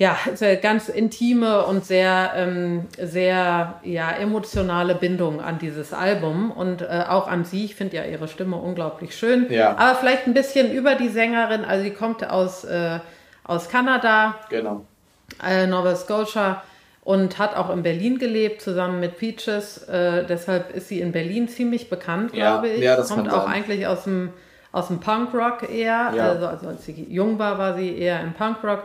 ja, 0.00 0.16
sehr, 0.32 0.56
ganz 0.56 0.88
intime 0.88 1.66
und 1.66 1.84
sehr, 1.84 2.32
ähm, 2.34 2.86
sehr 2.98 3.74
ja, 3.84 4.10
emotionale 4.10 4.94
Bindung 4.94 5.42
an 5.42 5.58
dieses 5.58 5.92
Album 5.92 6.50
und 6.50 6.80
äh, 6.80 7.04
auch 7.06 7.28
an 7.28 7.44
sie. 7.44 7.66
Ich 7.66 7.74
finde 7.74 7.98
ja 7.98 8.04
ihre 8.04 8.26
Stimme 8.26 8.56
unglaublich 8.56 9.14
schön. 9.14 9.52
Ja. 9.52 9.76
Aber 9.76 9.94
vielleicht 9.96 10.26
ein 10.26 10.32
bisschen 10.32 10.72
über 10.72 10.94
die 10.94 11.10
Sängerin. 11.10 11.66
Also 11.66 11.84
sie 11.84 11.90
kommt 11.90 12.28
aus, 12.28 12.64
äh, 12.64 13.00
aus 13.44 13.68
Kanada. 13.68 14.36
Genau. 14.48 14.86
Nova 15.68 15.94
Scotia 15.94 16.62
und 17.02 17.38
hat 17.38 17.54
auch 17.54 17.68
in 17.68 17.82
Berlin 17.82 18.18
gelebt, 18.18 18.62
zusammen 18.62 19.00
mit 19.00 19.18
Peaches. 19.18 19.86
Äh, 19.86 20.24
deshalb 20.26 20.74
ist 20.74 20.88
sie 20.88 21.00
in 21.00 21.12
Berlin 21.12 21.46
ziemlich 21.46 21.90
bekannt, 21.90 22.32
ja, 22.34 22.52
glaube 22.52 22.70
ich. 22.70 22.80
Ja, 22.82 22.96
das 22.96 23.10
Kommt 23.10 23.30
auch 23.30 23.44
sein. 23.44 23.52
eigentlich 23.52 23.86
aus 23.86 24.04
dem, 24.04 24.30
aus 24.72 24.88
dem 24.88 25.00
Punkrock 25.00 25.68
eher. 25.70 26.12
Ja. 26.16 26.30
Also, 26.30 26.46
also, 26.46 26.68
als 26.68 26.86
sie 26.86 27.06
jung 27.10 27.38
war, 27.38 27.58
war 27.58 27.74
sie 27.76 27.98
eher 27.98 28.22
im 28.22 28.32
Punkrock 28.32 28.84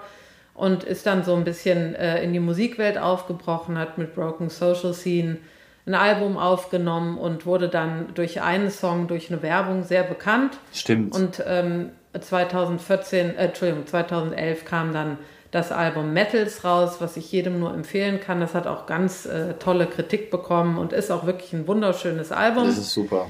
und 0.55 0.83
ist 0.83 1.05
dann 1.05 1.23
so 1.23 1.35
ein 1.35 1.43
bisschen 1.43 1.93
äh, 1.95 2.23
in 2.23 2.33
die 2.33 2.39
Musikwelt 2.39 2.97
aufgebrochen, 2.97 3.77
hat 3.77 3.97
mit 3.97 4.15
Broken 4.15 4.49
Social 4.49 4.93
Scene 4.93 5.37
ein 5.85 5.93
Album 5.93 6.37
aufgenommen 6.37 7.17
und 7.17 7.45
wurde 7.45 7.69
dann 7.69 8.13
durch 8.15 8.41
einen 8.41 8.71
Song, 8.71 9.07
durch 9.07 9.31
eine 9.31 9.43
Werbung 9.43 9.83
sehr 9.83 10.03
bekannt. 10.03 10.57
Stimmt. 10.73 11.13
Und 11.13 11.43
ähm, 11.45 11.91
2014, 12.19 13.31
äh, 13.37 13.45
Entschuldigung, 13.45 13.85
2011 13.85 14.65
kam 14.65 14.93
dann 14.93 15.17
das 15.51 15.71
Album 15.71 16.11
Metals 16.13 16.63
raus, 16.63 16.97
was 16.99 17.17
ich 17.17 17.31
jedem 17.31 17.59
nur 17.59 17.73
empfehlen 17.73 18.19
kann. 18.19 18.39
Das 18.39 18.53
hat 18.53 18.65
auch 18.65 18.87
ganz 18.87 19.25
äh, 19.25 19.53
tolle 19.53 19.85
Kritik 19.85 20.31
bekommen 20.31 20.77
und 20.77 20.91
ist 20.91 21.11
auch 21.11 21.25
wirklich 21.25 21.53
ein 21.53 21.67
wunderschönes 21.67 22.31
Album. 22.31 22.65
Das 22.65 22.77
ist 22.77 22.93
super. 22.93 23.27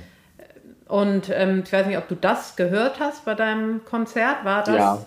Und 0.88 1.30
ähm, 1.30 1.64
ich 1.66 1.74
weiß 1.74 1.88
nicht, 1.88 1.98
ob 1.98 2.08
du 2.08 2.16
das 2.16 2.56
gehört 2.56 3.00
hast 3.00 3.26
bei 3.26 3.34
deinem 3.34 3.84
Konzert. 3.86 4.46
War 4.46 4.64
das? 4.64 4.76
Ja. 4.76 5.06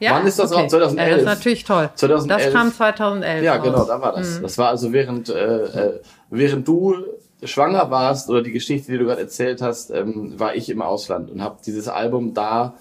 Ja? 0.00 0.12
Wann 0.12 0.26
ist 0.26 0.38
das 0.38 0.52
okay. 0.52 0.68
2011? 0.68 1.08
Ja, 1.08 1.14
das 1.14 1.22
ist 1.22 1.38
natürlich 1.38 1.64
toll. 1.64 1.90
2011. 1.94 2.44
Das 2.44 2.52
kam 2.52 2.72
2011 2.72 3.44
Ja, 3.44 3.56
genau, 3.56 3.84
da 3.84 4.00
war 4.00 4.12
das. 4.12 4.38
Mhm. 4.38 4.42
Das 4.42 4.58
war 4.58 4.68
also 4.68 4.92
während, 4.92 5.28
äh, 5.28 5.64
äh, 5.64 6.00
während 6.30 6.66
du 6.66 6.94
schwanger 7.42 7.90
warst 7.90 8.28
oder 8.30 8.42
die 8.42 8.52
Geschichte, 8.52 8.92
die 8.92 8.98
du 8.98 9.04
gerade 9.04 9.20
erzählt 9.20 9.62
hast, 9.62 9.90
ähm, 9.90 10.38
war 10.38 10.54
ich 10.54 10.70
im 10.70 10.82
Ausland 10.82 11.30
und 11.30 11.42
habe 11.42 11.58
dieses 11.64 11.88
Album 11.88 12.34
da 12.34 12.74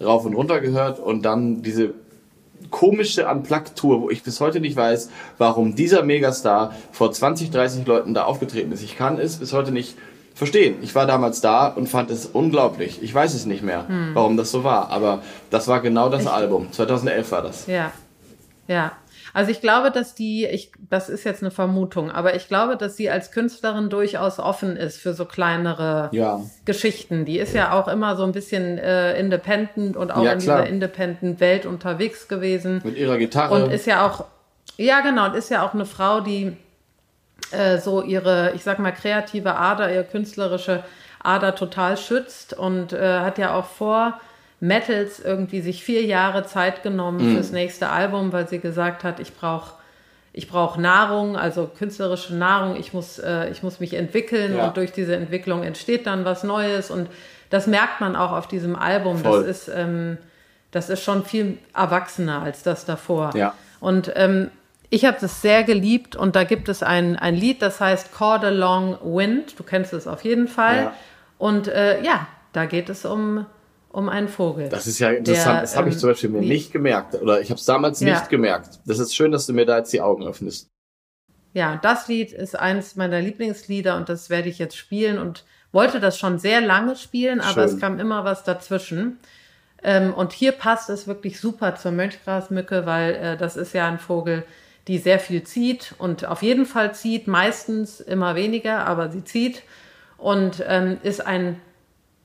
rauf 0.00 0.24
und 0.24 0.34
runter 0.34 0.60
gehört 0.60 1.00
und 1.00 1.22
dann 1.22 1.62
diese 1.62 1.94
komische 2.70 3.28
Unplugged-Tour, 3.28 4.02
wo 4.02 4.10
ich 4.10 4.22
bis 4.22 4.40
heute 4.40 4.60
nicht 4.60 4.76
weiß, 4.76 5.10
warum 5.38 5.74
dieser 5.74 6.02
Megastar 6.02 6.74
vor 6.92 7.12
20, 7.12 7.50
30 7.50 7.86
Leuten 7.86 8.14
da 8.14 8.24
aufgetreten 8.24 8.72
ist. 8.72 8.82
Ich 8.82 8.96
kann 8.96 9.18
es 9.18 9.36
bis 9.36 9.52
heute 9.52 9.70
nicht 9.70 9.96
verstehen. 10.34 10.76
Ich 10.82 10.94
war 10.94 11.06
damals 11.06 11.40
da 11.40 11.68
und 11.68 11.88
fand 11.88 12.10
es 12.10 12.26
unglaublich. 12.26 13.02
Ich 13.02 13.14
weiß 13.14 13.34
es 13.34 13.46
nicht 13.46 13.62
mehr, 13.62 13.88
hm. 13.88 14.10
warum 14.14 14.36
das 14.36 14.50
so 14.50 14.64
war, 14.64 14.90
aber 14.90 15.22
das 15.50 15.68
war 15.68 15.80
genau 15.80 16.08
das 16.08 16.22
ich, 16.22 16.28
Album. 16.28 16.72
2011 16.72 17.32
war 17.32 17.42
das. 17.42 17.66
Ja. 17.66 17.92
Ja. 18.66 18.92
Also 19.32 19.50
ich 19.50 19.60
glaube, 19.60 19.90
dass 19.90 20.14
die, 20.14 20.46
ich, 20.46 20.70
das 20.88 21.08
ist 21.08 21.24
jetzt 21.24 21.42
eine 21.42 21.50
Vermutung, 21.50 22.10
aber 22.10 22.36
ich 22.36 22.46
glaube, 22.46 22.76
dass 22.76 22.96
sie 22.96 23.10
als 23.10 23.32
Künstlerin 23.32 23.90
durchaus 23.90 24.38
offen 24.38 24.76
ist 24.76 24.98
für 24.98 25.12
so 25.12 25.24
kleinere 25.24 26.08
ja. 26.12 26.40
Geschichten. 26.64 27.24
Die 27.24 27.40
ist 27.40 27.52
ja 27.52 27.72
auch 27.72 27.88
immer 27.88 28.14
so 28.14 28.22
ein 28.22 28.30
bisschen 28.30 28.78
äh, 28.78 29.18
independent 29.18 29.96
und 29.96 30.12
auch 30.12 30.24
ja, 30.24 30.32
in 30.32 30.38
dieser 30.38 30.66
independent 30.68 31.40
Welt 31.40 31.66
unterwegs 31.66 32.28
gewesen. 32.28 32.80
Mit 32.84 32.96
ihrer 32.96 33.18
Gitarre. 33.18 33.64
Und 33.64 33.72
ist 33.72 33.86
ja 33.86 34.06
auch, 34.06 34.24
ja 34.76 35.00
genau, 35.00 35.26
und 35.26 35.34
ist 35.34 35.50
ja 35.50 35.66
auch 35.66 35.74
eine 35.74 35.84
Frau, 35.84 36.20
die 36.20 36.56
äh, 37.54 37.78
so 37.78 38.02
ihre, 38.02 38.52
ich 38.54 38.62
sag 38.62 38.78
mal, 38.78 38.92
kreative 38.92 39.56
Ader, 39.56 39.92
ihre 39.92 40.04
künstlerische 40.04 40.84
Ader 41.22 41.54
total 41.54 41.96
schützt 41.96 42.52
und 42.52 42.92
äh, 42.92 43.20
hat 43.20 43.38
ja 43.38 43.54
auch 43.54 43.66
vor, 43.66 44.20
Metals 44.60 45.20
irgendwie 45.20 45.60
sich 45.60 45.84
vier 45.84 46.04
Jahre 46.04 46.46
Zeit 46.46 46.82
genommen 46.82 47.28
mhm. 47.30 47.34
fürs 47.34 47.52
nächste 47.52 47.90
Album, 47.90 48.32
weil 48.32 48.48
sie 48.48 48.60
gesagt 48.60 49.04
hat, 49.04 49.20
ich 49.20 49.34
brauche 49.34 49.74
ich 50.36 50.48
brauche 50.48 50.80
Nahrung, 50.80 51.36
also 51.36 51.70
künstlerische 51.78 52.34
Nahrung, 52.34 52.74
ich 52.74 52.92
muss, 52.92 53.20
äh, 53.20 53.50
ich 53.50 53.62
muss 53.62 53.78
mich 53.78 53.94
entwickeln 53.94 54.56
ja. 54.56 54.66
und 54.66 54.76
durch 54.76 54.90
diese 54.90 55.14
Entwicklung 55.14 55.62
entsteht 55.62 56.08
dann 56.08 56.24
was 56.24 56.42
Neues 56.42 56.90
und 56.90 57.08
das 57.50 57.68
merkt 57.68 58.00
man 58.00 58.16
auch 58.16 58.32
auf 58.32 58.48
diesem 58.48 58.74
Album. 58.74 59.18
Voll. 59.18 59.46
Das 59.46 59.68
ist, 59.68 59.72
ähm, 59.72 60.18
das 60.72 60.90
ist 60.90 61.04
schon 61.04 61.24
viel 61.24 61.58
erwachsener 61.72 62.42
als 62.42 62.64
das 62.64 62.84
davor. 62.84 63.30
Ja. 63.36 63.54
Und 63.78 64.10
ähm, 64.16 64.50
ich 64.90 65.04
habe 65.04 65.16
das 65.20 65.42
sehr 65.42 65.64
geliebt 65.64 66.16
und 66.16 66.36
da 66.36 66.44
gibt 66.44 66.68
es 66.68 66.82
ein, 66.82 67.16
ein 67.16 67.34
Lied, 67.34 67.62
das 67.62 67.80
heißt 67.80 68.12
Chord 68.12 68.44
Along 68.44 68.98
Wind. 69.02 69.58
Du 69.58 69.62
kennst 69.62 69.92
es 69.92 70.06
auf 70.06 70.24
jeden 70.24 70.48
Fall. 70.48 70.76
Ja. 70.76 70.94
Und 71.38 71.68
äh, 71.68 72.02
ja, 72.02 72.26
da 72.52 72.66
geht 72.66 72.88
es 72.88 73.04
um 73.04 73.46
um 73.94 74.08
einen 74.08 74.26
Vogel. 74.26 74.68
Das 74.68 74.88
ist 74.88 74.98
ja 74.98 75.10
interessant. 75.10 75.54
Der, 75.54 75.60
das 75.60 75.76
habe 75.76 75.88
ich 75.88 75.94
ähm, 75.94 76.00
zum 76.00 76.10
Beispiel 76.10 76.30
mir 76.30 76.40
nicht 76.40 76.72
gemerkt. 76.72 77.14
Oder 77.14 77.40
ich 77.40 77.50
habe 77.50 77.60
es 77.60 77.64
damals 77.64 78.00
ja. 78.00 78.14
nicht 78.14 78.28
gemerkt. 78.28 78.80
Das 78.86 78.98
ist 78.98 79.14
schön, 79.14 79.30
dass 79.30 79.46
du 79.46 79.52
mir 79.52 79.66
da 79.66 79.78
jetzt 79.78 79.92
die 79.92 80.00
Augen 80.00 80.26
öffnest. 80.26 80.68
Ja, 81.52 81.78
das 81.80 82.08
Lied 82.08 82.32
ist 82.32 82.58
eins 82.58 82.96
meiner 82.96 83.20
Lieblingslieder 83.20 83.96
und 83.96 84.08
das 84.08 84.30
werde 84.30 84.48
ich 84.48 84.58
jetzt 84.58 84.76
spielen 84.76 85.18
und 85.18 85.44
wollte 85.70 86.00
das 86.00 86.18
schon 86.18 86.40
sehr 86.40 86.60
lange 86.60 86.96
spielen, 86.96 87.40
aber 87.40 87.68
schön. 87.68 87.76
es 87.76 87.80
kam 87.80 88.00
immer 88.00 88.24
was 88.24 88.42
dazwischen. 88.42 89.20
Ähm, 89.80 90.12
und 90.12 90.32
hier 90.32 90.50
passt 90.50 90.90
es 90.90 91.06
wirklich 91.06 91.38
super 91.38 91.76
zur 91.76 91.92
Mönchgrasmücke, 91.92 92.86
weil 92.86 93.14
äh, 93.14 93.36
das 93.36 93.56
ist 93.56 93.74
ja 93.74 93.86
ein 93.86 94.00
Vogel, 94.00 94.44
die 94.88 94.98
sehr 94.98 95.18
viel 95.18 95.44
zieht 95.44 95.94
und 95.98 96.26
auf 96.26 96.42
jeden 96.42 96.66
Fall 96.66 96.94
zieht, 96.94 97.26
meistens 97.26 98.00
immer 98.00 98.34
weniger, 98.34 98.86
aber 98.86 99.10
sie 99.10 99.24
zieht 99.24 99.62
und 100.18 100.62
ähm, 100.66 100.98
ist 101.02 101.26
ein 101.26 101.60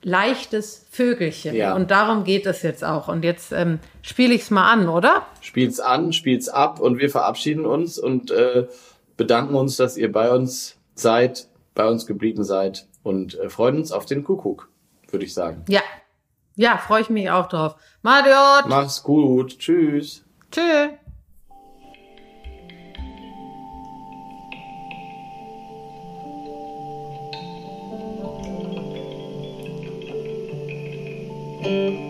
leichtes 0.02 0.86
Vögelchen. 0.90 1.54
Ja. 1.54 1.74
Und 1.74 1.90
darum 1.90 2.24
geht 2.24 2.46
es 2.46 2.62
jetzt 2.62 2.84
auch. 2.84 3.08
Und 3.08 3.24
jetzt 3.24 3.52
ähm, 3.52 3.78
spiele 4.02 4.34
ich 4.34 4.42
es 4.42 4.50
mal 4.50 4.70
an, 4.70 4.88
oder? 4.88 5.26
Spiel's 5.40 5.80
an, 5.80 6.12
spiel's 6.12 6.48
ab 6.48 6.80
und 6.80 6.98
wir 6.98 7.10
verabschieden 7.10 7.66
uns 7.66 7.98
und 7.98 8.30
äh, 8.30 8.66
bedanken 9.16 9.54
uns, 9.54 9.76
dass 9.76 9.96
ihr 9.96 10.10
bei 10.10 10.30
uns 10.30 10.76
seid, 10.94 11.48
bei 11.74 11.86
uns 11.86 12.06
geblieben 12.06 12.44
seid 12.44 12.86
und 13.02 13.38
äh, 13.38 13.50
freuen 13.50 13.76
uns 13.76 13.92
auf 13.92 14.06
den 14.06 14.24
Kuckuck, 14.24 14.70
würde 15.10 15.24
ich 15.24 15.34
sagen. 15.34 15.64
Ja. 15.68 15.82
Ja, 16.56 16.76
freue 16.76 17.02
ich 17.02 17.10
mich 17.10 17.30
auch 17.30 17.48
drauf. 17.48 17.76
Madiot! 18.02 18.68
Mach's 18.68 19.02
gut. 19.02 19.58
Tschüss. 19.58 20.24
Tschüss. 20.50 20.90
Música 31.62 32.09